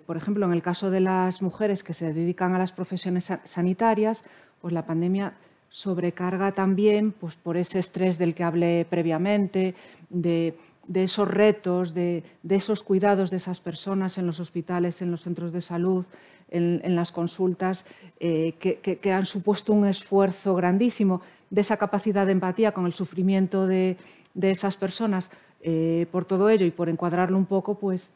por 0.06 0.16
ejemplo, 0.16 0.46
en 0.46 0.54
el 0.54 0.62
caso 0.62 0.90
de 0.90 1.02
las 1.02 1.42
mujeres 1.42 1.84
que 1.84 1.94
se 1.94 2.14
dedican 2.14 2.54
a 2.54 2.58
las 2.60 2.72
profesiones 2.72 3.32
sanitarias, 3.44 4.24
pues 4.62 4.74
la 4.74 4.86
pandemia 4.86 5.34
sobrecarga 5.70 6.52
también 6.52 7.12
pues, 7.12 7.36
por 7.36 7.58
ese 7.58 7.80
estrés 7.80 8.18
del 8.18 8.34
que 8.34 8.44
hablé 8.44 8.86
previamente, 8.90 9.76
de, 10.10 10.56
esos 10.94 11.28
retos, 11.28 11.94
de, 11.94 12.24
esos 12.50 12.84
cuidados 12.84 13.30
de 13.30 13.38
esas 13.38 13.60
personas 13.60 14.18
en 14.18 14.26
los 14.26 14.40
hospitales, 14.40 15.02
en 15.02 15.12
los 15.12 15.22
centros 15.22 15.54
de 15.54 15.62
salud, 15.62 16.06
en, 16.50 16.96
las 16.96 17.12
consultas, 17.12 17.86
eh, 18.20 18.54
que, 18.60 19.14
han 19.14 19.28
supuesto 19.28 19.72
un 19.72 19.86
esfuerzo 19.86 20.56
grandísimo 20.56 21.22
de 21.52 21.62
esa 21.62 21.78
capacidad 21.78 22.26
de 22.26 22.32
empatía 22.32 22.72
con 22.72 22.88
el 22.88 22.94
sufrimiento 22.94 23.68
de, 23.68 23.98
esas 24.42 24.76
personas. 24.78 25.30
Eh, 25.62 26.08
por 26.10 26.24
todo 26.24 26.50
ello 26.50 26.66
y 26.66 26.72
por 26.72 26.88
encuadrarlo 26.88 27.38
un 27.38 27.46
poco, 27.46 27.76
pues 27.76 28.10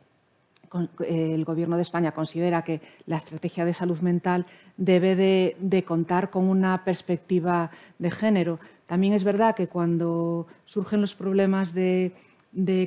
el 1.08 1.46
Gobierno 1.46 1.76
de 1.76 1.82
España 1.82 2.14
considera 2.14 2.64
que 2.64 2.82
la 3.06 3.18
estrategia 3.18 3.66
de 3.66 3.74
salud 3.74 4.00
mental 4.00 4.46
debe 4.78 5.16
de, 5.16 5.84
contar 5.84 6.30
con 6.30 6.46
una 6.46 6.84
perspectiva 6.84 7.72
de 8.00 8.12
género. 8.12 8.60
También 8.88 9.14
es 9.14 9.24
verdad 9.24 9.56
que 9.56 9.68
cuando 9.68 10.48
surgen 10.66 11.02
los 11.02 11.16
problemas 11.16 11.74
de, 11.74 12.12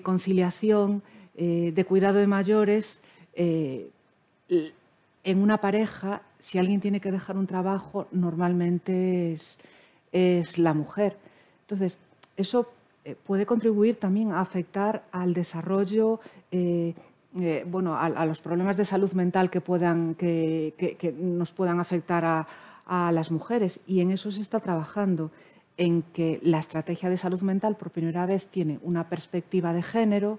conciliación, 0.03 1.03
eh, 1.37 1.73
de 1.75 1.85
cuidado 1.85 2.19
de 2.19 2.27
mayores, 2.27 3.01
eh, 3.35 3.91
en 4.49 5.43
una 5.43 5.61
pareja, 5.61 6.23
si 6.39 6.59
alguien 6.59 6.81
tiene 6.81 7.01
que 7.01 7.11
dejar 7.13 7.37
un 7.37 7.47
trabajo, 7.47 8.07
normalmente 8.13 9.33
es, 9.33 9.59
la 10.59 10.73
mujer. 10.73 11.17
Entonces, 11.63 11.99
eso 12.37 12.71
eh, 13.05 13.17
puede 13.27 13.45
contribuir 13.45 13.99
también 13.99 14.33
a 14.33 14.41
afectar 14.41 15.05
al 15.13 15.35
desarrollo 15.35 16.21
bueno, 17.67 17.97
a, 17.97 18.25
los 18.25 18.41
problemas 18.41 18.77
de 18.77 18.85
salud 18.85 19.13
mental 19.13 19.51
que, 19.51 19.61
puedan, 19.61 20.15
que, 20.15 21.15
nos 21.19 21.53
puedan 21.53 21.81
afectar 21.81 22.25
a, 22.25 22.47
las 23.13 23.31
mujeres. 23.31 23.81
Y 23.87 24.01
en 24.01 24.13
eso 24.13 24.31
se 24.31 24.41
está 24.41 24.61
trabajando, 24.61 25.31
en 25.77 26.03
que 26.03 26.41
la 26.43 26.61
estrategia 26.61 27.11
de 27.11 27.19
salud 27.19 27.41
mental 27.43 27.77
por 27.77 27.91
primera 27.91 28.25
vez 28.25 28.47
tiene 28.47 28.79
una 28.83 29.09
perspectiva 29.09 29.73
de 29.75 29.83
género, 29.83 30.39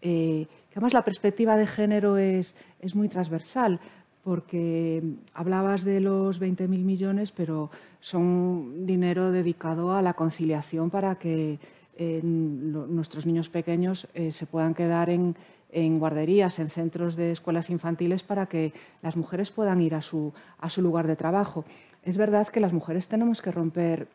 eh, 0.00 0.46
que 0.70 0.78
además 0.78 0.94
la 0.94 1.04
perspectiva 1.04 1.56
de 1.56 1.66
género 1.66 2.16
es, 2.16 2.56
es 2.80 2.94
muy 2.94 3.08
transversal, 3.08 3.78
porque 4.24 5.02
hablabas 5.34 5.84
de 5.84 6.00
los 6.00 6.40
20.000 6.40 6.66
millones, 6.66 7.30
pero 7.30 7.70
son 8.00 8.86
dinero 8.86 9.30
dedicado 9.30 9.92
a 9.92 10.02
la 10.02 10.14
conciliación 10.14 10.90
para 10.90 11.16
que 11.16 11.58
eh, 11.96 12.20
nuestros 12.22 13.26
niños 13.26 13.50
pequeños 13.50 14.08
se 14.32 14.46
puedan 14.46 14.74
quedar 14.74 15.10
en, 15.10 15.36
en 15.72 15.98
guarderías, 15.98 16.58
en 16.58 16.70
centros 16.70 17.16
de 17.16 17.32
escuelas 17.32 17.70
infantiles 17.70 18.22
para 18.22 18.46
que 18.46 18.72
las 19.02 19.16
mujeres 19.16 19.50
puedan 19.50 19.80
ir 19.80 19.94
a 19.94 20.02
su, 20.02 20.32
a 20.58 20.70
su 20.70 20.82
lugar 20.82 21.06
de 21.06 21.16
trabajo. 21.16 21.64
Es 22.04 22.16
verdad 22.16 22.48
que 22.48 22.60
las 22.60 22.72
mujeres 22.72 23.08
tenemos 23.08 23.40
que 23.40 23.50
romper 23.50 24.06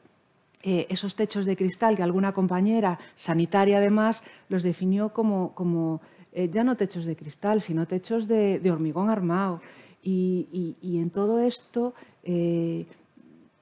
eh, 0.64 0.88
esos 0.90 1.16
techos 1.16 1.46
de 1.46 1.56
cristal 1.56 1.96
que 1.96 2.04
alguna 2.04 2.34
compañera 2.34 3.00
sanitaria 3.16 3.78
además 3.78 4.24
los 4.50 4.64
definió 4.64 5.10
como, 5.10 5.54
como 5.54 6.02
eh, 6.34 6.50
ya 6.52 6.64
no 6.64 6.76
techos 6.76 7.06
de 7.06 7.16
cristal, 7.16 7.62
sino 7.62 7.88
techos 7.88 8.28
de, 8.28 8.62
hormigón 8.72 9.10
armado. 9.10 9.62
Y, 10.04 10.78
en 10.84 11.10
todo 11.10 11.42
esto, 11.42 11.94
eh, 12.24 12.86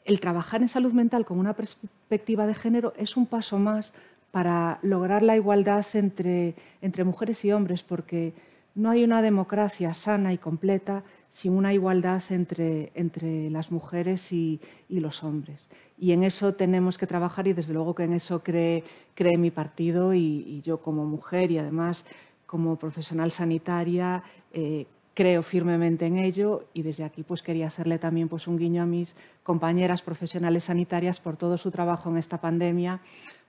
el 0.04 0.20
trabajar 0.20 0.62
en 0.62 0.70
salud 0.70 0.94
mental 0.94 1.26
con 1.26 1.40
una 1.40 1.54
perspectiva 1.54 2.46
de 2.46 2.54
género 2.54 2.94
es 2.98 3.18
un 3.18 3.26
paso 3.26 3.58
más 3.58 3.94
para 4.36 4.80
lograr 4.82 5.24
la 5.24 5.38
igualdad 5.38 5.86
entre, 5.94 6.56
entre 6.82 7.06
mujeres 7.06 7.46
y 7.46 7.54
hombres, 7.54 7.84
porque 7.84 8.34
no 8.76 8.90
hay 8.90 9.06
una 9.06 9.22
democracia 9.22 9.94
sana 9.94 10.34
y 10.34 10.38
completa 10.38 11.06
sin 11.30 11.54
una 11.54 11.74
igualdad 11.74 12.22
entre, 12.32 12.92
entre 12.96 13.50
las 13.50 13.72
mujeres 13.72 14.34
y, 14.34 14.60
los 14.90 15.24
hombres. 15.24 15.62
Y 15.98 16.12
en 16.12 16.26
eso 16.26 16.54
tenemos 16.54 16.98
que 16.98 17.08
trabajar 17.08 17.48
y 17.48 17.54
desde 17.54 17.74
luego 17.74 17.96
que 17.96 18.04
en 18.04 18.12
eso 18.12 18.44
cree, 18.44 18.84
cree 19.14 19.38
mi 19.38 19.52
partido 19.52 20.14
y, 20.14 20.62
yo 20.66 20.82
como 20.82 21.06
mujer 21.06 21.50
y 21.52 21.58
además 21.58 22.04
como 22.46 22.76
profesional 22.76 23.32
sanitaria 23.32 24.22
eh, 24.52 24.86
creo 25.14 25.44
firmemente 25.44 26.08
en 26.08 26.18
ello 26.18 26.66
y 26.74 26.82
desde 26.82 27.06
aquí 27.06 27.24
pues 27.24 27.42
quería 27.42 27.68
hacerle 27.68 28.00
también 28.00 28.28
pues 28.28 28.48
un 28.48 28.58
guiño 28.58 28.84
a 28.84 28.86
mis 28.86 29.16
compañeras 29.44 30.02
profesionales 30.02 30.66
sanitarias 30.66 31.22
por 31.22 31.38
todo 31.38 31.58
su 31.58 31.72
trabajo 31.72 32.10
en 32.10 32.18
esta 32.18 32.42
pandemia 32.42 33.00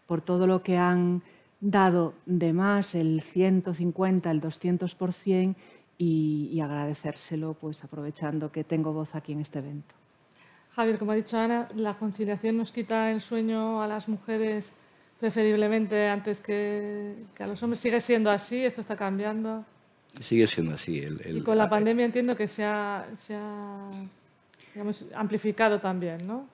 por 0.07 0.20
todo 0.20 0.46
lo 0.46 0.62
que 0.62 0.76
han 0.76 1.22
dado 1.61 2.14
de 2.26 2.52
más, 2.52 2.94
el 2.94 3.20
150, 3.22 4.30
el 4.30 4.40
200%, 4.40 5.54
y, 5.98 6.50
y 6.52 6.61
agradecérselo 6.61 7.54
pues 7.54 7.82
aprovechando 7.82 8.52
que 8.52 8.64
tengo 8.64 8.92
voz 8.92 9.14
aquí 9.14 9.32
en 9.32 9.40
este 9.40 9.61
evento. 9.61 9.94
Javier, 10.76 10.98
como 10.98 11.12
ha 11.12 11.14
dicho 11.14 11.38
Ana, 11.38 11.68
la 11.74 11.94
conciliación 11.94 12.59
nos 12.59 12.70
quita 12.70 13.11
el 13.11 13.22
sueño 13.22 13.82
a 13.82 13.86
las 13.86 14.09
mujeres 14.09 14.72
preferiblemente 15.18 16.07
antes 16.09 16.40
que, 16.40 17.14
a 17.38 17.46
los 17.46 17.62
hombres. 17.62 17.80
¿Sigue 17.80 18.00
siendo 18.00 18.30
así? 18.30 18.62
¿Esto 18.62 18.82
está 18.82 18.94
cambiando? 18.94 19.64
Sigue 20.20 20.46
siendo 20.46 20.74
así. 20.74 21.02
y 21.24 21.40
con 21.40 21.57
la 21.57 21.68
pandemia 21.68 22.04
entiendo 22.04 22.36
que 22.36 22.48
se 22.48 22.64
ha, 22.64 23.07
se 23.14 23.34
ha 23.34 23.90
amplificado 25.14 25.80
también, 25.80 26.26
¿no? 26.26 26.46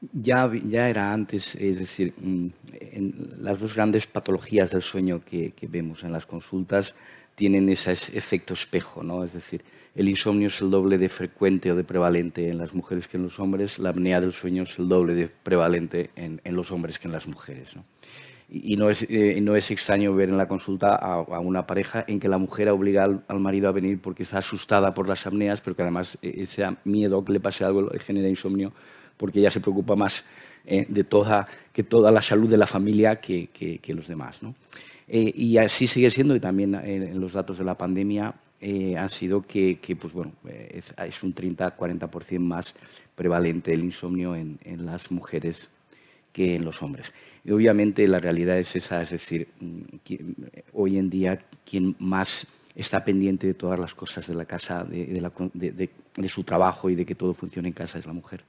Ya, 0.00 0.50
ya 0.64 0.88
era 0.88 1.12
antes, 1.12 1.54
es 1.56 1.78
decir, 1.78 2.14
mm, 2.16 2.48
las 3.42 3.60
dos 3.60 3.74
grandes 3.74 4.06
patologías 4.06 4.70
del 4.70 4.82
sueño 4.82 5.20
que, 5.22 5.52
vemos 5.68 6.02
en 6.04 6.12
las 6.12 6.24
consultas 6.24 6.94
tienen 7.34 7.68
ese 7.68 7.92
efecto 7.92 8.54
espejo, 8.54 9.02
¿no? 9.02 9.24
Es 9.24 9.34
decir, 9.34 9.62
el 9.94 10.08
insomnio 10.08 10.48
es 10.48 10.60
el 10.62 10.70
doble 10.70 10.96
de 10.96 11.10
frecuente 11.10 11.70
o 11.70 11.76
de 11.76 11.84
prevalente 11.84 12.48
en 12.48 12.56
las 12.56 12.74
mujeres 12.74 13.08
que 13.08 13.18
en 13.18 13.24
los 13.24 13.38
hombres, 13.38 13.78
la 13.78 13.90
apnea 13.90 14.20
del 14.22 14.32
sueño 14.32 14.62
es 14.62 14.78
el 14.78 14.88
doble 14.88 15.14
de 15.14 15.28
prevalente 15.28 16.10
en, 16.16 16.40
los 16.44 16.70
hombres 16.70 16.98
que 16.98 17.08
en 17.08 17.12
las 17.12 17.26
mujeres. 17.26 17.76
¿no? 17.76 17.84
Y, 18.48 18.76
no, 18.76 18.88
es, 18.88 19.02
eh, 19.02 19.38
no 19.42 19.54
es 19.54 19.70
extraño 19.70 20.14
ver 20.14 20.30
en 20.30 20.38
la 20.38 20.48
consulta 20.48 20.94
a, 20.94 21.40
una 21.40 21.66
pareja 21.66 22.04
en 22.08 22.20
que 22.20 22.28
la 22.28 22.38
mujer 22.38 22.70
obliga 22.70 23.04
al, 23.04 23.40
marido 23.40 23.68
a 23.68 23.72
venir 23.72 24.00
porque 24.00 24.22
está 24.22 24.38
asustada 24.38 24.94
por 24.94 25.08
las 25.08 25.26
apneas, 25.26 25.60
pero 25.60 25.76
que 25.76 25.82
además 25.82 26.16
eh, 26.22 26.36
ese 26.38 26.64
miedo 26.84 27.22
que 27.22 27.32
le 27.32 27.40
pase 27.40 27.64
algo 27.64 27.82
le 27.82 27.98
genera 27.98 28.28
insomnio 28.28 28.72
porque 29.20 29.38
ella 29.38 29.50
se 29.50 29.60
preocupa 29.60 29.94
más 29.94 30.24
eh, 30.64 30.86
de 30.88 31.04
toda, 31.04 31.46
que 31.72 31.82
toda 31.84 32.10
la 32.10 32.22
salud 32.22 32.48
de 32.48 32.56
la 32.56 32.66
familia 32.66 33.20
que, 33.20 33.48
que, 33.48 33.94
los 33.94 34.08
demás. 34.08 34.42
¿no? 34.42 34.54
Eh, 35.06 35.30
y 35.36 35.58
así 35.58 35.86
sigue 35.86 36.10
siendo, 36.10 36.34
y 36.34 36.40
también 36.40 36.74
eh, 36.74 37.10
en 37.12 37.20
los 37.20 37.34
datos 37.34 37.58
de 37.58 37.64
la 37.64 37.76
pandemia 37.76 38.34
ha 38.98 39.08
sido 39.08 39.40
que, 39.40 39.78
pues 39.98 40.12
bueno, 40.12 40.32
es, 40.44 41.22
un 41.22 41.34
30-40% 41.34 42.38
más 42.40 42.74
prevalente 43.14 43.72
el 43.72 43.84
insomnio 43.84 44.36
en, 44.36 44.58
en, 44.64 44.84
las 44.84 45.10
mujeres 45.10 45.70
que 46.32 46.56
en 46.56 46.64
los 46.64 46.82
hombres. 46.82 47.12
Y 47.42 47.52
obviamente 47.52 48.06
la 48.06 48.18
realidad 48.18 48.58
es 48.58 48.76
esa, 48.76 49.00
es 49.00 49.10
decir, 49.10 49.48
mm, 49.60 49.80
hoy 50.74 50.98
en 50.98 51.08
día 51.08 51.38
quien 51.64 51.96
más 51.98 52.46
está 52.74 53.04
pendiente 53.04 53.46
de 53.46 53.54
todas 53.54 53.78
las 53.78 53.94
cosas 53.94 54.26
de 54.26 54.34
la 54.34 54.44
casa, 54.44 54.84
de, 54.84 55.90
su 56.28 56.44
trabajo 56.44 56.90
y 56.90 56.94
de 56.94 57.04
que 57.04 57.14
todo 57.14 57.34
funcione 57.34 57.68
en 57.68 57.74
casa 57.74 57.98
es 57.98 58.06
la 58.06 58.12
mujer. 58.12 58.42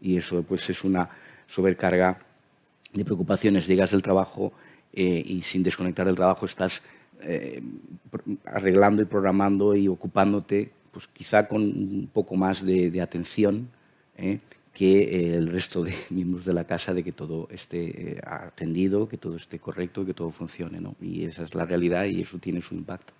Y 0.00 0.16
eso 0.16 0.42
pues 0.42 0.68
es 0.70 0.84
una 0.84 1.08
sobrecarga 1.46 2.18
de 2.92 3.04
preocupaciones. 3.04 3.66
Llegas 3.66 3.90
del 3.90 4.02
trabajo 4.02 4.52
eh, 4.92 5.22
y 5.24 5.42
sin 5.42 5.62
desconectar 5.62 6.06
del 6.06 6.16
trabajo 6.16 6.46
estás 6.46 6.82
eh, 7.22 7.62
arreglando 8.44 9.02
y 9.02 9.04
programando 9.04 9.74
y 9.76 9.88
ocupándote, 9.88 10.70
pues 10.90 11.06
quizá 11.06 11.46
con 11.46 11.62
un 11.62 12.10
poco 12.12 12.34
más 12.34 12.64
de, 12.64 13.00
atención 13.00 13.68
eh, 14.16 14.38
que 14.72 15.36
el 15.36 15.48
resto 15.48 15.82
de 15.82 15.94
miembros 16.10 16.44
de 16.44 16.54
la 16.54 16.64
casa, 16.64 16.94
de 16.94 17.04
que 17.04 17.12
todo 17.12 17.48
esté 17.50 18.20
atendido, 18.26 19.08
que 19.08 19.16
todo 19.16 19.36
esté 19.36 19.58
correcto, 19.58 20.04
que 20.04 20.14
todo 20.14 20.30
funcione. 20.30 20.80
¿no? 20.80 20.96
Y 21.00 21.24
esa 21.24 21.44
es 21.44 21.54
la 21.54 21.64
realidad 21.64 22.06
y 22.06 22.20
eso 22.22 22.38
tiene 22.38 22.62
su 22.62 22.74
impacto. 22.74 23.12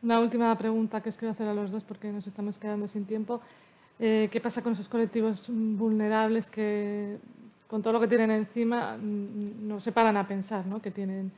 Una 0.00 0.20
última 0.20 0.56
pregunta 0.56 1.00
que 1.00 1.08
os 1.08 1.16
quiero 1.16 1.32
hacer 1.32 1.48
a 1.48 1.54
los 1.54 1.72
dos 1.72 1.82
porque 1.82 2.12
nos 2.12 2.26
estamos 2.26 2.56
quedando 2.58 2.86
sin 2.86 3.04
tiempo. 3.04 3.40
Eh, 4.00 4.28
¿Qué 4.30 4.40
pasa 4.40 4.62
con 4.62 4.74
esos 4.74 4.88
colectivos 4.88 5.46
vulnerables 5.48 6.48
que 6.48 7.18
con 7.66 7.82
todo 7.82 7.94
lo 7.94 8.00
que 8.00 8.06
tienen 8.06 8.30
encima 8.30 8.96
no 8.96 9.80
se 9.80 9.92
paran 9.92 10.16
a 10.16 10.26
pensar 10.26 10.64
¿no? 10.66 10.80
que, 10.80 10.90
tienen, 10.90 11.32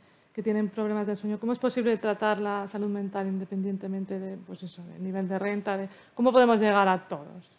problemas 0.69 1.07
del 1.07 1.17
sueño? 1.17 1.41
¿Cómo 1.41 1.53
es 1.53 1.59
posible 1.59 1.97
tratar 1.97 2.39
la 2.39 2.69
salud 2.69 2.89
mental 2.89 3.27
independientemente 3.29 4.19
de, 4.19 4.37
pues 4.37 4.63
eso, 4.63 4.85
del 4.85 5.03
nivel 5.03 5.27
de 5.27 5.39
renta? 5.39 5.89
¿Cómo 6.15 6.33
podemos 6.33 6.61
llegar 6.61 6.87
a 6.87 7.09
todos? 7.09 7.51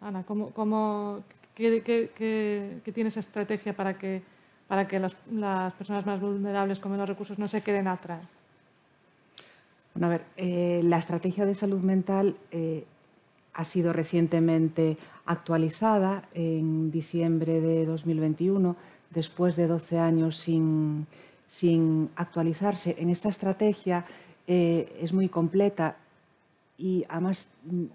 Ana, 0.00 0.22
¿cómo, 0.22 0.50
cómo, 0.50 1.22
qué, 1.54 1.82
qué, 1.82 2.92
tiene 2.92 3.08
esa 3.08 3.20
estrategia 3.20 3.74
para 3.74 3.98
que, 3.98 4.22
las 4.68 5.72
personas 5.74 6.06
más 6.06 6.20
vulnerables 6.20 6.78
con 6.80 6.92
menos 6.92 7.08
recursos 7.08 7.38
no 7.38 7.48
se 7.48 7.62
queden 7.62 7.86
atrás? 7.86 8.22
Bueno, 9.94 10.06
a 10.06 10.10
ver, 10.10 10.22
eh, 10.36 10.80
la 10.84 10.98
estrategia 10.98 11.44
de 11.44 11.54
salud 11.54 11.80
mental 11.80 12.36
eh, 12.50 12.84
ha 13.58 13.64
sido 13.64 13.92
recientemente 13.92 14.96
actualizada 15.26 16.28
en 16.32 16.92
diciembre 16.92 17.60
de 17.60 17.86
2021, 17.86 18.76
después 19.10 19.56
de 19.56 19.66
12 19.66 19.98
años 19.98 20.36
sin, 20.36 21.08
actualizarse. 22.14 22.94
En 23.00 23.10
esta 23.10 23.28
estrategia 23.28 24.04
eh, 24.46 24.96
es 25.00 25.12
muy 25.12 25.28
completa 25.28 25.96
y 26.78 27.04
además 27.08 27.48
mm, 27.64 27.86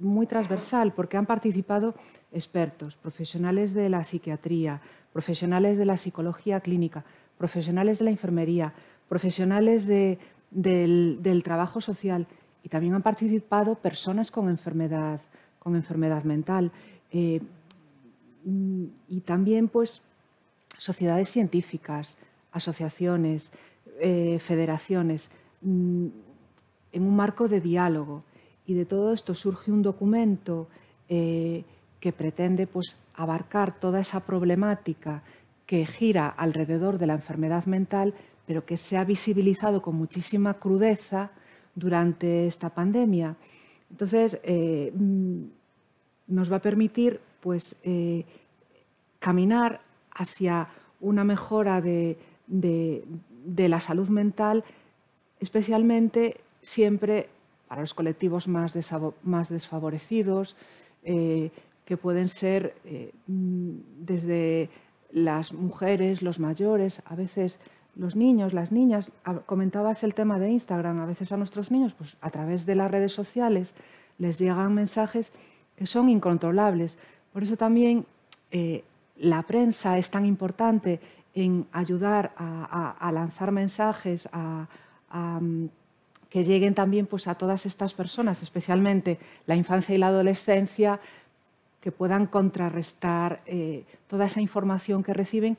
muy 0.00 0.26
transversal 0.26 0.92
porque 0.92 1.16
han 1.16 1.26
participado 1.26 1.94
expertos, 2.32 2.96
profesionales 2.96 3.72
de 3.72 3.88
la 3.88 4.02
psiquiatría, 4.02 4.80
profesionales 5.12 5.78
de 5.78 5.84
la 5.84 5.96
psicología 5.96 6.58
clínica, 6.58 7.04
profesionales 7.38 8.00
de 8.00 8.06
la 8.06 8.10
enfermería, 8.10 8.74
profesionales 9.08 9.86
de, 9.86 10.18
del, 10.50 11.42
trabajo 11.44 11.80
social 11.80 12.26
y 12.64 12.68
también 12.70 12.94
han 12.94 13.02
participado 13.02 13.74
personas 13.76 14.30
con 14.30 14.48
enfermedad, 14.48 15.20
con 15.58 15.76
enfermedad 15.76 16.24
mental 16.24 16.72
eh, 17.12 17.40
y 19.08 19.20
también 19.20 19.68
pues 19.68 20.00
sociedades 20.78 21.30
científicas, 21.30 22.16
asociaciones, 22.52 23.52
eh, 24.00 24.38
federaciones, 24.40 25.28
mm, 25.60 26.06
en 26.92 27.02
un 27.02 27.16
marco 27.16 27.48
de 27.48 27.60
diálogo. 27.60 28.22
Y 28.66 28.74
de 28.74 28.86
todo 28.86 29.12
esto 29.12 29.34
surge 29.34 29.70
un 29.70 29.82
documento 29.82 30.68
eh, 31.08 31.64
que 32.00 32.12
pretende 32.12 32.66
pues, 32.66 32.96
abarcar 33.14 33.78
toda 33.78 34.00
esa 34.00 34.20
problemática 34.20 35.22
que 35.66 35.86
gira 35.86 36.28
alrededor 36.28 36.98
de 36.98 37.06
la 37.06 37.14
enfermedad 37.14 37.66
mental, 37.66 38.14
pero 38.46 38.64
que 38.64 38.76
se 38.76 38.96
ha 38.96 39.04
visibilizado 39.04 39.82
con 39.82 39.96
muchísima 39.96 40.54
crudeza 40.54 41.30
durante 41.74 42.46
esta 42.46 42.70
pandemia. 42.70 43.36
Entonces, 43.90 44.40
eh, 44.42 44.92
mm, 44.94 45.44
nos 46.28 46.50
va 46.50 46.56
a 46.56 46.62
permitir 46.62 47.20
pues, 47.40 47.76
eh, 47.82 48.24
caminar 49.18 49.80
hacia 50.10 50.68
una 51.00 51.24
mejora 51.24 51.80
de, 51.80 52.16
la 53.46 53.80
salud 53.80 54.08
mental, 54.08 54.64
especialmente 55.40 56.40
siempre 56.62 57.28
para 57.68 57.82
los 57.82 57.94
colectivos 57.94 58.48
más, 58.48 58.72
desfavorecidos, 58.72 60.56
eh, 61.02 61.50
que 61.84 61.96
pueden 61.96 62.28
ser 62.28 62.74
mm, 63.26 63.70
desde 63.98 64.70
las 65.12 65.52
mujeres, 65.52 66.22
los 66.22 66.40
mayores, 66.40 67.02
a 67.04 67.14
veces 67.14 67.58
los 67.96 68.16
niños, 68.16 68.52
las 68.52 68.72
niñas, 68.72 69.10
comentabas 69.46 70.02
el 70.02 70.14
tema 70.14 70.38
de 70.38 70.50
Instagram, 70.50 71.00
a 71.00 71.06
veces 71.06 71.30
a 71.32 71.36
nuestros 71.36 71.70
niños, 71.70 71.94
pues 71.94 72.16
a 72.20 72.30
través 72.30 72.66
de 72.66 72.74
las 72.74 72.90
redes 72.90 73.12
sociales 73.12 73.74
les 74.18 74.38
llegan 74.38 74.74
mensajes 74.74 75.32
que 75.76 75.86
son 75.86 76.08
incontrolables. 76.08 76.96
Por 77.32 77.42
eso 77.42 77.56
también 77.56 78.06
eh, 78.50 78.84
la 79.16 79.42
prensa 79.42 79.98
es 79.98 80.10
tan 80.10 80.26
importante 80.26 81.00
en 81.34 81.66
ayudar 81.72 82.32
a, 82.36 83.10
lanzar 83.12 83.50
mensajes, 83.50 84.28
a, 84.32 84.68
mm, 85.12 85.66
que 86.30 86.44
lleguen 86.44 86.74
también 86.74 87.06
pues, 87.06 87.26
a 87.26 87.34
todas 87.34 87.66
estas 87.66 87.94
personas, 87.94 88.42
especialmente 88.42 89.18
la 89.46 89.56
infancia 89.56 89.94
y 89.94 89.98
la 89.98 90.08
adolescencia, 90.08 91.00
que 91.80 91.92
puedan 91.92 92.26
contrarrestar 92.26 93.42
eh, 93.46 93.84
toda 94.06 94.24
esa 94.24 94.40
información 94.40 95.02
que 95.02 95.12
reciben 95.12 95.58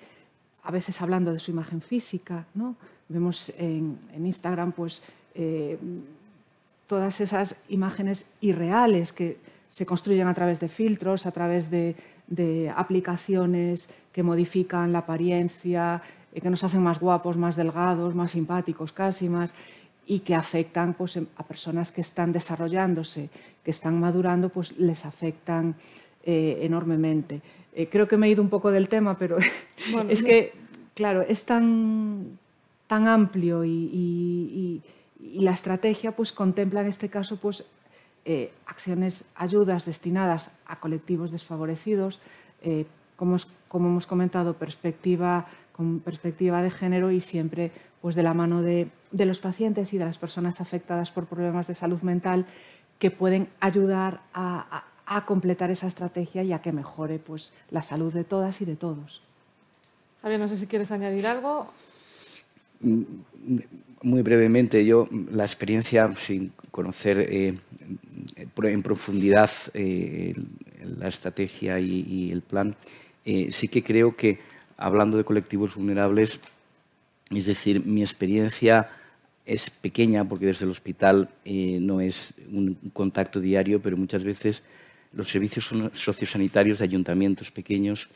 a 0.65 0.71
veces 0.71 1.01
hablando 1.01 1.31
de 1.31 1.39
su 1.39 1.51
imagen 1.51 1.81
física. 1.81 2.45
¿no? 2.53 2.75
Vemos 3.07 3.53
en, 3.57 3.97
Instagram 4.17 4.71
pues, 4.71 5.01
eh, 5.35 5.77
todas 6.87 7.21
esas 7.21 7.55
imágenes 7.69 8.25
irreales 8.41 9.13
que 9.13 9.37
se 9.69 9.85
construyen 9.85 10.27
a 10.27 10.33
través 10.33 10.59
de 10.59 10.69
filtros, 10.69 11.25
a 11.25 11.31
través 11.31 11.69
de, 11.69 11.95
aplicaciones 12.75 13.87
que 14.11 14.23
modifican 14.23 14.91
la 14.91 14.99
apariencia, 14.99 16.01
eh, 16.33 16.41
que 16.41 16.49
nos 16.49 16.63
hacen 16.63 16.81
más 16.81 16.99
guapos, 16.99 17.37
más 17.37 17.55
delgados, 17.55 18.15
más 18.15 18.31
simpáticos 18.31 18.91
casi, 18.91 19.29
más 19.29 19.53
y 20.07 20.19
que 20.19 20.33
afectan 20.33 20.93
pues, 20.93 21.17
a 21.17 21.43
personas 21.43 21.91
que 21.91 22.01
están 22.01 22.31
desarrollándose, 22.31 23.29
que 23.63 23.71
están 23.71 23.99
madurando, 23.99 24.49
pues 24.49 24.77
les 24.77 25.05
afectan 25.05 25.75
eh, 26.23 26.59
enormemente. 26.61 27.41
Eh, 27.75 27.89
creo 27.89 28.07
que 28.07 28.15
me 28.15 28.27
he 28.27 28.29
ido 28.29 28.41
un 28.41 28.49
poco 28.49 28.71
del 28.71 28.87
tema, 28.87 29.15
pero 29.15 29.37
es 30.09 30.23
que, 30.23 30.53
claro, 30.93 31.21
es 31.21 31.43
tan, 31.43 32.39
tan 32.87 33.07
amplio 33.07 33.63
y, 33.65 34.81
la 35.19 35.51
estrategia 35.51 36.13
pues, 36.13 36.31
contempla 36.31 36.81
en 36.81 36.87
este 36.87 37.09
caso 37.09 37.37
pues, 37.37 37.65
eh, 38.23 38.53
acciones, 38.67 39.25
ayudas 39.35 39.85
destinadas 39.85 40.51
a 40.65 40.79
colectivos 40.79 41.31
desfavorecidos, 41.31 42.21
eh, 42.61 42.85
como, 43.17 43.35
como, 43.67 43.89
hemos 43.89 44.07
comentado, 44.07 44.53
perspectiva, 44.53 45.45
con 45.73 45.99
perspectiva 45.99 46.61
de 46.61 46.71
género 46.71 47.11
y 47.11 47.19
siempre 47.19 47.71
pues, 48.01 48.15
de 48.15 48.23
la 48.23 48.33
mano 48.33 48.61
de, 48.61 48.87
de 49.11 49.25
los 49.25 49.39
pacientes 49.39 49.93
y 49.93 49.97
de 49.97 50.05
las 50.05 50.17
personas 50.17 50.61
afectadas 50.61 51.11
por 51.11 51.25
problemas 51.25 51.67
de 51.67 51.73
salud 51.73 52.01
mental 52.01 52.45
que 52.99 53.11
pueden 53.11 53.49
ayudar 53.59 54.21
a, 54.33 54.67
a 54.77 54.83
completar 55.25 55.71
esa 55.71 55.87
estrategia 55.87 56.43
y 56.43 56.53
a 56.53 56.61
que 56.61 56.71
mejore 56.71 57.19
pues, 57.19 57.53
la 57.69 57.81
salud 57.81 58.13
de 58.13 58.23
todas 58.23 58.61
y 58.61 58.65
de 58.65 58.75
todos. 58.75 59.21
Javier, 60.21 60.39
no 60.39 60.49
sé 60.49 60.57
si 60.57 60.65
quieres 60.65 60.91
añadir 60.91 61.27
algo. 61.27 61.69
Mm, 62.79 63.03
muy 64.01 64.21
brevemente, 64.21 64.85
yo 64.85 65.07
la 65.31 65.43
experiencia, 65.43 66.13
sin 66.17 66.51
conocer 66.71 67.19
eh, 67.19 67.57
en 68.35 68.83
profundidad 68.83 69.49
eh, 69.73 70.33
la 70.97 71.07
estrategia 71.07 71.79
y, 71.79 72.31
el 72.31 72.41
plan, 72.41 72.75
eh, 73.25 73.51
sí 73.51 73.67
que 73.67 73.83
creo 73.83 74.15
que 74.15 74.39
hablando 74.77 75.17
de 75.17 75.23
colectivos 75.23 75.75
vulnerables, 75.75 76.39
es 77.31 77.45
decir, 77.45 77.85
mi 77.85 78.01
experiencia 78.01 78.89
es 79.45 79.69
pequeña 79.69 80.23
porque 80.23 80.47
desde 80.47 80.65
el 80.65 80.71
hospital 80.71 81.29
no 81.45 82.01
es 82.01 82.33
un 82.51 82.77
contacto 82.93 83.39
diario, 83.39 83.81
pero 83.81 83.97
muchas 83.97 84.23
veces 84.23 84.63
los 85.15 85.29
servicios 85.29 85.71
sociosanitarios 85.93 86.79
de 86.79 86.85
ayuntamientos 86.85 87.49
pequeños 87.49 88.09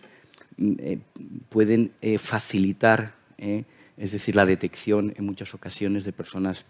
mm, 0.57 0.73
eh, 0.79 0.99
pueden 1.47 1.91
eh, 2.01 2.17
facilitar, 2.17 3.15
eh, 3.37 3.63
es 3.97 4.11
decir, 4.11 4.35
la 4.35 4.45
detección 4.45 5.13
en 5.17 5.25
muchas 5.25 5.53
ocasiones 5.53 6.03
de 6.03 6.13
personas 6.13 6.65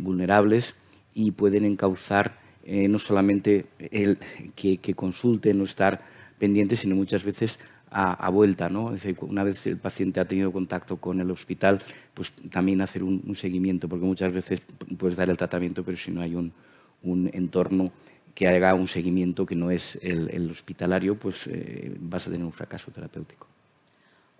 vulnerables 0.00 0.74
y 1.14 1.30
pueden 1.30 1.64
encauzar 1.64 2.36
no 2.66 2.98
solamente 2.98 3.64
el 3.78 4.18
que, 4.54 4.76
consulten 4.94 5.62
o 5.62 5.64
estar 5.64 6.02
pendientes, 6.38 6.80
sino 6.80 6.94
muchas 6.94 7.24
veces 7.24 7.58
a, 7.90 8.28
vuelta. 8.28 8.68
¿no? 8.68 8.94
una 9.22 9.44
vez 9.44 9.66
el 9.66 9.78
paciente 9.78 10.20
ha 10.20 10.26
tenido 10.26 10.52
contacto 10.52 10.98
con 10.98 11.22
el 11.22 11.30
hospital, 11.30 11.80
pues 12.12 12.34
también 12.50 12.82
hacer 12.82 13.02
un, 13.02 13.34
seguimiento, 13.34 13.88
porque 13.88 14.04
muchas 14.04 14.30
veces 14.30 14.60
puedes 14.98 15.16
dar 15.16 15.30
el 15.30 15.38
tratamiento, 15.38 15.82
pero 15.82 15.96
si 15.96 16.10
no 16.10 16.20
hay 16.20 16.34
un 16.34 17.30
entorno 17.32 17.92
que 18.34 18.48
haga 18.48 18.74
un 18.74 18.86
seguimiento 18.86 19.44
que 19.44 19.54
no 19.54 19.70
es 19.70 19.98
el, 20.02 20.50
hospitalario, 20.50 21.16
pues 21.16 21.46
eh, 21.46 21.94
vas 22.00 22.26
a 22.26 22.30
tener 22.30 22.44
un 22.44 22.52
fracaso 22.52 22.90
terapéutico. 22.90 23.46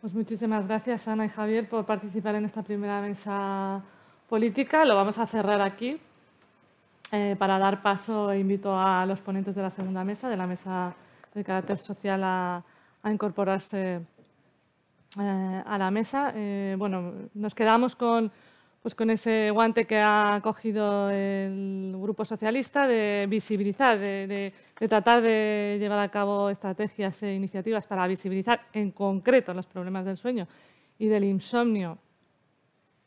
Pues 0.01 0.13
muchísimas 0.15 0.67
gracias, 0.67 1.07
Ana 1.09 1.27
y 1.27 1.29
Javier, 1.29 1.69
por 1.69 1.85
participar 1.85 2.35
en 2.35 2.45
esta 2.45 2.63
primera 2.63 3.01
mesa 3.01 3.83
política. 4.29 4.85
Lo 4.85 4.97
vamos 4.97 5.19
a 5.19 5.27
cerrar 5.27 5.61
aquí. 5.61 6.01
Eh, 7.13 7.37
para 7.39 7.59
dar 7.59 7.83
paso, 7.83 8.35
invito 8.35 8.79
a 8.79 9.05
los 9.05 9.21
ponentes 9.21 9.55
de 9.55 9.63
la 9.63 9.71
segunda 9.71 10.03
mesa, 10.03 10.31
de 10.31 10.37
la 10.37 10.47
mesa 10.47 10.95
de 11.35 11.45
carácter 11.45 11.77
social, 11.77 12.23
a, 12.25 12.65
incorporarse 13.05 14.01
eh, 15.21 15.63
a 15.67 15.79
la 15.79 15.91
mesa. 15.91 16.33
bueno, 16.79 17.13
nos 17.35 17.55
quedamos 17.55 17.95
con 17.95 18.33
pues 18.83 18.97
con 18.97 19.11
ese 19.11 19.51
guante 19.53 19.87
que 19.87 19.99
ha 19.99 20.41
cogido 20.43 21.09
el 21.09 21.95
Grupo 21.97 22.25
Socialista 22.25 22.89
de 22.89 23.27
visibilizar, 23.29 23.97
de, 23.97 24.53
tratar 24.75 25.23
de 25.23 25.77
llevar 25.79 26.01
a 26.01 26.09
cabo 26.09 26.51
estrategias 26.51 27.23
e 27.23 27.33
iniciativas 27.33 27.87
para 27.87 28.09
visibilizar 28.09 28.63
en 28.73 28.91
concreto 28.91 29.55
los 29.55 29.69
problemas 29.69 30.05
del 30.05 30.17
sueño 30.17 30.49
y 30.99 31.07
del 31.07 31.23
insomnio 31.23 31.99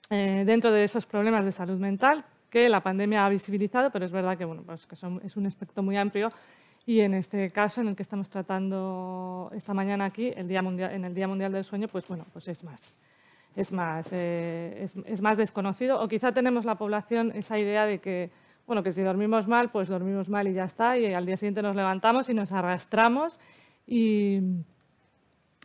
eh, 0.10 0.44
dentro 0.46 0.72
de 0.72 0.86
esos 0.86 1.06
problemas 1.06 1.44
de 1.44 1.52
salud 1.52 1.78
mental 1.78 2.24
que 2.50 2.70
la 2.70 2.82
pandemia 2.82 3.26
ha 3.26 3.30
visibilizado, 3.30 3.92
pero 3.92 4.06
es 4.06 4.14
verdad 4.14 4.38
que, 4.38 4.46
bueno, 4.46 4.64
pues 4.66 4.88
que 4.88 4.96
es 4.96 5.36
un 5.36 5.46
aspecto 5.46 5.84
muy 5.84 5.98
amplio 5.98 6.32
y 6.86 7.02
en 7.02 7.16
este 7.16 7.52
caso, 7.52 7.82
en 7.82 7.90
el 7.90 7.96
que 7.96 8.04
estamos 8.04 8.30
tratando 8.30 9.52
esta 9.54 9.74
mañana 9.74 10.06
aquí, 10.06 10.32
el 10.38 10.48
Día 10.48 10.62
Mundial, 10.62 10.94
en 10.94 11.04
el 11.04 11.14
Día 11.14 11.28
Mundial 11.28 11.52
del 11.52 11.66
Sueño, 11.66 11.90
pues 11.90 12.08
bueno, 12.08 12.26
pues 12.32 12.48
es 12.48 12.64
más 12.64 12.94
es 13.56 13.72
más, 13.72 14.10
eh, 14.12 14.88
es, 15.06 15.22
más 15.22 15.38
desconocido. 15.38 16.02
O 16.02 16.08
quizá 16.08 16.32
tenemos 16.32 16.66
la 16.66 16.76
población 16.76 17.32
esa 17.34 17.58
idea 17.58 17.86
de 17.86 18.00
que, 18.00 18.32
bueno, 18.68 18.84
que 18.84 18.92
si 18.92 19.02
dormimos 19.02 19.48
mal, 19.48 19.72
pues 19.72 19.88
dormimos 19.88 20.30
mal 20.30 20.48
y 20.48 20.54
ya 20.54 20.66
está, 20.66 20.98
y 20.98 21.14
al 21.14 21.26
día 21.26 21.38
siguiente 21.38 21.62
nos 21.62 21.76
levantamos 21.76 22.30
y 22.30 22.34
nos 22.34 22.52
arrastramos 22.52 23.40
y, 23.88 24.40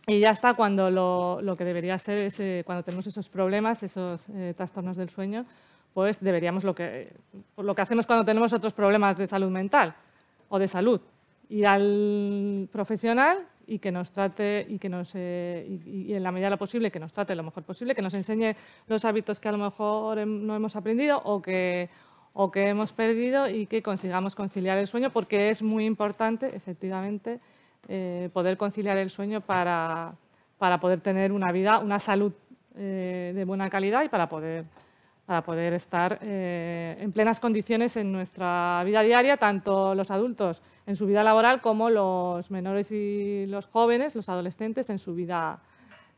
y 0.07 0.19
ya 0.19 0.29
está 0.29 0.53
cuando 0.53 0.89
lo, 0.89 1.41
lo, 1.41 1.57
que 1.57 1.65
debería 1.65 1.97
ser 1.97 2.19
es, 2.19 2.39
eh, 2.39 2.63
cuando 2.65 2.83
tenemos 2.83 3.07
esos 3.07 3.27
problemas, 3.27 3.83
esos 3.83 4.29
eh, 4.29 4.53
trastornos 4.55 4.97
del 4.97 5.09
sueño, 5.09 5.45
pues 5.93 6.21
deberíamos 6.21 6.63
lo 6.63 6.73
que, 6.73 7.13
lo 7.57 7.75
que 7.75 7.81
hacemos 7.81 8.07
cuando 8.07 8.23
tenemos 8.23 8.53
otros 8.53 8.73
problemas 8.73 9.17
de 9.17 9.27
salud 9.27 9.49
mental 9.49 9.93
o 10.47 10.59
de 10.59 10.67
salud, 10.67 11.01
ir 11.49 11.67
al 11.67 12.69
profesional 12.71 13.47
y 13.71 13.79
que 13.79 13.89
nos 13.89 14.11
trate 14.11 14.65
y 14.67 14.79
que 14.79 14.89
nos 14.89 15.13
eh, 15.15 15.65
y, 15.85 16.13
en 16.13 16.23
la 16.23 16.31
medida 16.33 16.47
de 16.47 16.51
lo 16.51 16.57
posible 16.57 16.91
que 16.91 16.99
nos 16.99 17.13
trate 17.13 17.33
lo 17.35 17.43
mejor 17.43 17.63
posible, 17.63 17.95
que 17.95 18.01
nos 18.01 18.13
enseñe 18.13 18.53
los 18.87 19.05
hábitos 19.05 19.39
que 19.39 19.47
a 19.47 19.53
lo 19.53 19.57
mejor 19.57 20.27
no 20.27 20.55
hemos 20.55 20.75
aprendido 20.75 21.21
o 21.23 21.41
que 21.41 21.89
o 22.33 22.51
que 22.51 22.67
hemos 22.67 22.91
perdido 22.91 23.49
y 23.49 23.67
que 23.67 23.81
consigamos 23.81 24.35
conciliar 24.35 24.77
el 24.77 24.87
sueño, 24.87 25.09
porque 25.11 25.49
es 25.49 25.61
muy 25.61 25.85
importante, 25.85 26.53
efectivamente, 26.55 27.39
eh, 27.87 28.29
poder 28.33 28.57
conciliar 28.57 28.97
el 28.97 29.09
sueño 29.09 29.41
para, 29.41 30.13
para, 30.57 30.79
poder 30.79 31.01
tener 31.01 31.31
una 31.31 31.51
vida, 31.51 31.79
una 31.79 31.99
salud 31.99 32.31
eh, 32.75 33.33
de 33.35 33.45
buena 33.45 33.69
calidad 33.69 34.03
y 34.03 34.09
para 34.09 34.29
poder, 34.29 34.65
para 35.31 35.43
poder 35.43 35.71
estar 35.71 36.19
en 36.21 37.09
plenas 37.13 37.39
condiciones 37.39 37.95
en 37.95 38.11
nuestra 38.11 38.83
vida 38.83 39.01
diaria, 39.01 39.37
tanto 39.37 39.95
los 39.95 40.11
adultos 40.11 40.61
en 40.85 40.97
su 40.97 41.05
vida 41.05 41.23
laboral 41.23 41.61
como 41.61 41.89
los 41.89 42.51
menores 42.51 42.91
y 42.91 43.45
los 43.47 43.65
jóvenes, 43.65 44.13
los 44.13 44.27
adolescentes, 44.27 44.89
en 44.89 44.99
su 44.99 45.15
vida, 45.15 45.61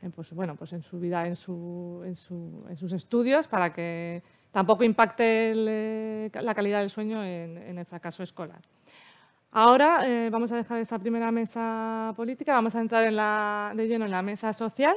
en, 0.01 0.11
pues, 0.11 0.34
bueno, 0.34 0.55
pues 0.55 0.74
en 0.74 0.82
su 0.82 0.99
vida, 0.99 1.28
en, 1.28 1.36
su, 1.36 2.01
en, 2.03 2.16
su, 2.16 2.66
en, 2.68 2.76
sus 2.76 2.91
estudios, 2.91 3.47
para 3.47 3.72
que 3.72 4.24
tampoco 4.51 4.84
impacte 4.84 5.53
la 6.34 6.55
calidad 6.55 6.80
del 6.80 6.89
sueño 6.89 7.24
en, 7.24 7.78
el 7.78 7.86
fracaso 7.86 8.24
escolar. 8.24 8.61
Ahora 9.51 10.07
eh, 10.07 10.32
vamos 10.32 10.51
a 10.51 10.55
dejar 10.55 10.80
esa 10.80 10.97
primera 10.97 11.32
mesa 11.32 12.14
política, 12.16 12.53
vamos 12.53 12.74
a 12.74 12.82
entrar 12.82 13.03
de 13.76 13.88
lleno 13.88 14.05
en 14.05 14.11
la 14.11 14.24
mesa 14.24 14.53
social, 14.53 14.95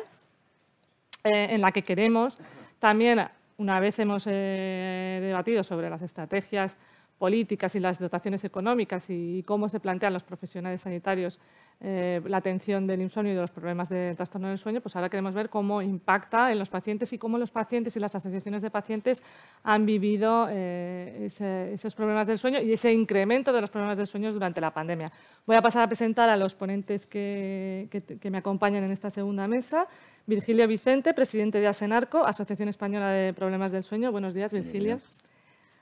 eh, 1.23 1.49
en 1.51 1.61
la 1.61 1.71
que 1.71 1.83
queremos 1.83 2.39
también, 2.79 3.21
una 3.59 3.81
vez 3.81 3.99
hemos 3.99 4.27
eh, 4.27 5.19
debatido 5.23 5.65
sobre 5.65 5.91
las 5.91 6.03
estrategias 6.03 6.77
políticas 7.19 7.75
y 7.75 7.81
las 7.81 7.99
dotaciones 7.99 8.45
económicas 8.45 9.07
y 9.09 9.43
cómo 9.45 9.69
se 9.69 9.81
plantean 9.81 10.13
los 10.13 10.23
profesionales 10.23 10.83
sanitarios 10.83 11.41
eh, 11.81 12.23
la 12.25 12.39
atención 12.39 12.87
del 12.87 13.03
insomnio 13.03 13.33
y 13.33 13.35
de 13.35 13.43
los 13.43 13.51
problemas 13.51 13.91
de 13.91 14.15
trastorno 14.15 14.49
del 14.49 14.57
sueño, 14.57 14.81
pues 14.81 14.97
ahora 14.97 15.11
queremos 15.11 15.35
ver 15.35 15.51
cómo 15.51 15.83
impacta 15.83 16.51
en 16.51 16.59
los 16.59 16.71
pacientes 16.71 17.13
y 17.13 17.19
cómo 17.19 17.37
los 17.37 17.51
pacientes 17.51 17.95
y 17.97 18.01
las 18.01 18.15
asociaciones 18.15 18.63
de 18.63 18.71
pacientes 18.71 19.23
han 19.63 19.85
vivido 19.85 20.47
eh, 20.51 21.27
esos 21.27 21.95
problemas 21.95 22.27
del 22.27 22.39
sueño 22.39 22.61
y 22.63 22.73
ese 22.73 22.93
incremento 22.93 23.53
de 23.53 23.61
los 23.61 23.71
problemas 23.71 23.99
del 23.99 24.07
sueño 24.07 24.33
durante 24.33 24.59
la 24.61 24.73
pandemia. 24.73 25.13
Voy 25.47 25.57
a 25.57 25.63
pasar 25.63 25.83
a 25.83 25.87
presentar 25.87 26.31
a 26.31 26.37
los 26.39 26.55
ponentes 26.55 27.07
que 27.07 27.89
me 28.31 28.39
acompañan 28.39 28.85
en 28.85 28.93
esta 28.93 29.11
segunda 29.11 29.47
mesa. 29.47 29.87
Virgilio 30.27 30.67
Vicente, 30.67 31.15
presidente 31.15 31.61
de 31.61 31.69
ASENARCO, 31.69 32.27
Asociación 32.27 32.69
Española 32.69 33.11
de 33.11 33.33
Problemas 33.33 33.71
del 33.71 33.85
Sueño. 33.85 34.11
Buenos 34.11 34.35
días, 34.35 34.53
Virgilio. 34.53 34.99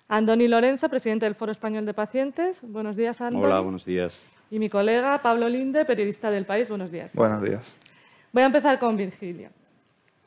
Andoni 0.07 0.49
Lorenzo, 0.49 0.91
presidente 0.91 1.25
del 1.25 1.35
Foro 1.35 1.51
Español 1.51 1.87
de 1.87 1.95
Pacientes. 1.95 2.61
Buenos 2.63 2.95
días, 2.95 3.23
Andoni. 3.23 3.43
Hola, 3.43 3.61
buenos 3.61 3.87
días. 3.87 4.29
Y 4.51 4.59
mi 4.59 4.69
colega 4.69 5.19
Pablo 5.23 5.49
Linde, 5.49 5.87
periodista 5.87 6.31
del 6.31 6.45
País. 6.45 6.69
Buenos 6.69 6.91
días. 6.91 7.15
Buenos 7.15 7.43
días. 7.43 7.65
Voy 8.33 8.43
a 8.43 8.47
empezar 8.47 8.79
con 8.79 8.99
Virgilio. 8.99 9.49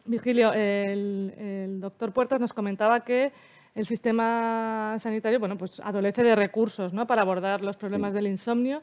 Virgilio, 0.05 0.51
el, 0.51 1.77
doctor 1.79 2.11
Puertas 2.11 2.41
nos 2.41 2.53
comentaba 2.53 3.01
que 3.01 3.31
el 3.75 3.85
sistema 3.85 4.95
sanitario 4.97 5.39
bueno, 5.39 5.59
pues 5.59 5.79
adolece 5.79 6.23
de 6.23 6.35
recursos 6.35 6.91
¿no? 6.91 7.05
para 7.05 7.21
abordar 7.21 7.61
los 7.61 7.77
problemas 7.77 8.13
del 8.13 8.25
insomnio 8.25 8.81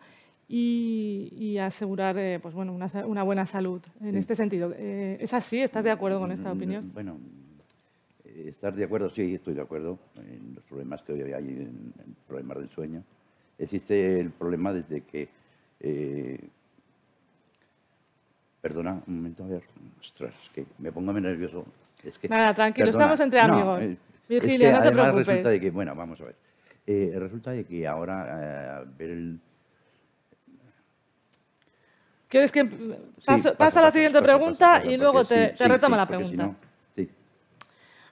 y, 0.56 1.58
asegurar 1.58 2.16
eh, 2.18 2.38
pues, 2.40 2.54
bueno, 2.54 2.72
una, 2.74 3.22
buena 3.22 3.46
salud 3.46 3.82
en 4.00 4.16
este 4.16 4.36
sentido. 4.36 4.72
Eh, 4.76 5.16
¿Es 5.20 5.32
así? 5.34 5.60
¿Estás 5.60 5.84
de 5.84 5.90
acuerdo 5.90 6.20
con 6.20 6.30
esta 6.30 6.52
mm, 6.52 6.56
opinión? 6.56 6.90
Bueno, 6.94 7.18
estar 8.24 8.74
de 8.74 8.84
acuerdo, 8.84 9.10
sí, 9.10 9.34
estoy 9.34 9.54
de 9.54 9.62
acuerdo 9.62 9.98
en 10.16 10.54
los 10.54 10.64
problemas 10.64 11.02
que 11.02 11.12
hoy 11.12 11.32
hay, 11.32 11.44
en, 11.44 11.92
problemas 12.28 12.58
del 12.58 12.70
sueño. 12.70 13.02
Existe 13.58 14.20
el 14.20 14.30
problema 14.30 14.72
desde 14.72 15.00
que... 15.00 15.28
Eh, 15.80 16.38
perdona, 18.60 19.02
un 19.06 19.16
momento, 19.16 19.44
a 19.44 19.48
ver, 19.48 19.62
ostras, 20.00 20.34
es 20.42 20.50
que 20.50 20.66
me 20.78 20.92
pongo 20.92 21.12
nervioso. 21.12 21.66
Es 22.02 22.18
que, 22.18 22.28
Nada, 22.28 22.54
tranquilo, 22.54 22.90
estamos 22.90 23.18
entre 23.20 23.40
amigos. 23.40 23.86
No, 23.86 23.96
Virgilio, 24.28 24.72
no 24.72 24.82
te 24.82 24.92
preocupes. 24.92 25.26
Resulta 25.26 25.50
de 25.50 25.60
que, 25.60 25.70
bueno, 25.70 25.94
vamos 25.94 26.20
a 26.20 26.24
ver. 26.24 26.36
Eh, 26.86 27.12
resulta 27.16 27.50
de 27.50 27.64
que 27.64 27.86
ahora 27.86 28.82
eh, 28.82 28.86
ver 28.96 29.10
el... 29.10 29.40
¿Quieres 32.34 32.50
que 32.50 32.64
paso, 33.56 33.78
a 33.78 33.82
la 33.82 33.92
siguiente 33.92 34.20
pregunta 34.20 34.82
y 34.84 34.96
luego 34.96 35.24
te, 35.24 35.50
te 35.50 35.68
retomo 35.68 35.94
la 35.94 36.04
pregunta? 36.04 36.50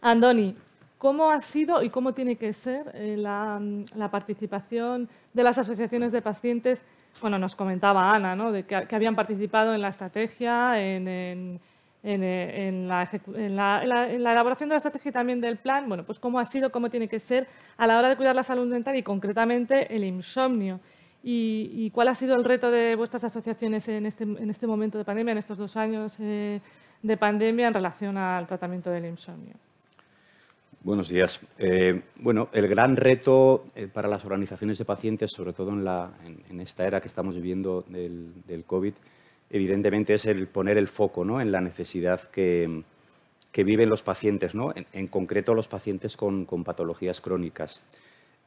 Andoni, 0.00 0.56
¿cómo 0.96 1.28
ha 1.28 1.40
sido 1.40 1.82
y 1.82 1.90
cómo 1.90 2.14
tiene 2.14 2.36
que 2.36 2.52
ser 2.52 2.92
eh, 2.94 3.16
la, 3.18 4.08
participación 4.12 5.08
de 5.32 5.42
las 5.42 5.58
asociaciones 5.58 6.12
de 6.12 6.22
pacientes? 6.22 6.84
Bueno, 7.20 7.36
nos 7.36 7.56
comentaba 7.56 8.14
Ana, 8.14 8.36
¿no? 8.36 8.52
de 8.52 8.62
que, 8.62 8.94
habían 8.94 9.16
participado 9.16 9.74
en 9.74 9.82
la 9.82 9.88
estrategia, 9.88 10.80
en, 10.80 11.58
la, 12.04 13.02
elaboración 13.82 14.68
de 14.68 14.74
la 14.74 14.76
estrategia 14.76 15.08
y 15.08 15.12
también 15.12 15.40
del 15.40 15.56
plan. 15.56 15.88
Bueno, 15.88 16.04
pues 16.04 16.20
cómo 16.20 16.38
ha 16.38 16.44
sido, 16.44 16.70
cómo 16.70 16.90
tiene 16.90 17.08
que 17.08 17.18
ser 17.18 17.48
a 17.76 17.88
la 17.88 17.98
hora 17.98 18.08
de 18.08 18.16
cuidar 18.16 18.36
la 18.36 18.44
salud 18.44 18.68
mental 18.68 18.94
y 18.94 19.02
concretamente 19.02 19.92
el 19.92 20.04
insomnio. 20.04 20.78
¿Y, 21.24 21.90
cuál 21.90 22.08
ha 22.08 22.14
sido 22.14 22.34
el 22.34 22.44
reto 22.44 22.70
de 22.70 22.96
vuestras 22.96 23.22
asociaciones 23.24 23.86
en 23.88 24.06
este, 24.06 24.26
este 24.48 24.66
momento 24.66 24.98
de 24.98 25.04
pandemia, 25.04 25.32
en 25.32 25.38
estos 25.38 25.56
dos 25.56 25.76
años 25.76 26.16
eh, 26.18 26.60
de 27.02 27.16
pandemia 27.16 27.68
en 27.68 27.74
relación 27.74 28.16
al 28.16 28.46
tratamiento 28.46 28.90
del 28.90 29.06
insomnio? 29.06 29.54
Buenos 30.84 31.08
días. 31.08 31.38
Eh, 31.58 32.02
bueno, 32.16 32.48
el 32.52 32.66
gran 32.66 32.96
reto 32.96 33.66
eh, 33.76 33.86
para 33.86 34.08
las 34.08 34.24
organizaciones 34.24 34.78
de 34.78 34.84
pacientes, 34.84 35.30
sobre 35.32 35.52
todo 35.52 35.70
en, 35.70 36.60
esta 36.60 36.84
era 36.84 37.00
que 37.00 37.06
estamos 37.06 37.36
viviendo 37.36 37.84
del, 37.86 38.64
COVID, 38.66 38.92
evidentemente 39.48 40.14
es 40.14 40.26
el 40.26 40.48
poner 40.48 40.78
el 40.78 40.88
foco 40.88 41.24
¿no? 41.24 41.40
en 41.40 41.52
la 41.52 41.60
necesidad 41.60 42.20
que, 42.32 42.82
viven 43.54 43.88
los 43.88 44.02
pacientes, 44.02 44.56
¿no? 44.56 44.72
en, 44.74 45.06
concreto 45.06 45.54
los 45.54 45.68
pacientes 45.68 46.16
con, 46.16 46.46
patologías 46.64 47.20
crónicas. 47.20 47.80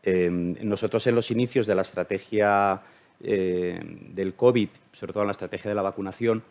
Eh, 0.05 0.29
nosotros 0.29 1.05
en 1.07 1.15
los 1.15 1.31
inicios 1.31 1.67
de 1.67 1.75
la 1.75 1.81
estrategia 1.81 2.81
del 3.17 4.33
COVID, 4.35 4.67
sobre 4.91 5.13
todo 5.13 5.23
en 5.23 5.27
la 5.27 5.31
estrategia 5.31 5.69
de 5.69 5.75
la 5.75 5.81
vacunación, 5.81 6.43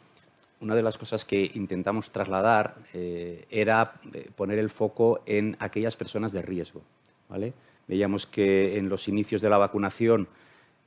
una 0.65 0.75
de 0.75 0.83
las 0.83 0.99
cosas 0.99 1.25
que 1.25 1.51
intentamos 1.55 2.11
trasladar 2.11 2.77
eh, 2.95 3.45
era 3.51 3.95
eh, 4.13 4.31
poner 4.35 4.59
el 4.59 4.71
foco 4.71 5.21
en 5.27 5.57
aquellas 5.61 5.97
personas 5.97 6.33
de 6.33 6.43
riesgo. 6.43 6.83
¿vale? 7.29 7.53
Veíamos 7.87 8.27
que 8.27 8.79
en 8.79 8.89
los 8.89 9.09
inicios 9.09 9.43
de 9.43 9.51
la 9.51 9.59
vacunación 9.59 10.27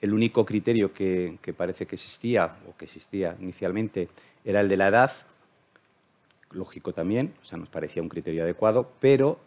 el 0.01 0.13
único 0.13 0.45
criterio 0.45 0.93
que, 0.93 1.37
parece 1.55 1.85
que 1.85 1.95
existía, 1.95 2.55
o 2.69 2.77
que 2.77 2.85
existía 2.85 3.35
inicialmente, 3.39 4.09
era 4.45 4.61
el 4.61 4.69
de 4.69 4.77
la 4.77 4.87
edad, 4.89 5.11
lógico 6.51 6.93
también, 6.93 7.33
o 7.41 7.45
sea, 7.45 7.57
nos 7.57 7.69
parecía 7.69 8.03
un 8.03 8.09
criterio 8.09 8.43
adecuado, 8.43 8.91
pero 8.99 9.39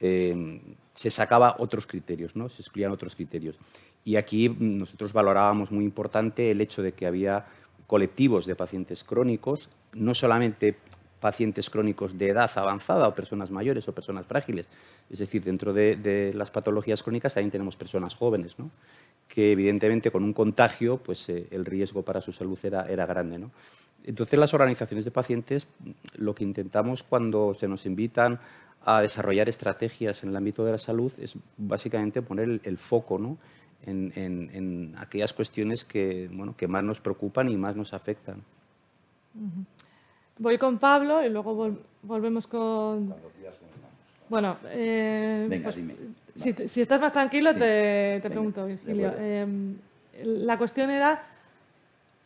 eh, 0.00 0.60
se 0.94 1.10
sacaba 1.10 1.56
otros 1.58 1.86
criterios, 1.86 2.36
¿no? 2.36 2.48
se 2.48 2.62
excluían 2.62 2.92
otros 2.92 3.14
criterios. 3.14 3.56
Y 4.04 4.16
aquí 4.16 4.48
nosotros 4.48 5.12
valorábamos 5.12 5.70
muy 5.70 5.84
importante 5.84 6.50
el 6.50 6.60
hecho 6.60 6.82
de 6.82 6.92
que 6.92 7.06
había 7.06 7.46
colectivos 7.86 8.46
de 8.46 8.56
pacientes 8.56 9.04
crónicos, 9.04 9.68
no 9.92 10.14
solamente 10.14 10.76
pacientes 11.20 11.68
crónicos 11.68 12.16
de 12.16 12.28
edad 12.28 12.50
avanzada 12.54 13.08
o 13.08 13.14
personas 13.14 13.50
mayores 13.50 13.88
o 13.88 13.92
personas 13.92 14.26
frágiles. 14.26 14.66
Es 15.10 15.18
decir, 15.18 15.42
dentro 15.42 15.72
de, 15.72 16.32
las 16.34 16.50
patologías 16.50 17.02
crónicas 17.02 17.34
también 17.34 17.50
tenemos 17.50 17.76
personas 17.76 18.14
jóvenes, 18.14 18.56
que 19.26 19.52
evidentemente 19.52 20.10
con 20.10 20.22
un 20.22 20.32
contagio 20.32 20.98
pues, 20.98 21.28
eh, 21.28 21.46
el 21.50 21.64
riesgo 21.64 22.02
para 22.02 22.20
su 22.20 22.32
salud 22.32 22.58
era, 22.62 22.86
era 22.86 23.06
grande. 23.06 23.38
¿no? 23.38 23.50
Entonces 24.04 24.38
las 24.38 24.54
organizaciones 24.54 25.04
de 25.04 25.10
pacientes 25.10 25.66
lo 26.14 26.34
que 26.34 26.44
intentamos 26.44 27.02
cuando 27.02 27.54
se 27.54 27.68
nos 27.68 27.84
invitan 27.86 28.38
a 28.88 29.02
desarrollar 29.02 29.50
estrategias 29.50 30.22
en 30.22 30.30
el 30.30 30.36
ámbito 30.36 30.64
de 30.64 30.72
la 30.72 30.78
salud 30.78 31.12
es 31.18 31.36
básicamente 31.58 32.22
poner 32.22 32.58
el, 32.64 32.78
foco 32.78 33.18
¿no? 33.18 33.36
en, 33.84 34.94
aquellas 34.98 35.34
cuestiones 35.34 35.84
que, 35.84 36.30
bueno, 36.32 36.56
que 36.56 36.66
más 36.66 36.82
nos 36.82 36.98
preocupan 36.98 37.50
y 37.50 37.56
más 37.58 37.76
nos 37.76 37.92
afectan. 37.92 38.42
Voy 40.38 40.56
con 40.56 40.78
Pablo 40.78 41.22
y 41.22 41.28
luego 41.28 41.76
volvemos 42.02 42.46
con... 42.46 43.14
Bueno, 44.30 44.56
eh, 44.64 45.60
pues, 45.62 45.78
si, 46.34 46.80
estás 46.80 47.00
más 47.00 47.12
tranquilo, 47.12 47.54
te, 47.54 48.20
pregunto, 48.24 48.64
Virgilio. 48.64 49.12
Em, 49.18 49.76
la 50.22 50.56
cuestión 50.56 50.88
era 50.88 51.27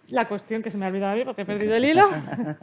la 0.08 0.26
cuestión 0.26 0.62
que 0.62 0.70
se 0.70 0.78
me 0.78 0.84
ha 0.84 0.88
olvidado 0.88 1.12
a 1.12 1.16
mí 1.16 1.24
porque 1.24 1.42
he 1.42 1.46
perdido 1.46 1.74
el 1.74 1.84
hilo 1.84 2.04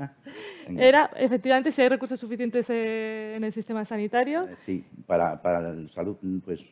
era 0.78 1.10
efectivamente 1.16 1.72
si 1.72 1.82
hay 1.82 1.90
recursos 1.90 2.20
suficientes 2.20 2.70
eh, 2.70 3.36
en 3.36 3.44
el 3.44 3.52
sistema 3.52 3.84
sanitario. 3.86 4.44
Eh, 4.44 4.56
sí, 4.66 4.86
para, 5.08 5.42
para 5.42 5.62
la 5.62 5.90
salud 5.90 6.18
pues 6.44 6.64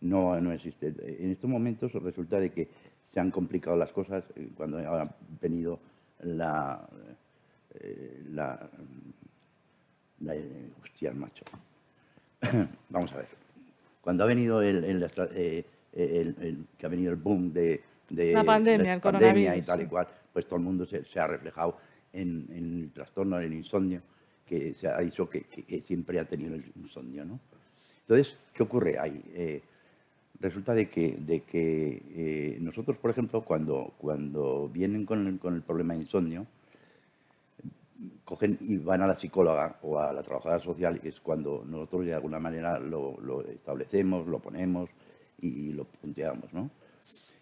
no, 0.00 0.40
no 0.40 0.52
existe. 0.52 0.94
En 1.18 1.32
estos 1.32 1.50
momentos 1.50 1.92
resulta 1.92 2.40
de 2.40 2.50
que 2.50 2.68
se 3.04 3.20
han 3.20 3.30
complicado 3.30 3.76
las 3.76 3.92
cosas 3.92 4.24
cuando 4.56 4.78
ha 4.78 5.14
venido 5.40 5.78
la 6.20 6.86
eh, 7.80 8.22
la, 8.32 8.68
la, 10.20 10.34
hostia, 10.82 11.12
macho. 11.12 11.44
Vamos 12.90 13.12
a 13.12 13.16
ver. 13.18 13.28
Cuando 14.00 14.24
ha 14.24 14.26
venido 14.26 14.62
el, 14.62 14.84
el, 14.84 15.10
eh, 15.34 15.64
el, 15.92 16.66
que 16.78 16.86
ha 16.86 16.88
venido 16.88 17.12
el 17.12 17.18
boom 17.18 17.52
de, 17.52 17.82
de 18.08 18.32
la 18.32 18.44
pandemia, 18.44 18.94
el 18.94 19.00
pandemia 19.00 19.56
y 19.56 19.62
tal 19.62 19.82
y 19.82 19.86
cual, 19.86 20.06
pues 20.32 20.46
todo 20.46 20.56
el 20.56 20.64
mundo 20.64 20.86
se, 20.86 21.04
se 21.04 21.20
ha 21.20 21.26
reflejado 21.26 21.78
en, 22.12 22.46
en, 22.50 22.82
el 22.82 22.90
trastorno 22.92 23.38
del 23.38 23.52
insomnio, 23.54 24.02
que 24.46 24.74
se 24.74 24.88
ha 24.88 24.98
dicho 25.00 25.28
que, 25.28 25.42
que, 25.42 25.80
siempre 25.82 26.20
ha 26.20 26.24
tenido 26.24 26.54
el 26.54 26.64
insomnio, 26.76 27.24
¿no? 27.24 27.40
Entonces, 28.02 28.36
¿qué 28.54 28.62
ocurre 28.62 28.98
ahí? 28.98 29.20
Eh, 29.34 29.62
resulta 30.38 30.72
de 30.74 30.88
que, 30.88 31.16
de 31.18 31.40
que 31.42 32.56
nosotros, 32.60 32.96
por 32.98 33.10
ejemplo, 33.10 33.42
cuando, 33.42 33.94
cuando 33.98 34.68
vienen 34.68 35.04
con 35.04 35.26
el, 35.26 35.38
con 35.38 35.54
el 35.54 35.62
problema 35.62 35.94
de 35.94 36.00
insomnio, 36.00 36.46
cogen 38.24 38.58
y 38.60 38.76
van 38.78 39.02
a 39.02 39.06
la 39.06 39.16
psicóloga 39.16 39.78
o 39.82 39.98
a 39.98 40.12
la 40.12 40.22
trabajadora 40.22 40.60
social, 40.60 41.00
y 41.02 41.08
es 41.08 41.20
cuando 41.20 41.64
nosotros 41.66 42.04
de 42.04 42.14
alguna 42.14 42.38
manera 42.38 42.78
lo, 42.78 43.16
establecemos, 43.48 44.26
lo 44.26 44.38
ponemos 44.38 44.90
y, 45.40 45.72
lo 45.72 45.84
punteamos, 45.84 46.52
¿no? 46.52 46.70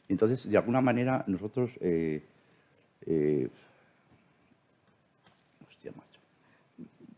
Entonces, 0.09 0.49
de 0.49 0.57
alguna 0.57 0.81
manera, 0.81 1.25
nosotros... 1.27 1.71
Eh, 1.81 2.23
eh, 3.07 3.49
hostia, 5.69 5.93
macho. 5.93 6.21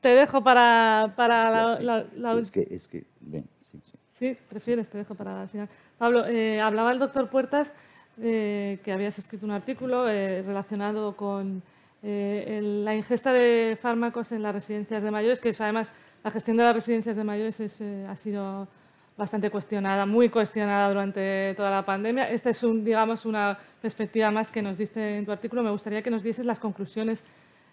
Te 0.00 0.08
dejo 0.10 0.42
para, 0.42 1.14
para 1.16 1.78
la, 1.80 2.38
Es 2.38 2.50
que, 2.50 2.66
es 2.70 2.88
que, 2.88 3.04
ven, 3.20 3.46
sí, 3.70 3.80
sí. 3.84 3.92
Sí, 4.10 4.38
prefieres, 4.48 4.88
te 4.88 4.98
dejo 4.98 5.14
para 5.14 5.42
el 5.42 5.48
final. 5.48 5.68
Pablo, 5.98 6.26
eh, 6.26 6.60
hablaba 6.60 6.92
el 6.92 6.98
doctor 6.98 7.28
Puertas 7.28 7.72
que 8.18 8.92
habías 8.92 9.18
escrito 9.18 9.44
un 9.44 9.52
artículo 9.52 10.06
relacionado 10.06 11.14
con 11.16 11.62
eh, 12.08 12.60
la 12.62 12.94
ingesta 12.94 13.32
de 13.32 13.76
fármacos 13.82 14.30
en 14.30 14.40
las 14.40 14.54
residencias 14.54 15.02
de 15.02 15.10
mayores, 15.10 15.40
que 15.40 15.52
además 15.58 15.92
la 16.22 16.30
gestión 16.30 16.56
de 16.56 16.62
las 16.62 16.76
residencias 16.76 17.16
de 17.16 17.24
mayores 17.24 17.80
eh, 17.80 18.06
ha 18.08 18.14
sido 18.14 18.68
bastante 19.16 19.50
cuestionada, 19.50 20.06
muy 20.06 20.28
cuestionada 20.28 20.88
durante 20.88 21.54
toda 21.56 21.70
la 21.70 21.84
pandemia. 21.84 22.30
Esta 22.30 22.50
es, 22.50 22.62
un, 22.62 22.84
digamos, 22.84 23.24
una 23.24 23.58
perspectiva 23.80 24.30
más 24.30 24.50
que 24.50 24.62
nos 24.62 24.76
diste 24.76 25.16
en 25.16 25.24
tu 25.24 25.32
artículo. 25.32 25.62
Me 25.62 25.70
gustaría 25.70 26.02
que 26.02 26.10
nos 26.10 26.22
dieses 26.22 26.44
las 26.44 26.58
conclusiones 26.58 27.24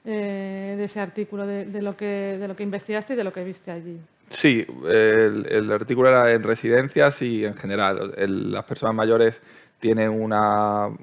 eh, 0.06 0.76
de 0.78 0.84
ese 0.84 1.00
artículo, 1.00 1.46
de, 1.46 1.82
lo 1.82 1.96
que, 1.96 2.38
de 2.40 2.48
lo 2.48 2.56
que 2.56 2.64
investigaste 2.64 3.14
y 3.14 3.16
de 3.16 3.24
lo 3.24 3.32
que 3.32 3.44
viste 3.44 3.72
allí. 3.72 4.00
Sí, 4.30 4.66
el, 4.90 5.72
artículo 5.72 6.10
era 6.10 6.32
en 6.34 6.44
residencias 6.44 7.22
y 7.22 7.46
en 7.46 7.56
general. 7.56 8.14
las 8.18 8.66
personas 8.66 8.96
mayores 8.96 9.42
tienen 9.80 10.10
un 10.10 10.34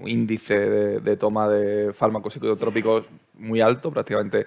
índice 0.07 0.59
de, 1.01 1.17
toma 1.17 1.49
de 1.49 1.93
fármacos 1.93 2.33
psicotrópicos 2.33 3.05
muy 3.39 3.61
alto, 3.61 3.91
prácticamente 3.91 4.47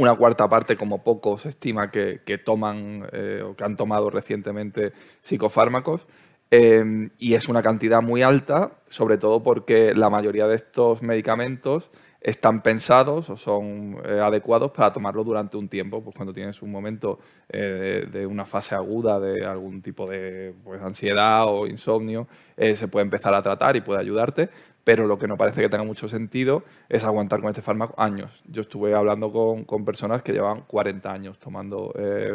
una 0.00 0.14
cuarta 0.14 0.48
parte 0.48 0.76
como 0.76 1.02
poco 1.02 1.36
se 1.36 1.50
estima 1.50 1.90
que, 1.90 2.42
toman 2.42 3.06
eh, 3.12 3.42
o 3.44 3.54
que 3.54 3.64
han 3.64 3.76
tomado 3.76 4.08
recientemente 4.08 4.92
psicofármacos. 5.20 6.06
Eh, 6.50 7.10
y 7.18 7.34
es 7.34 7.48
una 7.48 7.62
cantidad 7.62 8.02
muy 8.02 8.22
alta, 8.22 8.72
sobre 8.88 9.18
todo 9.18 9.42
porque 9.42 9.94
la 9.94 10.10
mayoría 10.10 10.48
de 10.48 10.56
estos 10.56 11.02
medicamentos 11.02 11.90
están 12.20 12.62
pensados 12.62 13.30
o 13.30 13.36
son 13.36 13.98
eh, 14.04 14.20
adecuados 14.20 14.72
para 14.72 14.92
tomarlo 14.92 15.22
durante 15.22 15.56
un 15.56 15.68
tiempo, 15.68 16.02
pues 16.02 16.16
cuando 16.16 16.34
tienes 16.34 16.60
un 16.60 16.70
momento 16.70 17.18
eh, 17.48 18.06
de 18.10 18.26
una 18.26 18.46
fase 18.46 18.74
aguda 18.74 19.20
de 19.20 19.44
algún 19.44 19.80
tipo 19.80 20.08
de 20.08 20.54
pues, 20.64 20.82
ansiedad 20.82 21.46
o 21.46 21.66
insomnio, 21.66 22.26
se 22.56 22.88
puede 22.88 23.04
empezar 23.04 23.32
a 23.32 23.40
tratar 23.40 23.76
y 23.76 23.80
puede 23.80 24.00
ayudarte, 24.00 24.50
pero 24.84 25.06
lo 25.06 25.18
que 25.18 25.28
no 25.28 25.36
parece 25.36 25.60
que 25.60 25.68
tenga 25.68 25.84
mucho 25.84 26.08
sentido 26.08 26.62
es 26.88 27.04
aguantar 27.04 27.40
con 27.40 27.50
este 27.50 27.62
fármaco 27.62 27.94
años. 28.00 28.42
Yo 28.46 28.62
estuve 28.62 28.94
hablando 28.94 29.32
con, 29.32 29.84
personas 29.84 30.22
que 30.22 30.32
llevan 30.32 30.62
40 30.62 31.12
años 31.12 31.38
tomando 31.38 31.92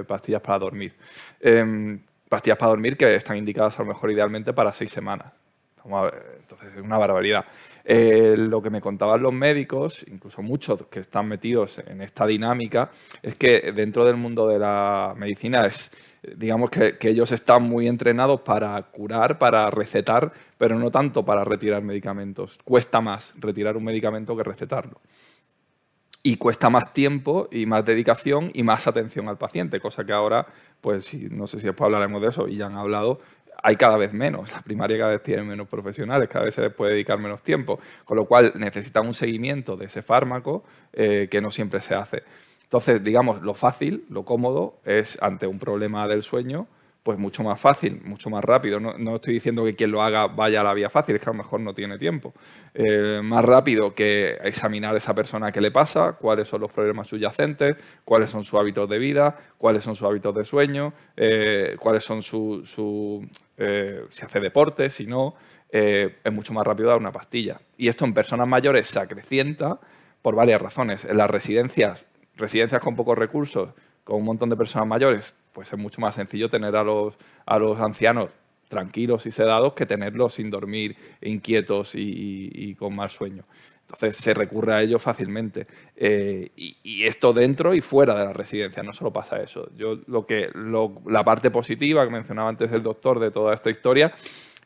pastillas 0.08 0.42
para 0.42 0.60
dormir. 0.60 0.94
Em, 1.40 2.00
pastillas 2.30 2.58
para 2.58 2.70
dormir 2.70 2.98
que 2.98 3.16
están 3.16 3.38
indicadas 3.38 3.80
a 3.80 3.84
lo 3.84 3.90
mejor 3.90 4.12
idealmente 4.12 4.54
para 4.54 4.72
seis 4.74 4.92
semanas. 4.92 5.34
Entonces 5.86 6.74
es 6.76 6.82
una 6.82 6.98
barbaridad. 6.98 7.46
Eh, 7.84 8.36
lo 8.38 8.62
que 8.62 8.70
me 8.70 8.82
contaban 8.82 9.22
los 9.22 9.34
médicos, 9.34 10.04
incluso 10.08 10.42
muchos 10.42 10.88
que 10.88 11.02
están 11.02 11.28
metidos 11.28 11.80
en 11.86 12.02
esta 12.02 12.26
dinámica, 12.26 12.90
es 13.22 13.36
que 13.36 13.72
dentro 13.72 14.04
del 14.04 14.16
mundo 14.16 14.48
de 14.48 14.58
la 14.58 15.14
medicina 15.16 15.66
es, 15.66 15.92
digamos 16.36 16.70
que, 16.70 16.98
ellos 17.02 17.32
están 17.32 17.64
muy 17.64 17.88
entrenados 17.88 18.42
para 18.42 18.82
curar, 18.84 19.38
para 19.38 19.70
recetar, 19.70 20.32
pero 20.58 20.80
no 20.80 20.92
tanto 20.92 21.24
para 21.24 21.44
retirar 21.44 21.82
medicamentos. 21.82 22.58
Cuesta 22.64 23.02
más 23.02 23.34
retirar 23.38 23.78
un 23.78 23.84
medicamento 23.84 24.36
que 24.36 24.44
recetarlo 24.44 25.02
y 26.24 26.38
cuesta 26.38 26.72
más 26.72 26.92
tiempo 26.92 27.48
y 27.52 27.68
más 27.68 27.86
dedicación 27.86 28.50
y 28.54 28.64
más 28.64 28.88
atención 28.88 29.30
al 29.30 29.38
paciente, 29.38 29.80
cosa 29.80 30.04
que 30.04 30.12
ahora, 30.12 30.48
pues 30.82 31.14
no 31.30 31.46
sé 31.46 31.60
si 31.60 31.68
después 31.68 31.86
hablaremos 31.86 32.20
de 32.20 32.30
eso 32.30 32.48
y 32.48 32.58
ya 32.58 32.66
han 32.66 32.76
hablado, 32.76 33.20
hay 33.62 33.76
cada 33.76 33.98
vez 33.98 34.14
menos. 34.14 34.52
La 34.52 34.62
primaria 34.62 34.98
cada 34.98 35.12
vez 35.12 35.24
tiene 35.24 35.44
menos 35.44 35.68
profesionales, 35.68 36.28
cada 36.28 36.46
vez 36.46 36.56
se 36.56 36.62
les 36.62 36.74
puede 36.74 36.94
dedicar 36.94 37.20
menos 37.20 37.44
tiempo, 37.44 37.80
con 38.04 38.18
lo 38.18 38.26
cual 38.26 38.54
necesitan 38.56 39.06
un 39.06 39.14
seguimiento 39.14 39.78
de 39.78 39.86
ese 39.86 40.02
fármaco 40.02 40.64
eh, 40.94 41.28
que 41.30 41.42
no 41.42 41.52
siempre 41.52 41.80
se 41.80 41.94
hace. 41.94 42.24
Entonces, 42.66 43.04
digamos, 43.04 43.42
lo 43.42 43.54
fácil, 43.54 44.06
lo 44.10 44.24
cómodo 44.24 44.76
es 44.84 45.18
ante 45.22 45.48
un 45.48 45.60
problema 45.60 46.08
del 46.08 46.24
sueño, 46.24 46.68
pues 47.06 47.20
mucho 47.20 47.44
más 47.44 47.62
fácil, 47.62 48.02
mucho 48.04 48.32
más 48.32 48.44
rápido. 48.44 48.80
No, 48.80 49.16
estoy 49.18 49.36
diciendo 49.36 49.64
que 49.64 49.76
quien 49.76 49.92
lo 49.92 50.02
haga 50.02 50.26
vaya 50.26 50.62
a 50.62 50.64
la 50.64 50.74
vía 50.74 50.90
fácil, 50.90 51.16
es 51.16 51.22
que 51.22 51.30
a 51.30 51.34
lo 51.34 51.38
mejor 51.38 51.60
no 51.60 51.72
tiene 51.72 52.00
tiempo. 52.00 52.34
Eh, 52.74 53.22
más 53.24 53.46
rápido 53.46 53.94
que 53.94 54.40
examinar 54.44 54.96
a 54.96 54.98
esa 54.98 55.14
persona 55.14 55.52
qué 55.52 55.62
le 55.62 55.70
pasa, 55.70 56.14
cuáles 56.14 56.48
son 56.48 56.62
los 56.62 56.72
problemas 56.72 57.08
subyacentes, 57.08 57.78
cuáles 58.04 58.32
son 58.32 58.44
sus 58.44 58.60
hábitos 58.60 58.90
de 58.90 58.98
vida, 58.98 59.38
cuáles 59.60 59.84
son 59.84 59.96
sus 59.96 60.08
hábitos 60.08 60.34
de 60.34 60.46
sueño, 60.46 60.94
eh, 61.16 61.76
cuáles 61.80 62.04
son 62.04 62.24
su, 62.24 63.24
eh, 63.56 64.02
si 64.10 64.26
hace 64.26 64.40
deporte, 64.40 64.90
si 64.90 65.06
no, 65.06 65.36
es 65.70 66.32
mucho 66.32 66.54
más 66.54 66.66
rápido 66.66 66.90
dar 66.90 66.98
una 66.98 67.12
pastilla. 67.12 67.60
Y 67.78 67.88
esto 67.88 68.06
en 68.06 68.16
personas 68.16 68.48
mayores 68.48 68.88
se 68.88 68.98
acrecienta 68.98 69.80
por 70.24 70.34
varias 70.34 70.60
razones. 70.60 71.06
En 71.06 71.18
las 71.18 71.30
residencias, 71.30 72.08
residencias 72.36 72.82
con 72.82 72.96
pocos 72.96 73.18
recursos, 73.18 73.70
con 74.04 74.18
un 74.18 74.24
montón 74.24 74.50
de 74.50 74.56
personas 74.56 74.88
mayores, 74.88 75.34
pues 75.52 75.72
es 75.72 75.80
mucho 75.80 76.02
más 76.02 76.16
sencillo 76.16 76.50
tener 76.50 76.76
a 76.76 76.84
los, 76.84 77.16
a 77.46 77.58
los 77.58 77.80
ancianos 77.80 78.30
tranquilos 78.68 79.26
y 79.26 79.32
sedados 79.32 79.74
que 79.74 79.86
tenerlos 79.86 80.36
sin 80.36 80.50
dormir, 80.50 80.96
inquietos 81.22 81.94
y, 81.96 82.76
con 82.76 82.96
más 82.96 83.14
sueño. 83.14 83.44
Entonces 83.82 84.18
se 84.18 84.34
recurre 84.34 84.74
a 84.74 84.82
ello 84.82 84.98
fácilmente. 84.98 85.68
Eh, 85.96 86.52
y, 86.56 87.06
esto 87.06 87.34
dentro 87.34 87.74
y 87.74 87.82
fuera 87.82 88.18
de 88.18 88.26
la 88.26 88.34
residencia, 88.34 88.84
no 88.84 88.94
solo 88.94 89.14
pasa 89.14 89.42
eso. 89.42 89.70
Yo 89.78 90.00
lo 90.08 90.26
que 90.26 90.50
la 91.06 91.24
parte 91.24 91.52
positiva 91.52 92.04
que 92.04 92.12
mencionaba 92.12 92.50
antes 92.50 92.72
el 92.72 92.84
doctor 92.84 93.20
de 93.20 93.32
toda 93.32 93.54
esta 93.54 93.70
historia 93.70 94.14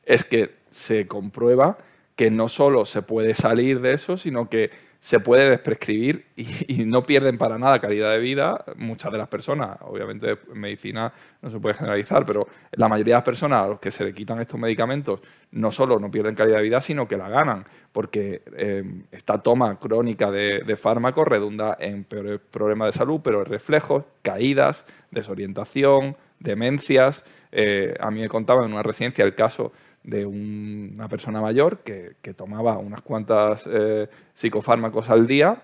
es 0.06 0.24
que 0.24 0.56
se 0.70 1.06
comprueba 1.06 1.78
que 2.16 2.32
no 2.32 2.50
solo 2.50 2.86
se 2.86 3.02
puede 3.02 3.34
salir 3.34 3.80
de 3.82 3.94
eso, 3.94 4.18
sino 4.18 4.50
que 4.50 4.72
se 5.00 5.20
puede 5.22 5.50
desprescribir 5.50 6.26
y, 6.36 6.86
no 6.86 7.04
pierden 7.04 7.38
para 7.38 7.58
nada 7.58 7.80
calidad 7.80 8.12
de 8.12 8.20
vida 8.20 8.66
muchas 8.76 9.12
de 9.12 9.18
las 9.18 9.28
personas. 9.28 9.78
Obviamente 9.82 10.38
en 10.52 10.60
medicina 10.60 11.12
no 11.42 11.50
se 11.50 11.60
puede 11.60 11.76
generalizar, 11.76 12.26
pero 12.26 12.48
la 12.74 12.88
mayoría 12.88 13.16
de 13.16 13.20
las 13.20 13.26
personas 13.26 13.64
a 13.64 13.68
los 13.68 13.80
que 13.80 13.92
se 13.92 14.04
le 14.04 14.14
quitan 14.14 14.42
estos 14.42 14.60
medicamentos 14.60 15.22
no 15.52 15.72
solo 15.72 16.00
no 16.00 16.12
pierden 16.12 16.36
calidad 16.36 16.58
de 16.58 16.64
vida, 16.64 16.82
sino 16.82 17.08
que 17.08 17.18
la 17.18 17.30
ganan, 17.30 17.66
porque 17.92 18.42
eh, 18.58 18.84
esta 19.12 19.42
toma 19.42 19.80
crónica 19.80 20.30
de, 20.32 20.62
de 20.66 20.76
fármacos 20.76 21.28
redunda 21.28 21.78
en 21.80 22.04
peores 22.04 22.40
problemas 22.52 22.90
de 22.90 22.98
salud, 22.98 23.22
pero 23.24 23.44
reflejos, 23.44 24.04
caídas, 24.22 24.86
desorientación, 25.12 26.18
demencias. 26.40 27.24
Eh, 27.52 27.96
a 28.00 28.12
mí 28.12 28.22
me 28.22 28.30
contaba 28.30 28.66
en 28.66 28.74
una 28.74 28.84
residencia 28.84 29.26
el 29.26 29.36
caso 29.36 29.72
de 30.10 30.26
una 30.26 31.08
persona 31.08 31.42
mayor 31.42 31.80
que, 31.80 32.16
tomaba 32.36 32.78
unas 32.78 33.02
cuantas 33.02 33.64
eh, 33.66 34.08
psicofármacos 34.34 35.10
al 35.10 35.28
día, 35.28 35.62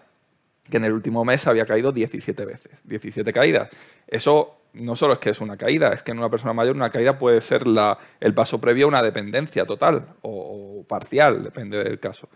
que 0.69 0.77
en 0.77 0.85
el 0.85 0.93
último 0.93 1.23
mes 1.23 1.45
había 1.47 1.65
caído 1.65 1.91
17 1.91 2.45
veces, 2.45 2.81
17 2.83 3.31
caídas. 3.31 3.69
Eso 4.07 4.57
no 4.73 4.95
solo 4.95 5.13
es 5.13 5.19
que 5.19 5.29
es 5.29 5.41
una 5.41 5.57
caída, 5.57 5.93
es 5.93 6.03
que 6.03 6.11
en 6.11 6.19
una 6.19 6.29
persona 6.29 6.53
mayor 6.53 6.75
una 6.75 6.89
caída 6.89 7.17
puede 7.17 7.39
ser 7.41 7.63
el 8.19 8.33
paso 8.33 8.59
previo 8.59 8.85
a 8.85 8.89
una 8.89 9.01
dependencia 9.01 9.65
total 9.65 10.15
o 10.21 10.83
parcial, 10.87 11.43
depende 11.43 11.83
del 11.83 11.99
caso 11.99 12.29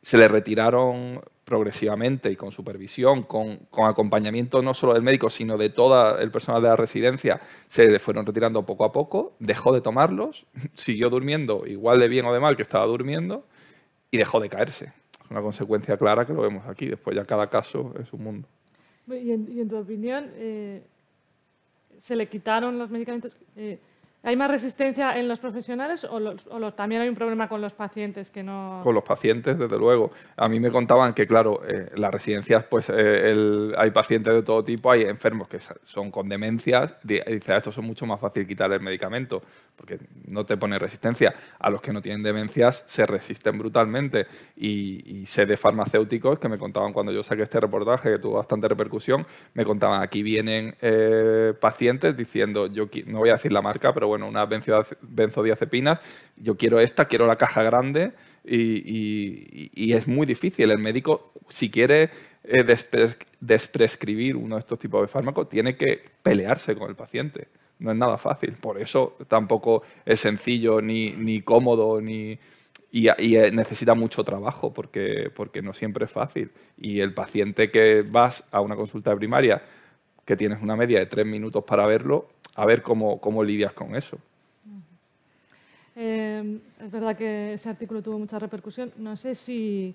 se 0.00 0.16
le 0.16 0.28
retiraron 0.28 1.20
progresivamente 1.48 2.30
y 2.30 2.36
con 2.36 2.52
supervisión, 2.52 3.22
con, 3.22 3.60
acompañamiento 3.72 4.60
no 4.60 4.74
solo 4.74 4.92
del 4.92 5.02
médico, 5.02 5.30
sino 5.30 5.56
de 5.56 5.70
todo 5.70 6.18
el 6.18 6.30
personal 6.30 6.60
de 6.60 6.68
la 6.68 6.76
residencia, 6.76 7.40
se 7.68 7.90
le 7.90 7.98
fueron 7.98 8.26
retirando 8.26 8.66
poco 8.66 8.84
a 8.84 8.92
poco, 8.92 9.34
dejó 9.38 9.72
de 9.72 9.80
tomarlos, 9.80 10.44
siguió 10.74 11.08
durmiendo 11.08 11.66
igual 11.66 12.00
de 12.00 12.08
bien 12.08 12.26
o 12.26 12.34
de 12.34 12.40
mal 12.40 12.54
que 12.54 12.62
estaba 12.62 12.84
durmiendo 12.84 13.46
y 14.10 14.18
dejó 14.18 14.40
de 14.40 14.50
caerse. 14.50 14.92
Es 15.24 15.30
una 15.30 15.40
consecuencia 15.40 15.96
clara 15.96 16.26
que 16.26 16.34
lo 16.34 16.42
vemos 16.42 16.66
aquí. 16.66 16.86
Después 16.86 17.16
ya 17.16 17.24
cada 17.24 17.48
caso 17.48 17.94
es 17.98 18.12
un 18.12 18.22
mundo. 18.22 18.48
Y 19.08 19.32
en, 19.32 19.68
tu 19.70 19.78
opinión, 19.78 20.30
eh, 20.34 20.82
¿se 21.96 22.14
le 22.14 22.28
quitaron 22.28 22.78
los 22.78 22.90
medicamentos? 22.90 23.34
Eh, 23.56 23.78
¿Hay 24.24 24.34
más 24.36 24.50
resistencia 24.50 25.16
en 25.16 25.28
los 25.28 25.38
profesionales 25.38 26.04
o, 26.04 26.72
también 26.72 27.02
hay 27.02 27.08
un 27.08 27.14
problema 27.14 27.48
con 27.48 27.60
los 27.60 27.72
pacientes 27.72 28.30
que 28.30 28.42
no...? 28.42 28.80
Con 28.82 28.94
los 28.94 29.04
pacientes, 29.04 29.56
desde 29.56 29.78
luego. 29.78 30.10
A 30.36 30.48
mí 30.48 30.58
me 30.58 30.70
contaban 30.70 31.14
que, 31.14 31.26
claro, 31.26 31.62
eh, 31.66 31.90
las 31.94 32.12
residencias, 32.12 32.64
pues 32.64 32.90
eh, 32.94 33.72
hay 33.76 33.90
pacientes 33.92 34.34
de 34.34 34.42
todo 34.42 34.64
tipo, 34.64 34.90
hay 34.90 35.02
enfermos 35.02 35.48
que 35.48 35.60
son 35.84 36.10
con 36.10 36.28
demencias, 36.28 36.96
dice, 37.04 37.52
a 37.52 37.56
estos 37.58 37.76
son 37.76 37.84
mucho 37.84 38.06
más 38.06 38.18
fácil 38.18 38.46
quitar 38.46 38.72
el 38.72 38.80
medicamento, 38.80 39.40
porque 39.78 39.98
no 40.26 40.44
te 40.44 40.56
pone 40.56 40.78
resistencia. 40.78 41.34
A 41.58 41.70
los 41.70 41.80
que 41.80 41.92
no 41.92 42.02
tienen 42.02 42.22
demencias 42.22 42.84
se 42.86 43.06
resisten 43.06 43.56
brutalmente. 43.56 44.26
Y, 44.56 45.24
sé 45.26 45.46
de 45.46 45.56
farmacéuticos 45.56 46.38
que 46.38 46.48
me 46.48 46.56
contaban 46.56 46.92
cuando 46.92 47.12
yo 47.12 47.22
saqué 47.22 47.42
este 47.42 47.60
reportaje, 47.60 48.12
que 48.12 48.18
tuvo 48.18 48.36
bastante 48.36 48.66
repercusión, 48.66 49.26
me 49.54 49.64
contaban, 49.64 50.02
aquí 50.02 50.22
vienen 50.22 50.74
eh, 50.80 51.52
pacientes 51.60 52.16
diciendo, 52.16 52.66
yo 52.66 52.88
no 53.06 53.18
voy 53.18 53.28
a 53.28 53.34
decir 53.34 53.52
la 53.52 53.60
marca, 53.60 53.92
pero 53.92 54.08
bueno, 54.08 54.26
unas 54.26 54.48
benzodiazepinas, 55.02 56.00
yo 56.36 56.56
quiero 56.56 56.80
esta, 56.80 57.04
quiero 57.04 57.26
la 57.26 57.36
caja 57.36 57.62
grande 57.62 58.12
y, 58.44 59.92
es 59.92 60.08
muy 60.08 60.26
difícil. 60.26 60.70
El 60.70 60.78
médico, 60.78 61.32
si 61.48 61.70
quiere 61.70 62.10
eh, 62.44 62.64
desprescribir 63.40 64.36
uno 64.36 64.56
de 64.56 64.60
estos 64.60 64.78
tipos 64.78 65.02
de 65.02 65.08
fármacos, 65.08 65.48
tiene 65.48 65.76
que 65.76 66.02
pelearse 66.22 66.74
con 66.74 66.88
el 66.88 66.96
paciente. 66.96 67.48
No 67.78 67.92
es 67.92 67.96
nada 67.96 68.18
fácil. 68.18 68.52
Por 68.54 68.80
eso 68.80 69.16
tampoco 69.28 69.82
es 70.04 70.20
sencillo 70.20 70.80
ni, 70.80 71.10
ni 71.12 71.42
cómodo 71.42 72.00
ni... 72.00 72.38
Y, 72.90 73.08
eh, 73.08 73.50
necesita 73.52 73.94
mucho 73.94 74.24
trabajo 74.24 74.72
porque, 74.72 75.30
porque 75.34 75.60
no 75.60 75.72
siempre 75.72 76.06
es 76.06 76.10
fácil. 76.10 76.50
Y 76.78 77.00
el 77.00 77.12
paciente 77.12 77.68
que 77.68 78.02
vas 78.10 78.44
a 78.50 78.62
una 78.62 78.76
consulta 78.76 79.14
primaria, 79.14 79.60
que 80.24 80.36
tienes 80.36 80.62
una 80.62 80.74
media 80.74 80.98
de 80.98 81.06
tres 81.06 81.26
minutos 81.26 81.64
para 81.64 81.86
verlo, 81.86 82.28
a 82.56 82.66
ver 82.66 82.82
cómo, 82.82 83.20
cómo 83.20 83.44
lidias 83.44 83.72
con 83.72 83.94
eso. 83.94 84.18
Eh, 86.00 86.60
es 86.80 86.90
verdad 86.90 87.16
que 87.16 87.54
ese 87.54 87.68
artículo 87.68 88.00
tuvo 88.00 88.18
mucha 88.18 88.38
repercusión. 88.38 88.92
No 88.96 89.16
sé 89.16 89.34
si, 89.34 89.94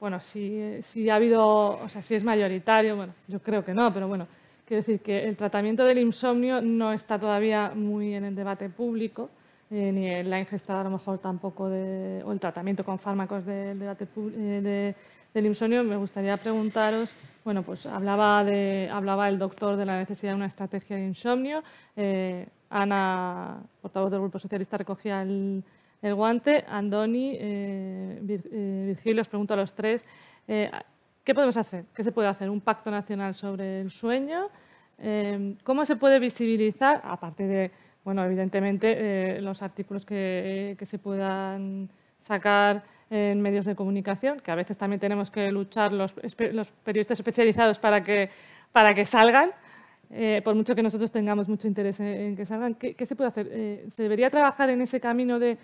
bueno, 0.00 0.18
si, 0.18 0.82
si, 0.82 1.10
ha 1.10 1.16
habido, 1.16 1.46
o 1.46 1.88
sea, 1.88 2.02
si 2.02 2.14
es 2.14 2.24
mayoritario, 2.24 2.96
bueno, 2.96 3.14
yo 3.28 3.38
creo 3.40 3.62
que 3.64 3.74
no, 3.74 3.92
pero 3.92 4.08
bueno, 4.08 4.26
quiero 4.66 4.82
decir 4.82 5.00
que 5.00 5.24
el 5.24 5.36
tratamiento 5.36 5.84
del 5.84 5.98
insomnio 5.98 6.60
no 6.60 6.92
está 6.92 7.18
todavía 7.18 7.72
muy 7.74 8.14
en 8.14 8.24
el 8.24 8.34
debate 8.34 8.68
público, 8.68 9.30
eh, 9.70 9.90
ni 9.92 10.06
en 10.06 10.28
la 10.28 10.38
ingesta 10.38 10.80
a 10.80 10.84
lo 10.84 10.90
mejor 10.90 11.18
tampoco, 11.18 11.70
de, 11.70 12.22
o 12.24 12.32
el 12.32 12.40
tratamiento 12.40 12.84
con 12.84 12.98
fármacos 12.98 13.46
del 13.46 13.78
debate 13.78 14.06
eh, 14.16 14.94
del 15.32 15.46
insomnio. 15.46 15.82
Me 15.84 15.96
gustaría 15.96 16.36
preguntaros 16.36 17.14
bueno, 17.46 17.62
pues 17.62 17.86
hablaba, 17.86 18.42
de, 18.42 18.90
hablaba 18.92 19.28
el 19.28 19.38
doctor 19.38 19.76
de 19.76 19.86
la 19.86 19.98
necesidad 19.98 20.32
de 20.32 20.36
una 20.36 20.46
estrategia 20.46 20.96
de 20.96 21.06
insomnio. 21.06 21.62
Eh, 21.94 22.44
Ana, 22.70 23.62
portavoz 23.80 24.10
del 24.10 24.18
Grupo 24.18 24.40
Socialista, 24.40 24.76
recogía 24.76 25.22
el, 25.22 25.62
guante. 26.02 26.64
Andoni, 26.66 27.36
eh, 27.38 28.18
Virgilio, 28.20 29.20
os 29.20 29.28
pregunto 29.28 29.54
a 29.54 29.58
los 29.58 29.74
tres. 29.74 30.04
¿Qué 31.26 31.34
podemos 31.34 31.56
hacer? 31.56 31.86
¿Qué 31.92 32.04
se 32.04 32.12
puede 32.12 32.28
hacer? 32.28 32.48
¿Un 32.48 32.60
pacto 32.60 32.88
nacional 32.88 33.34
sobre 33.34 33.80
el 33.80 33.90
sueño? 33.90 34.48
¿Cómo 35.64 35.84
se 35.84 35.96
puede 35.96 36.20
visibilizar, 36.20 37.02
aparte 37.02 37.48
de, 37.48 37.72
bueno, 38.04 38.24
evidentemente, 38.24 39.40
los 39.40 39.60
artículos 39.60 40.06
que, 40.06 40.76
se 40.80 40.98
puedan 41.00 41.90
sacar 42.20 42.84
en 43.10 43.42
medios 43.42 43.64
de 43.64 43.74
comunicación, 43.74 44.38
que 44.38 44.52
a 44.52 44.54
veces 44.54 44.78
también 44.78 45.00
tenemos 45.00 45.32
que 45.32 45.50
luchar 45.50 45.92
los, 45.92 46.14
periodistas 46.84 47.18
especializados 47.18 47.80
para 47.80 48.04
que, 48.04 48.30
para 48.70 48.94
que 48.94 49.04
salgan, 49.04 49.50
eh, 50.10 50.40
por 50.44 50.54
mucho 50.54 50.76
que 50.76 50.82
nosotros 50.84 51.10
tengamos 51.10 51.48
mucho 51.48 51.66
interés 51.66 51.98
en, 51.98 52.36
que 52.36 52.46
salgan. 52.46 52.76
¿Qué, 52.76 53.04
se 53.04 53.16
puede 53.16 53.28
hacer? 53.30 53.48
Eh, 53.50 53.86
¿Se 53.88 54.04
debería 54.04 54.30
trabajar 54.30 54.70
en 54.70 54.80
ese 54.80 55.00
camino 55.00 55.40
de, 55.40 55.58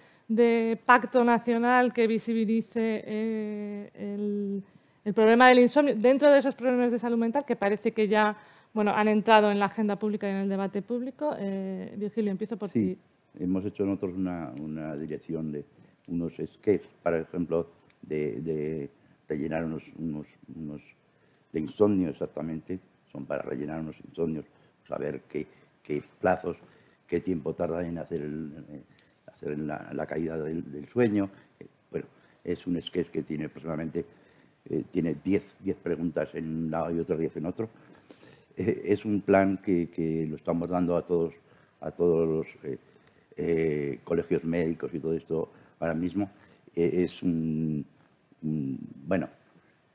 pacto 0.84 1.22
nacional 1.22 1.92
que 1.92 2.08
visibilice 2.08 3.04
eh, 3.06 3.90
el, 3.94 4.64
el, 5.05 5.14
problema 5.14 5.48
del 5.48 5.59
insomnio 5.61 5.94
dentro 5.96 6.30
de 6.30 6.38
esos 6.38 6.55
problemas 6.55 6.92
de 6.92 6.98
salud 6.98 7.18
mental 7.18 7.44
que 7.44 7.57
parece 7.57 7.92
que 7.92 8.09
ya 8.09 8.36
bueno, 8.72 8.92
han 8.94 9.09
entrado 9.09 9.50
en 9.50 9.59
la 9.59 9.66
agenda 9.66 9.96
pública 9.96 10.26
y 10.26 10.30
en 10.30 10.36
el 10.36 10.48
debate 10.48 10.80
público? 10.80 11.36
Virgilio, 11.96 12.30
empiezo 12.30 12.57
por 12.57 12.68
sí. 12.68 12.94
ti. 12.94 12.98
Hemos 13.44 13.64
hecho 13.64 13.84
nosotros 13.84 14.14
una, 14.16 14.53
una 14.62 14.96
dirección 14.96 15.53
de, 15.53 15.64
unos 16.09 16.34
sketches, 16.34 16.88
por 17.03 17.14
ejemplo, 17.14 17.68
de, 18.03 18.90
rellenar 19.28 19.64
unos, 19.64 19.82
unos, 19.98 20.26
unos, 20.55 20.82
de 21.53 21.61
insomnio 21.61 22.11
exactamente, 22.11 22.80
son 23.11 23.24
para 23.26 23.42
rellenar 23.42 23.80
unos 23.80 23.96
insomnios, 24.07 24.44
saber 24.86 25.22
qué, 25.28 25.46
qué 25.82 26.03
plazos, 26.20 26.57
qué 27.07 27.20
tiempo 27.20 27.55
tarda 27.55 27.86
en 27.86 27.98
hacer, 27.98 28.28
hacer 29.26 29.59
la, 29.59 30.07
caída 30.07 30.36
del, 30.36 30.88
sueño. 30.92 31.30
Eh, 31.61 31.66
bueno, 31.90 32.07
es 32.44 32.66
un 32.66 32.80
sketch 32.80 33.09
que 33.09 33.22
tiene 33.22 33.46
aproximadamente 33.46 34.05
eh, 34.68 34.84
tiene 34.90 35.16
10 35.22 35.44
preguntas 35.82 36.28
en 36.34 36.48
un 36.48 36.70
lado 36.70 36.94
y 36.94 37.00
otras 37.00 37.18
10 37.18 37.36
en 37.36 37.46
otro. 37.46 37.68
Eh, 38.56 38.82
es 38.86 39.04
un 39.04 39.20
plan 39.20 39.58
que, 39.58 39.88
que, 39.90 40.26
lo 40.26 40.36
estamos 40.36 40.68
dando 40.68 40.96
a 40.96 41.02
todos, 41.02 41.34
a 41.80 41.90
todos 41.90 42.28
los 42.28 42.46
colegios 44.04 44.44
médicos 44.44 44.92
y 44.94 45.00
todo 45.00 45.14
esto 45.14 45.48
ahora 45.80 45.94
mismo 45.94 46.30
eh, 46.74 47.04
es 47.04 47.22
un, 47.22 47.84
bueno, 48.40 49.28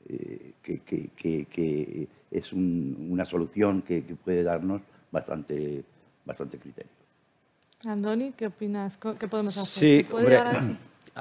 eh, 0.08 0.52
que, 0.62 2.08
es 2.30 2.52
una 2.52 3.24
solución 3.24 3.82
que, 3.82 4.02
puede 4.24 4.42
darnos 4.42 4.82
bastante, 5.10 5.82
bastante 6.24 6.58
criterio. 6.58 6.90
Andoni, 7.84 8.32
¿qué 8.32 8.46
opinas? 8.46 8.96
¿Qué 8.96 9.28
podemos 9.28 9.56
hacer? 9.56 10.04
Sí, 10.04 10.12
hombre, 10.12 10.40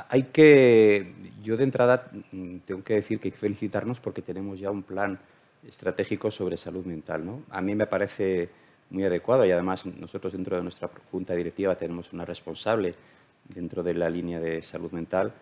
hay 0.09 0.23
que, 0.23 1.13
yo 1.41 1.57
de 1.57 1.63
entrada 1.63 2.09
mm, 2.31 2.57
tengo 2.65 2.83
que 2.83 2.95
decir 2.95 3.19
que 3.19 3.29
hay 3.29 3.31
que 3.31 3.37
felicitarnos 3.37 3.99
porque 3.99 4.21
tenemos 4.21 4.59
ya 4.59 4.71
un 4.71 4.83
plan 4.83 5.19
estratégico 5.67 6.31
sobre 6.31 6.57
salud 6.57 6.85
mental. 6.85 7.25
¿no? 7.25 7.43
A 7.49 7.61
mí 7.61 7.75
me 7.75 7.87
parece 7.87 8.49
muy 8.89 9.03
adecuado 9.03 9.45
y 9.45 9.51
además 9.51 9.85
nosotros 9.85 10.33
dentro 10.33 10.55
de 10.55 10.63
nuestra 10.63 10.89
junta 11.11 11.33
directiva 11.35 11.75
tenemos 11.75 12.13
una 12.13 12.25
responsable 12.25 12.95
dentro 13.49 13.83
de 13.83 13.93
la 13.93 14.09
línea 14.09 14.39
de 14.39 14.61
salud 14.61 14.91
mental 14.91 15.33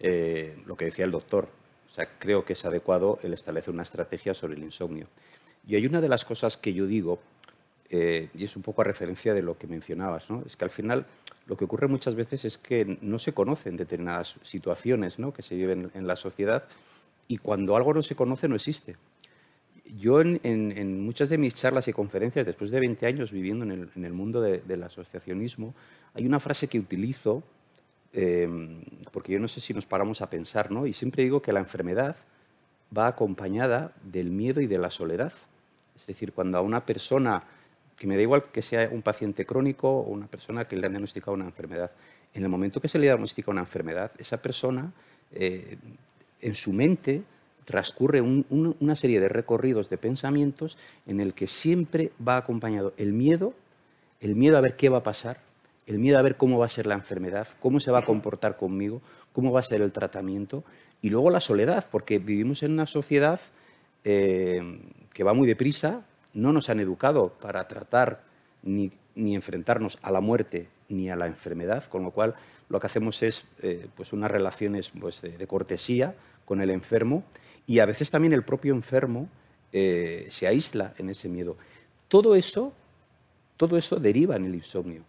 eh, 0.00 0.56
lo 0.66 0.76
que 0.76 0.86
decía 0.86 1.04
el 1.04 1.10
doctor. 1.10 1.48
O 1.90 1.94
sea, 1.94 2.08
creo 2.18 2.44
que 2.44 2.54
es 2.54 2.64
adecuado 2.64 3.18
el 3.22 3.34
establecer 3.34 3.72
una 3.72 3.84
estrategia 3.84 4.34
sobre 4.34 4.54
el 4.54 4.62
insomnio. 4.64 5.06
Y 5.66 5.76
hay 5.76 5.86
una 5.86 6.00
de 6.00 6.08
las 6.08 6.24
cosas 6.24 6.56
que 6.56 6.74
yo 6.74 6.86
digo, 6.86 7.20
eh, 7.96 8.28
y 8.34 8.42
es 8.42 8.56
un 8.56 8.62
poco 8.62 8.80
a 8.80 8.84
referencia 8.84 9.32
de 9.34 9.40
lo 9.40 9.56
que 9.56 9.68
mencionabas, 9.68 10.28
¿no? 10.28 10.42
es 10.44 10.56
que 10.56 10.64
al 10.64 10.72
final 10.72 11.06
lo 11.46 11.56
que 11.56 11.64
ocurre 11.64 11.86
muchas 11.86 12.16
veces 12.16 12.44
es 12.44 12.58
que 12.58 12.98
no 13.02 13.20
se 13.20 13.32
conocen 13.32 13.76
determinadas 13.76 14.34
situaciones 14.42 15.20
¿no? 15.20 15.32
que 15.32 15.42
se 15.42 15.54
viven 15.54 15.92
en 15.94 16.08
la 16.08 16.16
sociedad 16.16 16.64
y 17.28 17.38
cuando 17.38 17.76
algo 17.76 17.94
no 17.94 18.02
se 18.02 18.16
conoce 18.16 18.48
no 18.48 18.56
existe. 18.56 18.96
Yo 19.96 20.20
en, 20.20 21.04
muchas 21.04 21.28
de 21.28 21.38
mis 21.38 21.54
charlas 21.54 21.86
y 21.86 21.92
conferencias, 21.92 22.44
después 22.44 22.72
de 22.72 22.80
20 22.80 23.06
años 23.06 23.30
viviendo 23.30 23.64
en 23.64 24.04
el, 24.04 24.12
mundo 24.12 24.40
del 24.40 24.82
asociacionismo, 24.82 25.72
hay 26.14 26.26
una 26.26 26.40
frase 26.40 26.66
que 26.66 26.80
utilizo, 26.80 27.44
eh, 28.12 28.48
porque 29.12 29.34
yo 29.34 29.38
no 29.38 29.46
sé 29.46 29.60
si 29.60 29.72
nos 29.72 29.86
paramos 29.86 30.20
a 30.20 30.28
pensar, 30.28 30.72
¿no? 30.72 30.88
y 30.88 30.92
siempre 30.92 31.22
digo 31.22 31.40
que 31.40 31.52
la 31.52 31.60
enfermedad 31.60 32.16
va 32.96 33.06
acompañada 33.06 33.92
del 34.02 34.30
miedo 34.30 34.60
y 34.60 34.66
de 34.66 34.78
la 34.78 34.90
soledad. 34.90 35.32
Es 35.96 36.08
decir, 36.08 36.32
cuando 36.32 36.58
a 36.58 36.60
una 36.60 36.84
persona, 36.84 37.44
que 37.96 38.06
me 38.06 38.16
da 38.16 38.22
igual 38.22 38.44
que 38.52 38.62
sea 38.62 38.88
un 38.90 39.02
paciente 39.02 39.46
crónico 39.46 39.88
o 39.88 40.10
una 40.10 40.26
persona 40.26 40.66
que 40.66 40.76
le 40.76 40.86
han 40.86 40.92
diagnosticado 40.92 41.34
una 41.34 41.44
enfermedad, 41.44 41.90
en 42.32 42.42
el 42.42 42.48
momento 42.48 42.80
que 42.80 42.88
se 42.88 42.98
le 42.98 43.06
diagnostica 43.06 43.50
una 43.50 43.60
enfermedad, 43.60 44.10
esa 44.18 44.42
persona 44.42 44.92
eh, 45.32 45.78
en 46.40 46.54
su 46.54 46.72
mente 46.72 47.22
transcurre 47.64 48.20
una 48.20 48.96
serie 48.96 49.20
de 49.20 49.28
recorridos 49.28 49.88
de 49.88 49.96
pensamientos 49.96 50.76
en 51.06 51.20
el 51.20 51.32
que 51.32 51.46
siempre 51.46 52.12
va 52.26 52.36
acompañado 52.36 52.92
el 52.98 53.12
miedo, 53.12 53.54
el 54.20 54.36
miedo 54.36 54.58
a 54.58 54.60
ver 54.60 54.76
qué 54.76 54.90
va 54.90 54.98
a 54.98 55.02
pasar, 55.02 55.40
el 55.86 55.98
miedo 55.98 56.18
a 56.18 56.22
ver 56.22 56.36
cómo 56.36 56.58
va 56.58 56.66
a 56.66 56.70
ser 56.70 56.86
la 56.86 56.94
enfermedad, 56.94 57.48
cómo 57.60 57.80
se 57.80 57.90
va 57.90 58.00
a 58.00 58.04
comportar 58.04 58.56
conmigo, 58.56 59.00
cómo 59.32 59.50
va 59.50 59.60
a 59.60 59.62
ser 59.62 59.80
el 59.80 59.92
tratamiento, 59.92 60.62
y 61.00 61.10
luego 61.10 61.30
la 61.30 61.40
soledad, 61.40 61.86
porque 61.90 62.18
vivimos 62.18 62.62
en 62.62 62.72
una 62.72 62.86
sociedad 62.86 63.40
eh, 64.04 64.80
que 65.12 65.24
va 65.24 65.34
muy 65.34 65.46
deprisa, 65.46 66.04
no 66.34 66.52
nos 66.52 66.68
han 66.68 66.80
educado 66.80 67.30
para 67.40 67.66
tratar 67.68 68.22
ni, 68.62 68.92
enfrentarnos 69.16 69.98
a 70.02 70.10
la 70.10 70.20
muerte 70.20 70.68
ni 70.88 71.08
a 71.08 71.16
la 71.16 71.26
enfermedad, 71.26 71.84
con 71.84 72.02
lo 72.02 72.10
cual 72.10 72.34
lo 72.68 72.80
que 72.80 72.86
hacemos 72.86 73.22
es 73.22 73.46
eh, 73.62 73.86
pues 73.96 74.12
unas 74.12 74.30
relaciones 74.30 74.90
pues, 74.90 75.22
de, 75.22 75.46
cortesía 75.46 76.14
con 76.44 76.60
el 76.60 76.70
enfermo 76.70 77.24
y 77.66 77.78
a 77.78 77.86
veces 77.86 78.10
también 78.10 78.32
el 78.32 78.42
propio 78.42 78.74
enfermo 78.74 79.28
eh, 79.72 80.26
se 80.30 80.46
aísla 80.46 80.94
en 80.98 81.10
ese 81.10 81.28
miedo. 81.28 81.56
Todo 82.08 82.34
eso, 82.34 82.72
todo 83.56 83.76
eso 83.76 83.96
deriva 83.96 84.36
en 84.36 84.44
el 84.44 84.54
insomnio. 84.54 85.02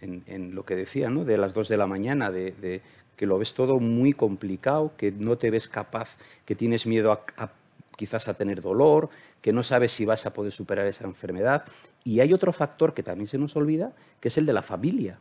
En, 0.00 0.54
lo 0.54 0.64
que 0.64 0.76
decía, 0.76 1.08
¿no? 1.08 1.24
de 1.24 1.38
las 1.38 1.54
dos 1.54 1.68
de 1.68 1.76
la 1.76 1.86
mañana, 1.86 2.30
de, 2.30 2.82
que 3.16 3.26
lo 3.26 3.38
ves 3.38 3.54
todo 3.54 3.80
muy 3.80 4.12
complicado, 4.12 4.92
que 4.96 5.10
no 5.10 5.36
te 5.36 5.50
ves 5.50 5.68
capaz, 5.68 6.16
que 6.44 6.54
tienes 6.54 6.86
miedo 6.86 7.12
a, 7.12 7.50
quizás 7.96 8.28
a 8.28 8.34
tener 8.34 8.60
dolor, 8.60 9.08
que 9.40 9.52
no 9.52 9.62
sabes 9.62 9.92
si 9.92 10.04
vas 10.04 10.26
a 10.26 10.32
poder 10.32 10.52
superar 10.52 10.86
esa 10.86 11.04
enfermedad. 11.04 11.64
Y 12.04 12.20
hay 12.20 12.32
otro 12.32 12.52
factor 12.52 12.94
que 12.94 13.02
también 13.02 13.26
se 13.26 13.38
nos 13.38 13.56
olvida, 13.56 13.92
que 14.20 14.28
es 14.28 14.38
el 14.38 14.46
de 14.46 14.52
la 14.52 14.62
familia. 14.62 15.18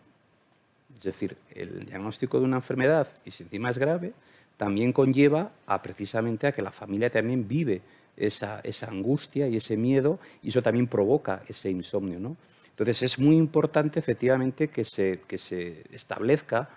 Es 0.95 1.03
decir, 1.03 1.37
el 1.53 1.85
diagnóstico 1.85 2.39
de 2.39 2.45
una 2.45 2.57
enfermedad, 2.57 3.07
y 3.25 3.31
si 3.31 3.43
encima 3.43 3.69
es 3.69 3.77
grave, 3.77 4.13
también 4.57 4.93
conlleva 4.93 5.51
a 5.65 5.81
precisamente 5.81 6.47
a 6.47 6.51
que 6.51 6.61
la 6.61 6.71
familia 6.71 7.09
también 7.09 7.47
vive 7.47 7.81
esa, 8.15 8.61
angustia 8.87 9.47
y 9.47 9.57
ese 9.57 9.75
miedo, 9.75 10.19
y 10.41 10.49
eso 10.49 10.61
también 10.61 10.87
provoca 10.87 11.43
ese 11.47 11.69
insomnio. 11.69 12.19
¿no? 12.19 12.37
Entonces 12.69 13.03
es 13.03 13.19
muy 13.19 13.35
importante 13.35 13.99
efectivamente 13.99 14.69
que 14.69 14.85
se, 14.85 15.21
que 15.27 15.37
se 15.37 15.83
establezca, 15.91 16.69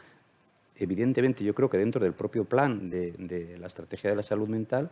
evidentemente 0.79 1.45
yo 1.45 1.55
creo 1.55 1.69
que 1.69 1.79
dentro 1.79 2.03
del 2.03 2.13
propio 2.13 2.45
plan 2.45 2.89
de, 2.89 3.57
la 3.59 3.67
estrategia 3.67 4.11
de 4.11 4.17
la 4.17 4.23
salud 4.23 4.49
mental, 4.49 4.91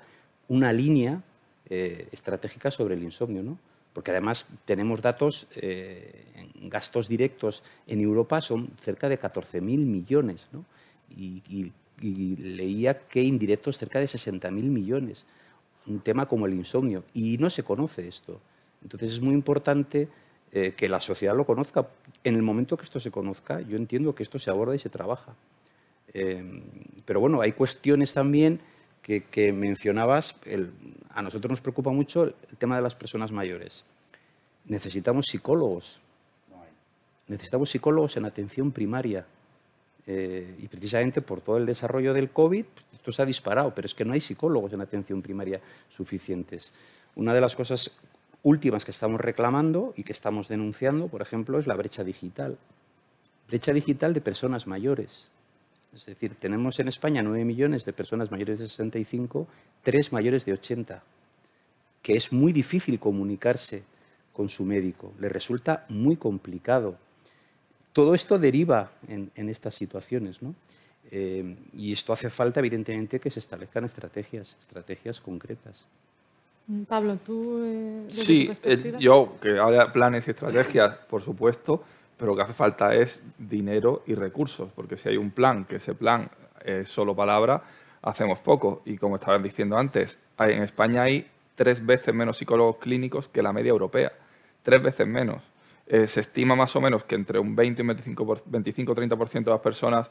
una 0.49 0.73
línea 0.73 1.23
eh, 1.69 2.09
estratégica 2.13 2.71
sobre 2.71 2.95
el 2.95 3.03
insomnio, 3.03 3.43
¿no? 3.43 3.59
porque 3.93 4.11
además 4.11 4.49
tenemos 4.67 5.01
datos, 5.01 5.49
eh, 5.57 6.25
en 6.55 6.69
gastos 6.69 7.09
directos 7.09 7.63
en 7.87 8.01
Europa 8.01 8.43
son 8.43 8.69
cerca 8.81 9.09
de 9.09 9.19
14.000 9.19 9.61
millones, 9.63 10.47
¿no? 10.53 10.65
y 11.09 11.73
leía 12.03 12.99
que 13.09 13.23
indirectos 13.23 13.79
cerca 13.79 13.99
de 13.99 14.07
60.000 14.07 14.51
millones. 14.51 15.25
Un 15.87 16.01
tema 16.01 16.27
como 16.27 16.47
el 16.47 16.53
insomnio. 16.53 17.05
Y 17.15 17.39
no 17.39 17.49
se 17.49 17.63
conoce 17.63 18.07
esto. 18.07 18.39
Entonces 18.83 19.15
es 19.15 19.21
muy 19.21 19.35
importante 19.35 20.09
eh, 20.53 20.75
que 20.77 20.89
la 20.89 21.01
sociedad 21.01 21.35
lo 21.35 21.47
conozca. 21.47 21.89
En 22.23 22.35
el 22.35 22.43
momento 22.43 22.77
que 22.77 22.85
esto 22.85 23.01
se 23.01 23.11
conozca, 23.11 23.61
yo 23.63 23.77
entiendo 23.77 24.15
que 24.15 24.25
esto 24.25 24.39
se 24.39 24.51
aborda 24.51 24.75
y 24.75 24.79
se 24.79 24.91
trabaja. 24.91 25.35
Pero 27.05 27.21
bueno, 27.21 27.43
hay 27.43 27.53
cuestiones 27.53 28.15
también 28.15 28.61
que, 29.07 29.53
mencionabas. 29.53 30.37
a 31.11 31.23
nosotros 31.23 31.51
nos 31.51 31.61
preocupa 31.61 31.91
mucho 31.91 32.25
el 32.25 32.57
tema 32.59 32.77
de 32.77 32.83
las 32.83 32.95
personas 32.95 33.31
mayores. 33.31 33.85
Necesitamos 34.65 35.27
psicólogos. 35.27 36.01
Necesitamos 37.29 37.71
psicólogos 37.71 38.17
en 38.17 38.25
atención 38.25 38.73
primaria 38.73 39.27
eh, 40.07 40.57
y 40.59 40.69
precisamente 40.69 41.21
por 41.21 41.41
todo 41.41 41.57
el 41.57 41.67
desarrollo 41.67 42.15
del 42.15 42.31
COVID, 42.31 42.65
esto 42.93 43.11
se 43.11 43.23
ha 43.23 43.27
disparado, 43.27 43.75
pero 43.75 43.87
es 43.87 43.95
que 43.95 44.05
no 44.05 44.13
hay 44.13 44.21
psicólogos 44.21 44.73
en 44.73 44.81
atención 44.81 45.23
primaria 45.23 45.61
suficientes. 45.89 46.73
Una 47.17 47.35
de 47.35 47.41
las 47.41 47.57
cosas 47.57 47.91
últimas 48.43 48.85
que 48.85 48.93
estamos 48.93 49.21
reclamando 49.21 49.93
y 49.97 50.05
que 50.05 50.13
estamos 50.13 50.49
denunciando, 50.49 51.09
por 51.09 51.23
ejemplo, 51.23 51.59
es 51.59 51.67
la 51.67 51.75
brecha 51.75 52.05
digital. 52.05 52.59
Brecha 53.49 53.73
digital 53.73 54.15
de 54.15 54.21
personas 54.21 54.69
mayores. 54.69 55.29
Es 55.97 56.07
decir, 56.07 56.37
tenemos 56.37 56.79
en 56.79 56.89
España 56.89 57.23
9 57.23 57.45
millones 57.45 57.85
de 57.85 57.93
personas 57.93 58.31
mayores 58.31 58.59
de 58.59 58.69
65, 58.69 59.49
3 59.83 60.13
mayores 60.13 60.45
de 60.45 60.53
80, 60.53 61.03
que 62.03 62.13
es 62.15 62.33
muy 62.33 62.53
difícil 62.53 63.01
comunicarse 63.01 63.83
con 64.33 64.49
su 64.49 64.65
médico, 64.65 65.13
le 65.19 65.29
resulta 65.29 65.87
muy 65.89 66.17
complicado 66.17 66.99
todo 67.97 68.15
esto 68.15 68.39
deriva 68.39 68.91
en, 69.09 69.49
estas 69.49 69.75
situaciones, 69.75 70.43
¿no? 70.43 70.55
Eh, 71.11 71.57
y 71.73 71.95
esto 71.95 72.13
hace 72.13 72.29
falta, 72.29 72.61
evidentemente, 72.61 73.19
que 73.19 73.31
se 73.31 73.41
establezcan 73.41 73.87
estrategias, 73.87 74.55
estrategias 74.61 75.19
concretas. 75.19 75.87
Mm, 76.67 76.83
Pablo, 76.83 77.17
tú. 77.25 77.65
Eh, 77.65 78.05
sí, 78.09 78.51
eh, 78.63 78.97
yo 79.01 79.39
que 79.41 79.59
haya 79.59 79.91
planes 79.95 80.29
y 80.29 80.33
estrategias, 80.33 80.99
por 81.09 81.23
supuesto, 81.23 81.85
pero 82.17 82.33
lo 82.33 82.37
que 82.37 82.43
hace 82.43 82.53
falta 82.53 82.95
es 82.95 83.23
dinero 83.39 84.03
y 84.07 84.15
recursos, 84.15 84.71
porque 84.75 84.97
si 84.97 85.09
hay 85.09 85.17
un 85.17 85.31
plan, 85.31 85.65
que 85.65 85.77
ese 85.77 85.95
plan 85.95 86.31
es 86.65 86.89
solo 86.89 87.15
palabra, 87.15 87.63
hacemos 88.03 88.41
poco. 88.41 88.83
Y 88.85 88.97
como 88.97 89.17
estaban 89.17 89.43
diciendo 89.43 89.77
antes, 89.77 90.19
en 90.39 90.63
España 90.63 91.03
hay 91.03 91.29
tres 91.55 91.85
veces 91.85 92.15
menos 92.15 92.39
psicólogos 92.39 92.79
clínicos 92.79 93.29
que 93.29 93.43
la 93.43 93.53
media 93.53 93.71
europea. 93.71 94.13
Tres 94.63 94.83
veces 94.83 95.07
menos. 95.07 95.43
Eh, 95.87 96.07
se 96.07 96.21
estima 96.21 96.57
más 96.57 96.75
o 96.75 96.81
menos 96.81 97.05
que 97.05 97.15
entre 97.15 97.39
un 97.39 97.55
20 97.55 97.83
y 97.83 97.87
un 97.87 97.97
25-30% 97.97 99.45
de 99.45 99.51
las 99.51 99.61
personas 99.61 100.11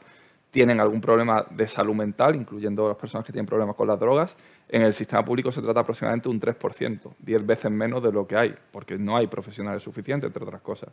tienen 0.50 0.80
algún 0.80 1.00
problema 1.00 1.44
de 1.50 1.68
salud 1.68 1.94
mental, 1.94 2.34
incluyendo 2.36 2.88
las 2.88 2.96
personas 2.96 3.26
que 3.26 3.32
tienen 3.32 3.46
problemas 3.46 3.76
con 3.76 3.88
las 3.88 3.98
drogas. 4.00 4.36
En 4.68 4.82
el 4.82 4.92
sistema 4.92 5.24
público 5.24 5.52
se 5.52 5.60
trata 5.60 5.80
aproximadamente 5.80 6.28
un 6.28 6.40
3%, 6.40 7.14
10 7.18 7.46
veces 7.46 7.70
menos 7.70 8.02
de 8.02 8.12
lo 8.12 8.26
que 8.26 8.36
hay, 8.36 8.54
porque 8.72 8.96
no 8.96 9.16
hay 9.16 9.26
profesionales 9.26 9.82
suficientes, 9.82 10.28
entre 10.28 10.44
otras 10.44 10.62
cosas. 10.62 10.90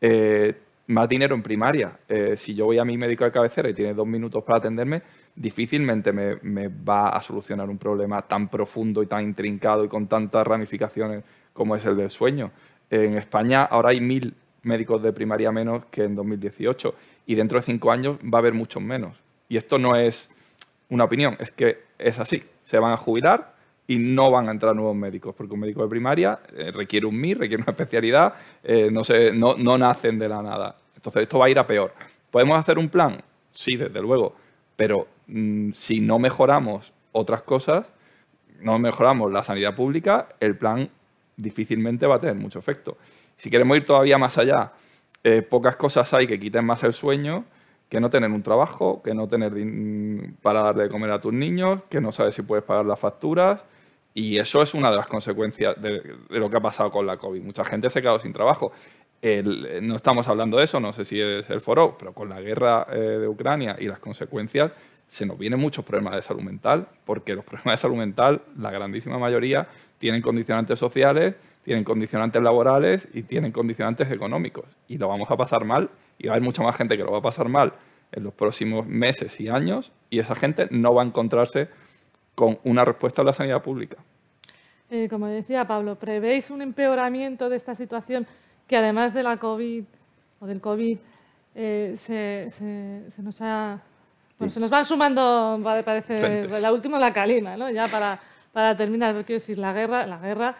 Eh, 0.00 0.54
más 0.86 1.08
dinero 1.08 1.34
en 1.34 1.42
primaria. 1.42 1.98
Eh, 2.08 2.36
si 2.36 2.54
yo 2.54 2.66
voy 2.66 2.78
a 2.78 2.84
mi 2.84 2.96
médico 2.96 3.24
de 3.24 3.30
cabecera 3.30 3.68
y 3.68 3.74
tiene 3.74 3.94
dos 3.94 4.06
minutos 4.06 4.42
para 4.44 4.58
atenderme, 4.58 5.02
difícilmente 5.34 6.12
me, 6.12 6.36
me, 6.42 6.68
va 6.68 7.10
a 7.10 7.22
solucionar 7.22 7.68
un 7.70 7.78
problema 7.78 8.22
tan 8.22 8.48
profundo 8.48 9.02
y 9.02 9.06
tan 9.06 9.22
intrincado 9.22 9.84
y 9.84 9.88
con 9.88 10.08
tantas 10.08 10.46
ramificaciones 10.46 11.24
como 11.52 11.76
es 11.76 11.84
el 11.84 11.96
del 11.96 12.10
sueño. 12.10 12.50
En 12.90 13.16
España 13.16 13.64
ahora 13.64 13.90
hay 13.90 14.00
mil 14.00 14.34
médicos 14.62 15.02
de 15.02 15.12
primaria 15.12 15.52
menos 15.52 15.84
que 15.86 16.04
en 16.04 16.14
2018 16.14 16.94
y 17.30 17.36
dentro 17.36 17.60
de 17.60 17.62
cinco 17.62 17.92
años 17.92 18.16
va 18.22 18.38
a 18.38 18.40
haber 18.40 18.54
muchos 18.54 18.82
menos. 18.82 19.16
Y 19.48 19.56
esto 19.56 19.78
no 19.78 19.94
es 19.94 20.32
una 20.88 21.04
opinión, 21.04 21.36
es 21.38 21.52
que 21.52 21.84
es 21.96 22.18
así. 22.18 22.42
Se 22.64 22.76
van 22.76 22.92
a 22.92 22.96
jubilar 22.96 23.54
y 23.86 23.98
no 23.98 24.32
van 24.32 24.48
a 24.48 24.50
entrar 24.50 24.74
nuevos 24.74 24.96
médicos, 24.96 25.32
porque 25.36 25.54
un 25.54 25.60
médico 25.60 25.80
de 25.80 25.88
primaria 25.88 26.40
eh, 26.52 26.72
requiere 26.72 27.06
un 27.06 27.16
MIR, 27.16 27.38
requiere 27.38 27.62
una 27.62 27.70
especialidad, 27.70 28.34
eh, 28.64 28.88
no, 28.90 29.04
se, 29.04 29.30
no, 29.30 29.54
nacen 29.78 30.18
de 30.18 30.28
la 30.28 30.42
nada. 30.42 30.76
Entonces 30.96 31.22
esto 31.22 31.38
va 31.38 31.46
a 31.46 31.50
ir 31.50 31.58
a 31.60 31.64
peor. 31.68 31.94
¿Podemos 32.32 32.58
hacer 32.58 32.80
un 32.80 32.88
plan? 32.88 33.22
Sí, 33.52 33.76
desde 33.76 34.02
luego, 34.02 34.34
pero 34.74 35.06
mm, 35.28 35.70
si 35.70 36.00
no 36.00 36.18
mejoramos 36.18 36.92
otras 37.12 37.42
cosas, 37.42 37.86
no 38.60 38.76
mejoramos 38.80 39.30
la 39.30 39.44
sanidad 39.44 39.76
pública, 39.76 40.30
el 40.40 40.56
plan 40.56 40.90
difícilmente 41.36 42.08
va 42.08 42.16
a 42.16 42.18
tener 42.18 42.34
mucho 42.34 42.58
efecto. 42.58 42.96
Si 43.36 43.50
queremos 43.50 43.76
ir 43.76 43.86
todavía 43.86 44.18
más 44.18 44.36
allá, 44.36 44.72
eh, 45.24 45.42
pocas 45.42 45.76
cosas 45.76 46.12
hay 46.14 46.26
que 46.26 46.40
quiten 46.40 46.64
más 46.64 46.82
el 46.84 46.92
sueño 46.92 47.44
que 47.90 48.00
no 48.00 48.08
tener 48.08 48.30
un 48.30 48.42
trabajo, 48.42 49.02
que 49.02 49.12
no 49.12 49.26
tener 49.26 49.52
para 50.40 50.62
darle 50.62 50.84
de 50.84 50.88
comer 50.88 51.10
a 51.10 51.20
tus 51.20 51.32
niños, 51.32 51.80
que 51.90 52.00
no 52.00 52.12
sabes 52.12 52.36
si 52.36 52.42
puedes 52.42 52.64
pagar 52.64 52.86
las 52.86 53.00
facturas. 53.00 53.60
Y 54.14 54.38
eso 54.38 54.62
es 54.62 54.74
una 54.74 54.90
de 54.90 54.96
las 54.96 55.08
consecuencias 55.08 55.80
de, 55.82 56.02
lo 56.30 56.48
que 56.48 56.56
ha 56.56 56.60
pasado 56.60 56.90
con 56.92 57.04
la 57.04 57.16
COVID. 57.16 57.42
Mucha 57.42 57.64
gente 57.64 57.90
se 57.90 57.98
ha 57.98 58.02
quedado 58.02 58.20
sin 58.20 58.32
trabajo. 58.32 58.72
no 59.22 59.96
estamos 59.96 60.28
hablando 60.28 60.56
de 60.56 60.64
eso, 60.64 60.78
no 60.78 60.92
sé 60.92 61.04
si 61.04 61.20
es 61.20 61.50
el 61.50 61.60
foro, 61.60 61.96
pero 61.98 62.12
con 62.12 62.28
la 62.28 62.40
guerra 62.40 62.86
eh, 62.92 62.96
de 62.96 63.28
Ucrania 63.28 63.76
y 63.78 63.86
las 63.86 63.98
consecuencias, 63.98 64.70
se 65.08 65.26
nos 65.26 65.36
vienen 65.36 65.58
muchos 65.58 65.84
problemas 65.84 66.14
de 66.14 66.22
salud 66.22 66.42
mental, 66.42 66.86
porque 67.04 67.34
los 67.34 67.44
problemas 67.44 67.72
de 67.74 67.82
salud 67.82 67.96
mental, 67.96 68.42
la 68.56 68.70
grandísima 68.70 69.18
mayoría, 69.18 69.66
tienen 69.98 70.22
condicionantes 70.22 70.78
sociales, 70.78 71.34
tienen 71.70 71.84
condicionantes 71.84 72.42
laborales 72.42 73.06
y 73.14 73.22
tienen 73.22 73.52
condicionantes 73.52 74.10
económicos. 74.10 74.64
Y 74.88 74.98
lo 74.98 75.06
vamos 75.06 75.30
a 75.30 75.36
pasar 75.36 75.64
mal 75.64 75.88
y 76.18 76.26
va 76.26 76.32
a 76.32 76.34
haber 76.34 76.44
mucha 76.44 76.64
más 76.64 76.74
gente 76.74 76.96
que 76.96 77.04
lo 77.04 77.12
va 77.12 77.18
a 77.18 77.22
pasar 77.22 77.48
mal 77.48 77.72
en 78.10 78.24
los 78.24 78.34
próximos 78.34 78.88
meses 78.88 79.38
y 79.38 79.48
años 79.48 79.92
y 80.10 80.18
esa 80.18 80.34
gente 80.34 80.66
no 80.72 80.92
va 80.92 81.04
a 81.04 81.06
encontrarse 81.06 81.68
con 82.34 82.58
una 82.64 82.84
respuesta 82.84 83.22
a 83.22 83.24
la 83.24 83.32
sanidad 83.32 83.62
pública. 83.62 83.98
Eh, 84.90 85.06
como 85.08 85.28
decía 85.28 85.64
Pablo, 85.64 85.94
¿prevéis 85.94 86.50
un 86.50 86.60
empeoramiento 86.60 87.48
de 87.48 87.58
esta 87.58 87.76
situación 87.76 88.26
que 88.66 88.76
además 88.76 89.14
de 89.14 89.22
la 89.22 89.36
COVID 89.36 89.84
o 90.40 90.46
del 90.46 90.60
COVID 90.60 90.98
eh, 91.54 91.92
se, 91.94 93.22
nos 93.22 93.40
ha 93.42 93.80
Bueno, 94.40 94.52
se 94.52 94.58
nos 94.58 94.70
van 94.70 94.84
sumando, 94.84 95.60
parece, 95.84 96.48
la 96.48 96.72
última 96.72 96.98
la 96.98 97.12
calima, 97.12 97.56
¿no? 97.56 97.70
Ya 97.70 97.86
para, 97.86 98.18
para 98.52 98.76
terminar, 98.76 99.14
quiero 99.24 99.38
decir, 99.38 99.56
la 99.56 99.72
guerra, 99.72 100.04
la 100.04 100.18
guerra 100.18 100.56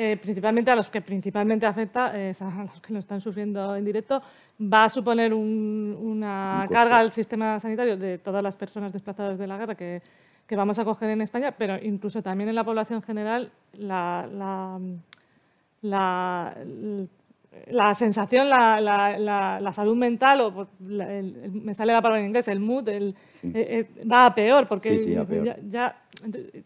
eh, 0.00 0.16
principalmente 0.16 0.70
a 0.70 0.76
los 0.76 0.88
que 0.88 1.00
principalmente 1.00 1.66
afecta, 1.66 2.12
eh, 2.14 2.32
a 2.40 2.62
los 2.72 2.80
que 2.80 2.92
lo 2.92 3.00
están 3.00 3.20
sufriendo 3.20 3.74
en 3.74 3.84
directo, 3.84 4.22
va 4.60 4.84
a 4.84 4.88
suponer 4.88 5.34
una 5.34 6.66
carga 6.70 6.98
al 6.98 7.10
sistema 7.12 7.58
sanitario 7.58 7.96
de 7.96 8.18
todas 8.18 8.42
las 8.42 8.56
personas 8.56 8.92
desplazadas 8.92 9.38
de 9.38 9.46
la 9.48 9.56
guerra 9.56 9.74
que, 9.74 10.00
que 10.46 10.56
vamos 10.56 10.78
a 10.78 10.84
coger 10.84 11.10
en 11.10 11.20
España, 11.20 11.52
pero 11.52 11.76
incluso 11.82 12.22
también 12.22 12.48
en 12.48 12.54
la 12.54 12.62
población 12.64 13.02
general 13.02 13.50
la, 13.72 14.28
la, 14.32 14.80
la, 15.82 16.54
la 17.66 17.94
sensación, 17.94 18.48
la, 18.48 18.80
la, 18.80 19.72
salud 19.72 19.96
mental, 19.96 20.40
o 20.40 20.68
me 20.78 21.74
sale 21.74 21.92
la 21.92 22.00
palabra 22.02 22.20
en 22.20 22.26
inglés, 22.26 22.48
el 22.48 22.60
mood, 22.60 22.88
el, 22.88 23.14
eh, 23.42 23.88
eh, 23.96 24.04
va 24.06 24.26
a 24.26 24.34
peor, 24.34 24.66
porque 24.68 24.90
Ya, 25.70 25.96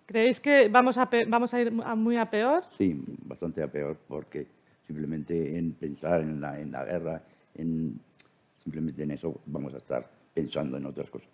¿creéis 0.07 0.40
que 0.40 0.68
vamos 0.68 0.98
a, 0.98 1.09
vamos 1.26 1.55
a 1.55 1.61
ir 1.61 1.72
muy 1.72 2.16
a 2.16 2.26
peor? 2.26 2.64
Sí, 2.76 3.03
bastante 3.24 3.62
a 3.62 3.68
peor, 3.68 3.96
porque 4.09 4.46
simplemente 4.86 5.59
en 5.59 5.72
pensar 5.72 6.20
en 6.20 6.40
la, 6.40 6.61
en 6.61 6.72
la 6.72 6.84
guerra, 6.84 7.22
en, 7.55 8.00
simplemente 8.62 9.03
en 9.03 9.12
eso 9.12 9.40
vamos 9.46 9.74
a 9.74 9.78
estar 9.78 10.09
pensando 10.34 10.76
en 10.76 10.86
otras 10.86 11.11
cosas. 11.11 11.28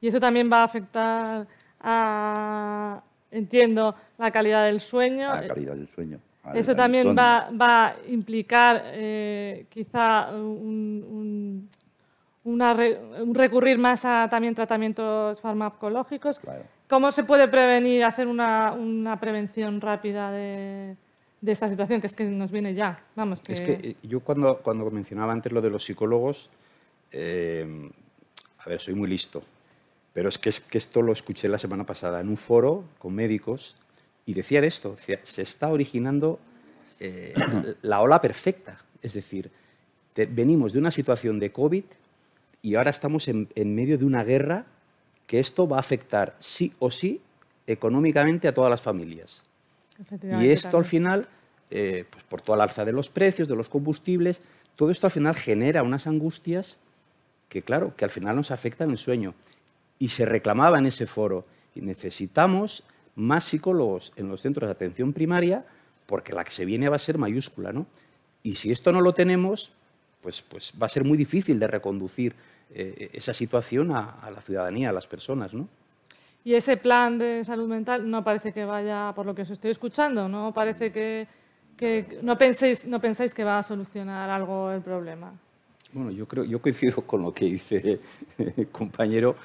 Y 0.00 0.08
eso 0.08 0.20
también 0.20 0.50
va 0.50 0.62
a 0.62 0.64
afectar 0.64 1.46
a, 1.80 3.02
entiendo, 3.30 3.94
la 4.16 4.30
calidad 4.30 4.66
del 4.66 4.80
sueño. 4.80 5.34
La 5.34 5.48
calidad 5.48 5.74
del 5.74 5.88
sueño 5.88 6.20
eso 6.54 6.74
también 6.74 7.16
va, 7.16 7.48
a 7.60 7.94
implicar 8.08 8.82
eh, 8.86 9.66
quizá 9.68 10.30
un, 10.32 11.68
recurrir 13.32 13.78
más 13.78 14.04
a 14.04 14.28
también 14.30 14.54
tratamientos 14.54 15.40
farmacológicos. 15.40 16.40
¿Cómo 16.88 17.12
se 17.12 17.24
puede 17.24 17.48
prevenir, 17.48 18.04
hacer 18.04 18.26
una, 18.26 19.16
prevención 19.20 19.80
rápida 19.80 20.30
de, 20.30 20.96
esta 21.44 21.68
situación, 21.68 22.00
que 22.00 22.06
es 22.06 22.14
que 22.14 22.24
nos 22.24 22.50
viene 22.50 22.74
ya? 22.74 23.04
Vamos, 23.14 23.42
Es 23.46 23.60
que 23.60 23.72
eh, 23.72 23.96
yo 24.02 24.20
cuando, 24.20 24.58
cuando 24.58 24.90
mencionaba 24.90 25.32
antes 25.32 25.52
lo 25.52 25.60
de 25.60 25.70
los 25.70 25.84
psicólogos, 25.84 26.50
eh, 27.12 27.90
a 28.58 28.68
ver, 28.68 28.80
soy 28.80 28.94
muy 28.94 29.08
listo, 29.08 29.42
pero 30.12 30.28
es 30.28 30.38
que, 30.38 30.48
es 30.48 30.60
que 30.60 30.78
esto 30.78 31.02
lo 31.02 31.12
escuché 31.12 31.48
la 31.48 31.58
semana 31.58 31.84
pasada 31.84 32.20
en 32.20 32.28
un 32.28 32.36
foro 32.36 32.84
con 32.98 33.14
médicos 33.14 33.76
y 34.26 34.34
decían 34.34 34.64
esto, 34.64 34.96
se 34.98 35.42
está 35.42 35.68
originando 35.68 36.38
eh, 37.00 37.34
la 37.82 38.00
ola 38.00 38.20
perfecta. 38.20 38.78
Es 39.02 39.14
decir, 39.14 39.50
venimos 40.14 40.72
de 40.72 40.80
una 40.80 40.90
situación 40.90 41.38
de 41.38 41.52
COVID 41.52 41.84
y 42.62 42.74
ahora 42.74 42.90
estamos 42.90 43.28
en, 43.28 43.48
medio 43.74 43.98
de 43.98 44.04
una 44.04 44.24
guerra 44.24 44.66
que 45.28 45.38
esto 45.38 45.68
va 45.68 45.76
a 45.76 45.80
afectar 45.80 46.34
sí 46.40 46.72
o 46.80 46.90
sí 46.90 47.20
económicamente 47.68 48.48
a 48.48 48.54
todas 48.54 48.70
las 48.70 48.80
familias. 48.80 49.44
Y 50.40 50.48
esto 50.48 50.78
al 50.78 50.86
final, 50.86 51.28
eh, 51.70 52.04
pues 52.10 52.24
por 52.24 52.40
toda 52.40 52.56
la 52.56 52.64
alza 52.64 52.84
de 52.84 52.92
los 52.92 53.10
precios, 53.10 53.46
de 53.46 53.54
los 53.54 53.68
combustibles, 53.68 54.40
todo 54.74 54.90
esto 54.90 55.06
al 55.06 55.10
final 55.10 55.34
genera 55.34 55.82
unas 55.82 56.06
angustias 56.06 56.78
que, 57.48 57.62
claro, 57.62 57.94
que 57.94 58.06
al 58.06 58.10
final 58.10 58.36
nos 58.36 58.50
afectan 58.50 58.90
el 58.90 58.96
sueño. 58.96 59.34
Y 59.98 60.08
se 60.08 60.24
reclamaba 60.24 60.78
en 60.78 60.86
ese 60.86 61.06
foro, 61.06 61.44
y 61.74 61.82
necesitamos 61.82 62.84
más 63.14 63.44
psicólogos 63.44 64.12
en 64.16 64.28
los 64.28 64.40
centros 64.40 64.68
de 64.68 64.72
atención 64.72 65.12
primaria, 65.12 65.66
porque 66.06 66.32
la 66.32 66.44
que 66.44 66.52
se 66.52 66.64
viene 66.64 66.88
va 66.88 66.96
a 66.96 67.00
ser 67.00 67.18
mayúscula, 67.18 67.72
¿no? 67.72 67.86
Y 68.42 68.54
si 68.54 68.72
esto 68.72 68.92
no 68.92 69.02
lo 69.02 69.12
tenemos, 69.12 69.72
pues, 70.22 70.40
pues 70.40 70.72
va 70.80 70.86
a 70.86 70.90
ser 70.90 71.04
muy 71.04 71.18
difícil 71.18 71.58
de 71.58 71.66
reconducir 71.66 72.34
eh, 72.70 73.10
esa 73.12 73.32
situación 73.32 73.92
a, 73.92 74.30
la 74.30 74.40
ciudadanía, 74.40 74.90
a 74.90 74.92
las 74.92 75.06
personas, 75.06 75.54
¿no? 75.54 75.68
Y 76.44 76.54
ese 76.54 76.76
plan 76.76 77.18
de 77.18 77.44
salud 77.44 77.68
mental 77.68 78.08
no 78.08 78.22
parece 78.22 78.52
que 78.52 78.64
vaya, 78.64 79.12
por 79.14 79.26
lo 79.26 79.34
que 79.34 79.42
os 79.42 79.50
estoy 79.50 79.70
escuchando, 79.70 80.28
no 80.28 80.52
parece 80.52 80.92
que, 80.92 81.26
no 82.22 82.38
penséis, 82.38 82.86
no 82.86 83.00
pensáis 83.00 83.34
que 83.34 83.44
va 83.44 83.58
a 83.58 83.62
solucionar 83.62 84.30
algo 84.30 84.70
el 84.70 84.80
problema. 84.80 85.32
Bueno, 85.92 86.10
yo 86.10 86.26
creo, 86.26 86.44
yo 86.44 86.60
coincido 86.60 87.02
con 87.02 87.22
lo 87.22 87.32
que 87.32 87.46
dice 87.46 88.00
el 88.38 88.68
compañero 88.68 89.36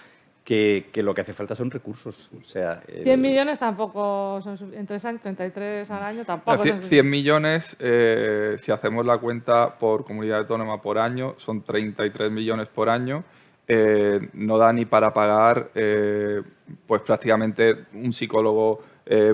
que, 0.43 0.89
lo 0.97 1.13
que 1.13 1.21
hace 1.21 1.33
falta 1.33 1.55
son 1.55 1.71
recursos. 1.71 2.29
O 2.39 2.43
sea, 2.43 2.81
100 3.03 3.21
millones 3.21 3.59
tampoco 3.59 4.41
son 4.43 4.73
en 4.73 4.85
tres 4.85 5.05
años, 5.05 5.21
33 5.21 5.89
al 5.91 6.03
año 6.03 6.25
tampoco 6.25 6.57
100, 6.57 6.83
100 6.83 7.09
millones, 7.09 7.75
eh, 7.79 8.57
si 8.59 8.71
hacemos 8.71 9.05
la 9.05 9.17
cuenta 9.17 9.77
por 9.77 10.03
comunidad 10.03 10.39
autónoma 10.39 10.81
por 10.81 10.97
año, 10.97 11.35
son 11.37 11.61
33 11.61 12.31
millones 12.31 12.67
por 12.67 12.89
año. 12.89 13.23
Eh, 13.65 14.29
no 14.33 14.57
da 14.57 14.73
ni 14.73 14.83
para 14.83 15.13
pagar 15.13 15.69
eh, 15.73 16.41
pues 16.85 17.01
prácticamente 17.01 17.85
un 17.93 18.11
psicólogo 18.11 18.83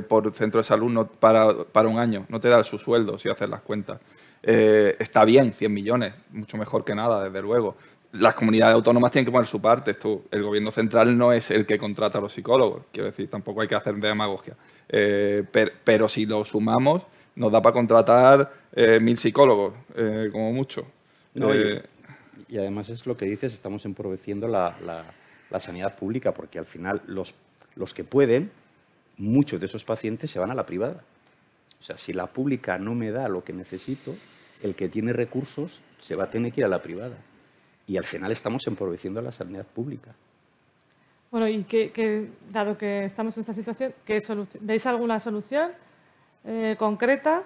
por 0.08 0.34
centro 0.34 0.60
de 0.60 0.64
salud 0.64 1.08
para, 1.20 1.64
para, 1.64 1.88
un 1.88 2.00
año. 2.00 2.26
No 2.30 2.40
te 2.40 2.50
da 2.50 2.64
su 2.64 2.80
sueldo 2.80 3.20
si 3.20 3.30
haces 3.30 3.48
las 3.48 3.62
cuentas. 3.62 4.00
está 4.42 5.24
bien, 5.26 5.54
100 5.54 5.74
millones, 5.74 6.14
mucho 6.32 6.58
mejor 6.58 6.84
que 6.84 6.96
nada, 6.96 7.24
desde 7.24 7.42
luego 7.42 7.76
las 8.14 8.34
comunidades 8.34 8.74
autónomas 8.74 9.12
tienen 9.12 9.26
que 9.26 9.32
poner 9.32 9.48
su 9.48 9.62
parte. 9.62 9.92
Esto, 9.92 10.26
el 10.32 10.44
gobierno 10.44 10.72
central 10.72 11.16
no 11.18 11.32
es 11.32 11.52
el 11.52 11.66
que 11.66 11.78
contrata 11.78 12.18
a 12.18 12.22
los 12.22 12.34
psicólogos. 12.34 12.84
Quiero 12.92 13.06
decir, 13.06 13.30
tampoco 13.30 13.62
hay 13.62 13.68
que 13.68 13.76
hacer 13.76 13.96
demagogia. 13.96 14.56
Eh, 14.88 15.44
pero, 15.84 16.10
si 16.10 16.26
lo 16.26 16.44
sumamos, 16.44 17.04
nos 17.36 17.52
da 17.52 17.62
para 17.62 17.74
contratar 17.74 18.52
eh, 18.74 19.00
mil 19.00 19.18
psicólogos, 19.18 19.74
eh, 19.96 20.30
como 20.32 20.52
mucho. 20.52 20.86
y, 22.48 22.58
además 22.58 22.90
es 22.90 23.06
lo 23.06 23.16
que 23.16 23.26
dices, 23.26 23.54
estamos 23.54 23.86
emproveciendo 23.86 24.48
la, 24.48 24.76
la, 25.52 25.60
sanidad 25.60 25.96
pública, 25.96 26.34
porque 26.34 26.58
al 26.58 26.66
final 26.66 27.02
los, 27.06 27.36
los 27.76 27.94
que 27.94 28.04
pueden, 28.04 28.50
muchos 29.18 29.60
de 29.60 29.68
esos 29.68 29.86
pacientes 29.86 30.32
se 30.32 30.40
van 30.40 30.50
a 30.50 30.56
la 30.56 30.66
privada. 30.66 31.04
O 31.80 31.84
sea, 31.84 31.98
si 31.98 32.12
la 32.12 32.28
pública 32.28 32.80
no 32.80 32.96
me 32.96 33.12
da 33.12 33.30
lo 33.30 33.44
que 33.44 33.54
necesito, 33.54 34.16
el 34.64 34.74
que 34.74 34.90
tiene 34.90 35.14
recursos 35.14 35.82
se 36.00 36.16
va 36.16 36.26
a 36.26 36.30
tener 36.32 36.52
que 36.52 36.62
ir 36.62 36.66
a 36.66 36.70
la 36.70 36.82
privada 36.82 37.16
y 37.90 37.98
al 37.98 38.04
final 38.04 38.32
estamos 38.32 38.66
empobreciendo 38.68 39.20
la 39.20 39.32
sanidad 39.32 39.66
pública. 39.66 40.14
Bueno, 41.32 41.48
y 41.48 41.64
que, 41.64 42.30
dado 42.52 42.78
que 42.78 43.06
estamos 43.06 43.36
en 43.36 43.42
esta 43.42 43.54
situación, 43.54 43.94
¿veis 44.62 44.86
alguna 44.86 45.20
solución 45.20 45.72
eh, 46.46 46.76
concreta 46.78 47.44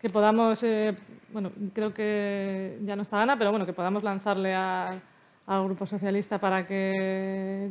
que 0.00 0.08
podamos, 0.08 0.62
eh, 0.62 0.96
bueno, 1.32 1.50
creo 1.74 1.92
que 1.92 2.78
ya 2.84 2.94
no 2.94 3.02
está 3.02 3.22
Ana, 3.22 3.36
pero 3.36 3.50
bueno, 3.50 3.66
que 3.66 3.72
podamos 3.72 4.04
lanzarle 4.04 4.54
al 4.54 5.64
Grupo 5.64 5.84
Socialista 5.84 6.38
para 6.38 6.64
que 6.64 7.68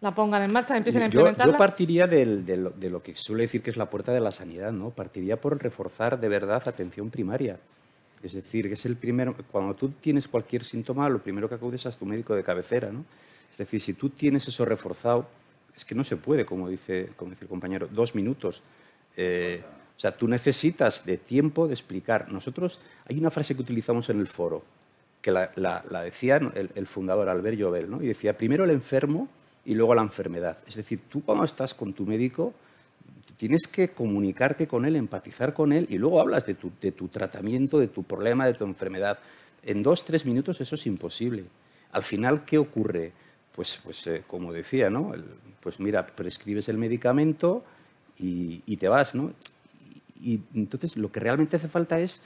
la 0.00 0.12
pongan 0.12 0.42
en 0.42 0.52
marcha, 0.52 0.76
empiecen 0.76 1.02
a 1.02 1.04
implementarla? 1.04 1.52
Yo 1.52 1.58
partiría 1.58 2.08
de, 2.08 2.26
lo, 2.56 2.70
de, 2.70 2.90
lo, 2.90 3.00
que 3.00 3.14
suele 3.14 3.44
decir 3.44 3.62
que 3.62 3.70
es 3.70 3.76
la 3.76 3.86
puerta 3.86 4.12
de 4.12 4.20
la 4.20 4.32
sanidad, 4.32 4.72
¿no? 4.72 4.90
Partiría 4.90 5.40
por 5.40 5.60
reforzar 5.62 6.18
de 6.18 6.28
verdad 6.28 6.62
atención 6.66 7.10
primaria. 7.10 7.60
Es 8.22 8.32
decir, 8.32 8.66
es 8.66 8.84
el 8.84 8.96
primero, 8.96 9.36
cuando 9.50 9.74
tú 9.74 9.90
tienes 9.90 10.26
cualquier 10.26 10.64
síntoma, 10.64 11.08
lo 11.08 11.22
primero 11.22 11.48
que 11.48 11.54
acudes 11.54 11.86
es 11.86 11.94
a 11.94 11.98
tu 11.98 12.04
médico 12.04 12.34
de 12.34 12.42
cabecera, 12.42 12.90
¿no? 12.90 13.04
Es 13.50 13.58
decir, 13.58 13.80
si 13.80 13.94
tú 13.94 14.10
tienes 14.10 14.46
eso 14.48 14.64
reforzado, 14.64 15.28
es 15.74 15.84
que 15.84 15.94
no 15.94 16.04
se 16.04 16.16
puede, 16.16 16.44
como 16.44 16.68
dice, 16.68 17.10
como 17.16 17.30
dice 17.30 17.44
el 17.44 17.48
compañero, 17.48 17.88
dos 17.90 18.14
minutos. 18.14 18.62
Eh, 19.16 19.62
o 19.96 20.00
sea, 20.00 20.16
tú 20.16 20.28
necesitas 20.28 21.04
de 21.06 21.16
tiempo 21.16 21.66
de 21.66 21.74
explicar. 21.74 22.30
Nosotros, 22.30 22.80
hay 23.08 23.18
una 23.18 23.30
frase 23.30 23.54
que 23.54 23.62
utilizamos 23.62 24.08
en 24.10 24.20
el 24.20 24.28
foro, 24.28 24.64
que 25.22 25.30
la, 25.30 25.82
decía 26.04 26.36
el, 26.36 26.70
el, 26.74 26.86
fundador 26.86 27.28
Albert 27.28 27.60
Jovel, 27.60 27.90
¿no? 27.90 28.02
y 28.02 28.06
decía, 28.06 28.36
primero 28.36 28.64
el 28.64 28.70
enfermo 28.70 29.28
y 29.64 29.74
luego 29.74 29.94
la 29.94 30.02
enfermedad. 30.02 30.58
Es 30.66 30.76
decir, 30.76 31.00
tú 31.08 31.22
cuando 31.22 31.44
estás 31.44 31.74
con 31.74 31.92
tu 31.92 32.06
médico, 32.06 32.54
tienes 33.38 33.66
que 33.68 33.88
comunicarte 33.88 34.66
con 34.66 34.84
él, 34.84 34.96
empatizar 34.96 35.54
con 35.54 35.72
él 35.72 35.86
y 35.88 35.96
luego 35.96 36.20
hablas 36.20 36.44
de 36.44 36.54
tu, 36.54 37.08
tratamiento, 37.08 37.78
de 37.78 37.86
tu 37.86 38.02
problema, 38.02 38.46
de 38.46 38.54
tu 38.54 38.64
enfermedad. 38.64 39.18
En 39.62 39.82
dos, 39.82 40.04
tres 40.04 40.26
minutos 40.26 40.60
eso 40.60 40.74
es 40.74 40.86
imposible. 40.86 41.44
Al 41.92 42.02
final, 42.02 42.44
¿qué 42.44 42.58
ocurre? 42.58 43.12
Pues, 43.54 43.80
pues 43.82 44.06
eh, 44.08 44.24
como 44.26 44.52
decía, 44.52 44.90
¿no? 44.90 45.12
pues 45.62 45.80
mira, 45.80 46.06
prescribes 46.06 46.68
el 46.68 46.78
medicamento 46.78 47.64
y, 48.18 48.76
te 48.76 48.88
vas, 48.88 49.14
¿no? 49.14 49.32
Y, 50.20 50.40
entonces 50.54 50.96
lo 50.96 51.10
que 51.12 51.20
realmente 51.20 51.56
hace 51.56 51.68
falta 51.68 52.00
es 52.00 52.22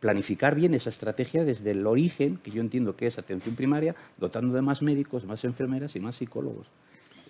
planificar 0.00 0.54
bien 0.54 0.74
esa 0.74 0.90
estrategia 0.90 1.44
desde 1.44 1.72
el 1.72 1.86
origen, 1.86 2.38
que 2.38 2.50
yo 2.50 2.62
entiendo 2.62 2.96
que 2.96 3.06
es 3.06 3.18
atención 3.18 3.54
primaria, 3.54 3.94
dotando 4.16 4.54
de 4.54 4.62
más 4.62 4.82
médicos, 4.82 5.24
más 5.26 5.44
enfermeras 5.44 5.96
y 5.96 6.00
más 6.00 6.16
psicólogos. 6.16 6.70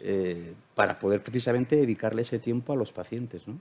Eh, 0.00 0.54
para 0.74 0.98
poder 0.98 1.22
precisamente 1.22 1.76
dedicarle 1.76 2.22
ese 2.22 2.38
tiempo 2.38 2.72
a 2.72 2.76
los 2.76 2.92
pacientes. 2.92 3.48
¿no? 3.48 3.58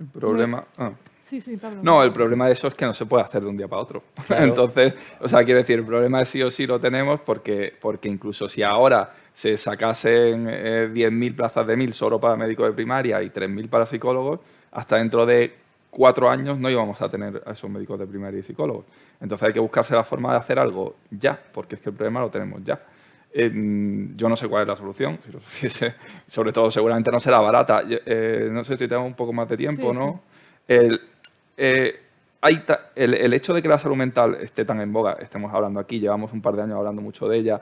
El 0.00 0.06
problema. 0.06 0.64
Ah. 0.78 0.92
Sí, 1.22 1.40
sí, 1.40 1.56
Pablo. 1.56 1.80
No, 1.82 2.04
el 2.04 2.12
problema 2.12 2.46
de 2.46 2.52
eso 2.52 2.68
es 2.68 2.74
que 2.74 2.86
no 2.86 2.94
se 2.94 3.04
puede 3.04 3.24
hacer 3.24 3.42
de 3.42 3.48
un 3.48 3.56
día 3.56 3.66
para 3.66 3.82
otro. 3.82 4.02
Entonces, 4.28 4.94
o 5.20 5.28
sea, 5.28 5.44
quiero 5.44 5.58
decir, 5.58 5.80
el 5.80 5.84
problema 5.84 6.22
es 6.22 6.28
sí 6.28 6.40
o 6.42 6.50
sí 6.50 6.66
lo 6.66 6.78
tenemos 6.78 7.20
porque, 7.20 7.74
porque 7.80 8.08
incluso 8.08 8.48
si 8.48 8.62
ahora 8.62 9.12
se 9.32 9.56
sacasen 9.56 10.46
10.000 10.46 11.30
eh, 11.30 11.34
plazas 11.34 11.66
de 11.66 11.76
1.000 11.76 11.92
solo 11.92 12.20
para 12.20 12.36
médicos 12.36 12.68
de 12.68 12.72
primaria 12.74 13.22
y 13.22 13.30
3.000 13.30 13.68
para 13.68 13.86
psicólogos, 13.86 14.40
hasta 14.70 14.96
dentro 14.96 15.26
de 15.26 15.52
cuatro 15.90 16.30
años 16.30 16.58
no 16.58 16.70
íbamos 16.70 17.00
a 17.02 17.08
tener 17.08 17.42
a 17.44 17.52
esos 17.52 17.68
médicos 17.70 17.98
de 17.98 18.06
primaria 18.06 18.38
y 18.38 18.42
psicólogos. 18.42 18.84
Entonces 19.20 19.48
hay 19.48 19.52
que 19.52 19.60
buscarse 19.60 19.94
la 19.94 20.04
forma 20.04 20.30
de 20.30 20.38
hacer 20.38 20.58
algo 20.58 20.96
ya, 21.10 21.40
porque 21.52 21.74
es 21.74 21.80
que 21.80 21.88
el 21.88 21.96
problema 21.96 22.20
lo 22.20 22.30
tenemos 22.30 22.62
ya. 22.62 22.80
Yo 23.36 24.28
no 24.28 24.36
sé 24.36 24.48
cuál 24.48 24.62
es 24.62 24.68
la 24.68 24.76
solución, 24.76 25.18
si 25.24 25.32
lo 25.32 25.40
supiese, 25.40 25.94
sobre 26.28 26.52
todo 26.52 26.70
seguramente 26.70 27.10
no 27.10 27.20
será 27.20 27.38
barata. 27.38 27.82
Eh, 27.86 28.48
no 28.50 28.64
sé 28.64 28.76
si 28.76 28.88
tengo 28.88 29.04
un 29.04 29.14
poco 29.14 29.32
más 29.32 29.48
de 29.48 29.56
tiempo, 29.56 29.92
¿no? 29.92 30.22
El, 30.66 31.00
eh, 31.56 32.00
hay 32.40 32.62
el, 32.94 33.32
hecho 33.34 33.52
de 33.52 33.62
que 33.62 33.68
la 33.68 33.78
salud 33.78 33.96
mental 33.96 34.38
esté 34.40 34.64
tan 34.64 34.80
en 34.80 34.92
boga, 34.92 35.14
estemos 35.20 35.52
hablando 35.52 35.80
aquí, 35.80 36.00
llevamos 36.00 36.32
un 36.32 36.40
par 36.40 36.54
de 36.54 36.62
años 36.62 36.78
hablando 36.78 37.02
mucho 37.02 37.28
de 37.28 37.38
ella, 37.38 37.60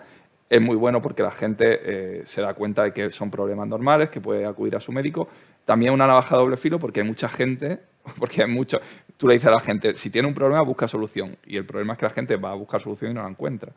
es 0.49 0.61
muy 0.61 0.77
bueno 0.77 1.01
porque 1.01 1.23
la 1.23 1.31
gente 1.31 1.65
eh, 1.83 2.23
se 2.25 2.43
da 2.43 2.55
cuenta 2.55 2.85
de 2.85 2.93
que 2.93 3.11
son 3.11 3.31
problemas 3.31 3.67
normales, 3.67 4.11
que 4.11 4.21
puede 4.21 4.45
acudir 4.45 4.77
a 4.77 4.81
su 4.81 4.93
médico. 4.93 5.29
También 5.65 5.93
una 5.93 6.07
navaja 6.07 6.37
doble 6.37 6.57
filo 6.57 6.79
porque 6.79 7.01
hay 7.01 7.07
mucha 7.07 7.29
gente, 7.29 7.81
porque 8.19 8.43
hay 8.43 8.51
mucho, 8.51 8.79
tú 9.17 9.29
le 9.29 9.35
dices 9.35 9.49
a 9.49 9.53
la 9.53 9.61
gente, 9.61 9.97
si 9.97 10.11
tiene 10.11 10.29
un 10.29 10.35
problema, 10.35 10.63
busca 10.63 10.89
solución. 10.89 11.37
Y 11.47 11.57
el 11.57 11.65
problema 11.65 11.95
es 11.95 11.99
que 11.99 12.07
la 12.07 12.11
gente 12.11 12.37
va 12.37 12.53
a 12.53 12.55
buscar 12.55 12.81
solución 12.81 13.13
y 13.13 13.15
no 13.15 13.23
la 13.23 13.29
encuentra. 13.29 13.73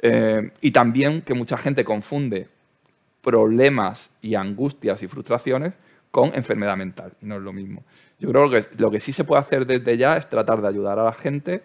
Eh, 0.00 0.50
y 0.60 0.70
también 0.70 1.22
que 1.22 1.34
mucha 1.34 1.56
gente 1.56 1.84
confunde 1.84 2.48
problemas 3.20 4.12
y 4.22 4.34
angustias 4.34 5.02
y 5.02 5.08
frustraciones 5.08 5.74
con 6.10 6.34
enfermedad 6.34 6.76
mental. 6.76 7.12
No 7.20 7.36
es 7.36 7.42
lo 7.42 7.52
mismo. 7.52 7.84
Yo 8.18 8.30
creo 8.30 8.50
que 8.50 8.64
lo 8.78 8.90
que 8.90 9.00
sí 9.00 9.12
se 9.12 9.24
puede 9.24 9.40
hacer 9.40 9.66
desde 9.66 9.96
ya 9.96 10.16
es 10.16 10.28
tratar 10.28 10.62
de 10.62 10.68
ayudar 10.68 10.98
a 10.98 11.04
la 11.04 11.12
gente 11.12 11.62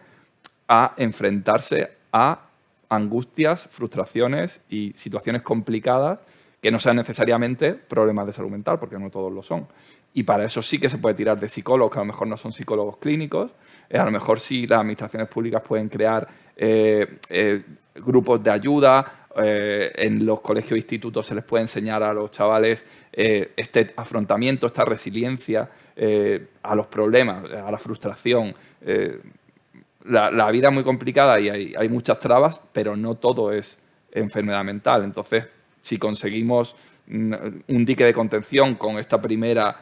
a 0.67 0.93
enfrentarse 0.97 1.91
a 2.11 2.47
angustias, 2.89 3.67
frustraciones 3.71 4.61
y 4.69 4.93
situaciones 4.95 5.41
complicadas 5.41 6.19
que 6.63 6.71
no 6.71 6.79
sean 6.79 6.95
necesariamente 6.95 7.73
problemas 7.73 8.25
de 8.25 8.31
salud 8.31 8.49
mental, 8.49 8.79
porque 8.79 8.97
no 8.97 9.09
todos 9.09 9.33
lo 9.33 9.43
son. 9.43 9.67
Y 10.13 10.23
para 10.23 10.45
eso 10.45 10.61
sí 10.61 10.79
que 10.79 10.89
se 10.89 10.97
puede 10.97 11.13
tirar 11.13 11.37
de 11.37 11.49
psicólogos, 11.49 11.91
que 11.91 11.99
a 11.99 12.03
lo 12.03 12.05
mejor 12.05 12.25
no 12.25 12.37
son 12.37 12.53
psicólogos 12.53 12.95
clínicos, 12.99 13.51
eh, 13.89 13.97
a 13.97 14.05
lo 14.05 14.11
mejor 14.11 14.39
sí 14.39 14.65
las 14.65 14.79
administraciones 14.79 15.27
públicas 15.27 15.61
pueden 15.61 15.89
crear 15.89 16.25
eh, 16.55 17.17
eh, 17.27 17.63
grupos 17.95 18.41
de 18.41 18.51
ayuda, 18.51 19.19
en 19.35 20.23
los 20.27 20.41
colegios 20.41 20.73
e 20.73 20.77
institutos 20.77 21.25
se 21.25 21.33
les 21.33 21.43
puede 21.43 21.63
enseñar 21.63 22.03
a 22.03 22.13
los 22.13 22.29
chavales 22.29 22.85
este 23.11 23.91
afrontamiento, 23.97 24.67
esta 24.67 24.85
resiliencia 24.85 25.67
a 26.61 26.75
los 26.75 26.85
problemas, 26.85 27.43
a 27.51 27.71
la 27.71 27.79
frustración. 27.79 28.53
La, 30.05 30.51
vida 30.51 30.67
es 30.67 30.73
muy 30.75 30.83
complicada 30.83 31.39
y 31.39 31.49
hay, 31.49 31.73
hay 31.75 31.89
muchas 31.89 32.19
trabas, 32.19 32.61
pero 32.71 32.95
no 32.95 33.15
todo 33.15 33.51
es 33.51 33.79
enfermedad 34.11 34.63
mental. 34.63 35.03
Entonces, 35.03 35.45
si 35.83 35.99
conseguimos 35.99 36.75
un 37.07 37.85
dique 37.85 38.05
de 38.05 38.13
contención 38.13 38.73
con 38.75 38.97
esta 38.97 39.21
primera 39.21 39.77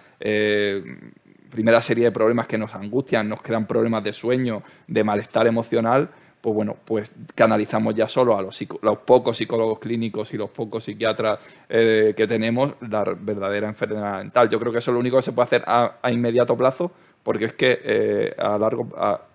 primera 1.52 1.82
serie 1.82 2.06
de 2.06 2.12
problemas 2.12 2.48
que 2.48 2.58
nos 2.58 2.74
angustian, 2.74 3.30
nos 3.30 3.42
crean 3.42 3.68
problemas 3.68 4.04
de 4.04 4.14
sueño, 4.14 4.64
de 4.88 5.04
malestar 5.04 5.46
emocional, 5.46 6.10
pues 6.42 6.56
bueno, 6.56 6.76
pues 6.84 7.14
canalizamos 7.36 7.94
ya 7.94 8.08
solo 8.08 8.36
a 8.36 8.42
los, 8.42 8.58
pocos 9.06 9.38
psicólogos 9.38 9.78
clínicos 9.78 10.34
y 10.34 10.38
los 10.38 10.50
pocos 10.50 10.84
psiquiatras 10.84 11.40
eh, 11.70 12.16
que 12.18 12.26
tenemos 12.26 12.74
la 12.90 13.04
verdadera 13.04 13.68
enfermedad 13.68 14.18
mental. 14.18 14.50
Yo 14.50 14.60
creo 14.60 14.72
que 14.72 14.80
eso 14.80 14.90
es 14.90 14.94
lo 14.94 15.00
único 15.00 15.18
que 15.18 15.24
se 15.24 15.34
puede 15.34 15.46
hacer 15.46 15.64
a, 15.68 16.00
inmediato 16.12 16.58
plazo, 16.58 16.92
porque 17.22 17.46
es 17.46 17.54
que 17.54 17.80
eh, 17.84 18.36
a 18.40 18.58
largo 18.58 18.88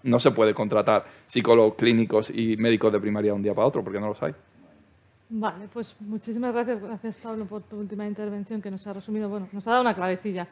no 0.03 0.19
se 0.19 0.33
puede 0.33 0.53
contratar 0.53 1.05
psicólogos 1.27 1.75
clínicos 1.77 2.31
y 2.31 2.57
médicos 2.57 2.93
de 2.93 2.99
primaria 2.99 3.31
de 3.31 3.37
un 3.37 3.43
día 3.43 3.55
para 3.55 3.69
otro, 3.69 3.85
porque 3.85 4.01
no 4.01 4.09
los 4.09 4.21
hay. 4.25 4.35
Vale, 5.29 5.69
pues 5.73 5.97
muchísimas 6.01 6.55
gracias, 6.55 6.81
gracias 6.81 7.19
Pablo 7.19 7.47
por 7.47 7.63
tu 7.63 7.77
última 7.77 8.07
intervención 8.07 8.63
que 8.63 8.71
nos 8.71 8.87
ha 8.87 8.93
resumido, 8.93 9.29
bueno, 9.29 9.49
nos 9.51 9.67
ha 9.67 9.73
dado 9.73 9.83
una 9.83 9.95
clavecilla 9.95 10.47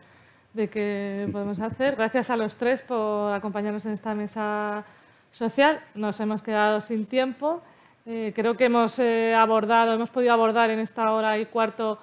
de 0.52 0.68
qué 0.68 1.28
podemos 1.30 1.60
hacer. 1.60 1.96
Gracias 1.96 2.30
a 2.30 2.36
los 2.36 2.56
tres 2.56 2.82
por 2.82 3.32
acompañarnos 3.32 3.86
en 3.86 3.92
esta 3.92 4.14
mesa 4.14 4.84
social. 5.30 5.80
Nos 5.94 6.18
hemos 6.20 6.42
quedado 6.42 6.80
sin 6.80 7.06
tiempo. 7.06 7.62
Eh, 8.06 8.32
creo 8.34 8.56
que 8.56 8.66
hemos 8.66 8.98
eh, 8.98 9.34
abordado, 9.34 9.92
hemos 9.92 10.10
podido 10.10 10.32
abordar 10.32 10.70
en 10.70 10.78
esta 10.78 11.12
hora 11.12 11.38
y 11.38 11.46
cuarto 11.46 11.98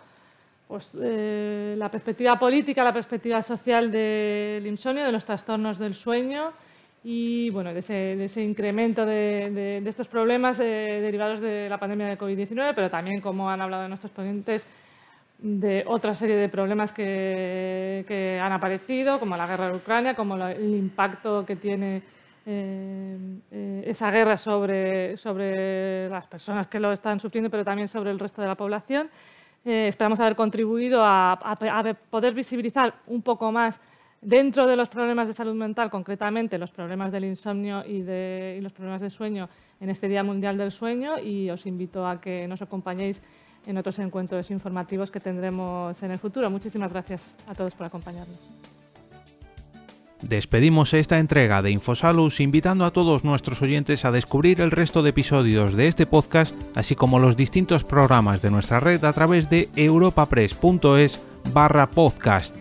pues, 0.67 0.91
eh, 1.01 1.75
la 1.77 1.89
perspectiva 1.91 2.39
política, 2.39 2.83
la 2.83 2.93
perspectiva 2.93 3.41
social 3.41 3.91
del 3.91 4.65
insomnio, 4.65 5.05
de 5.05 5.11
los 5.11 5.25
trastornos 5.25 5.77
del 5.77 5.93
sueño 5.93 6.51
y 7.03 7.49
bueno, 7.49 7.73
de, 7.73 7.79
ese, 7.79 8.43
incremento 8.43 9.05
de, 9.05 9.81
estos 9.85 10.07
problemas 10.07 10.57
derivados 10.57 11.39
de 11.39 11.67
la 11.67 11.79
pandemia 11.79 12.07
de 12.07 12.17
COVID-19, 12.17 12.73
pero 12.75 12.89
también, 12.89 13.21
como 13.21 13.49
han 13.49 13.61
hablado 13.61 13.87
nuestros 13.87 14.11
ponentes, 14.11 14.67
de 15.41 15.83
otra 15.87 16.13
serie 16.13 16.35
de 16.35 16.49
problemas 16.49 16.93
que, 16.93 18.39
han 18.41 18.51
aparecido, 18.51 19.19
como 19.19 19.35
la 19.35 19.47
guerra 19.47 19.69
de 19.69 19.77
Ucrania, 19.77 20.15
como 20.15 20.35
el 20.35 20.75
impacto 20.75 21.45
que 21.45 21.55
tiene 21.55 22.03
eh, 22.45 23.17
eh, 23.51 23.83
esa 23.85 24.11
guerra 24.11 24.37
sobre, 24.37 25.17
sobre 25.17 26.09
las 26.09 26.27
personas 26.27 26.67
que 26.67 26.79
lo 26.79 26.91
están 26.91 27.19
sufriendo, 27.19 27.49
pero 27.49 27.65
también 27.65 27.87
sobre 27.87 28.11
el 28.11 28.19
resto 28.19 28.41
de 28.41 28.47
la 28.47 28.55
población. 28.55 29.09
Eh, 29.65 29.87
esperamos 29.87 30.19
haber 30.19 30.35
contribuido 30.35 31.03
a, 31.03 31.57
poder 32.09 32.33
visibilizar 32.33 32.93
un 33.07 33.21
poco 33.21 33.51
más 33.51 33.79
dentro 34.21 34.67
de 34.67 34.75
los 34.75 34.87
problemas 34.89 35.27
de 35.27 35.33
salud 35.33 35.55
mental, 35.55 35.89
concretamente 35.89 36.57
los 36.57 36.71
problemas 36.71 37.11
del 37.11 37.25
insomnio 37.25 37.83
y, 37.85 38.01
de, 38.01 38.59
los 38.61 38.71
problemas 38.71 39.01
de 39.01 39.09
sueño 39.09 39.49
en 39.79 39.89
este 39.89 40.07
Día 40.07 40.23
Mundial 40.23 40.57
del 40.57 40.71
Sueño 40.71 41.19
y 41.19 41.49
os 41.49 41.65
invito 41.65 42.07
a 42.07 42.21
que 42.21 42.47
nos 42.47 42.61
acompañéis 42.61 43.21
en 43.65 43.77
otros 43.77 43.99
encuentros 43.99 44.49
informativos 44.51 45.11
que 45.11 45.19
tendremos 45.19 46.01
en 46.01 46.11
el 46.11 46.19
futuro. 46.19 46.49
Muchísimas 46.49 46.93
gracias 46.93 47.35
a 47.47 47.55
todos 47.55 47.75
por 47.75 47.87
acompañarnos. 47.87 48.39
Despedimos 50.21 50.93
esta 50.93 51.17
entrega 51.17 51.63
de 51.63 51.71
Infosalus 51.71 52.41
invitando 52.41 52.85
a 52.85 52.91
todos 52.91 53.23
nuestros 53.23 53.59
oyentes 53.63 54.05
a 54.05 54.11
descubrir 54.11 54.61
el 54.61 54.69
resto 54.69 55.01
de 55.01 55.09
episodios 55.09 55.75
de 55.75 55.87
este 55.87 56.05
podcast, 56.05 56.55
así 56.75 56.95
como 56.95 57.17
los 57.17 57.35
distintos 57.35 57.83
programas 57.83 58.39
de 58.39 58.51
nuestra 58.51 58.79
red 58.79 59.03
a 59.03 59.13
través 59.13 59.49
de 59.49 59.69
europapress.es 59.75 61.19
barra 61.51 61.89
podcast. 61.89 62.60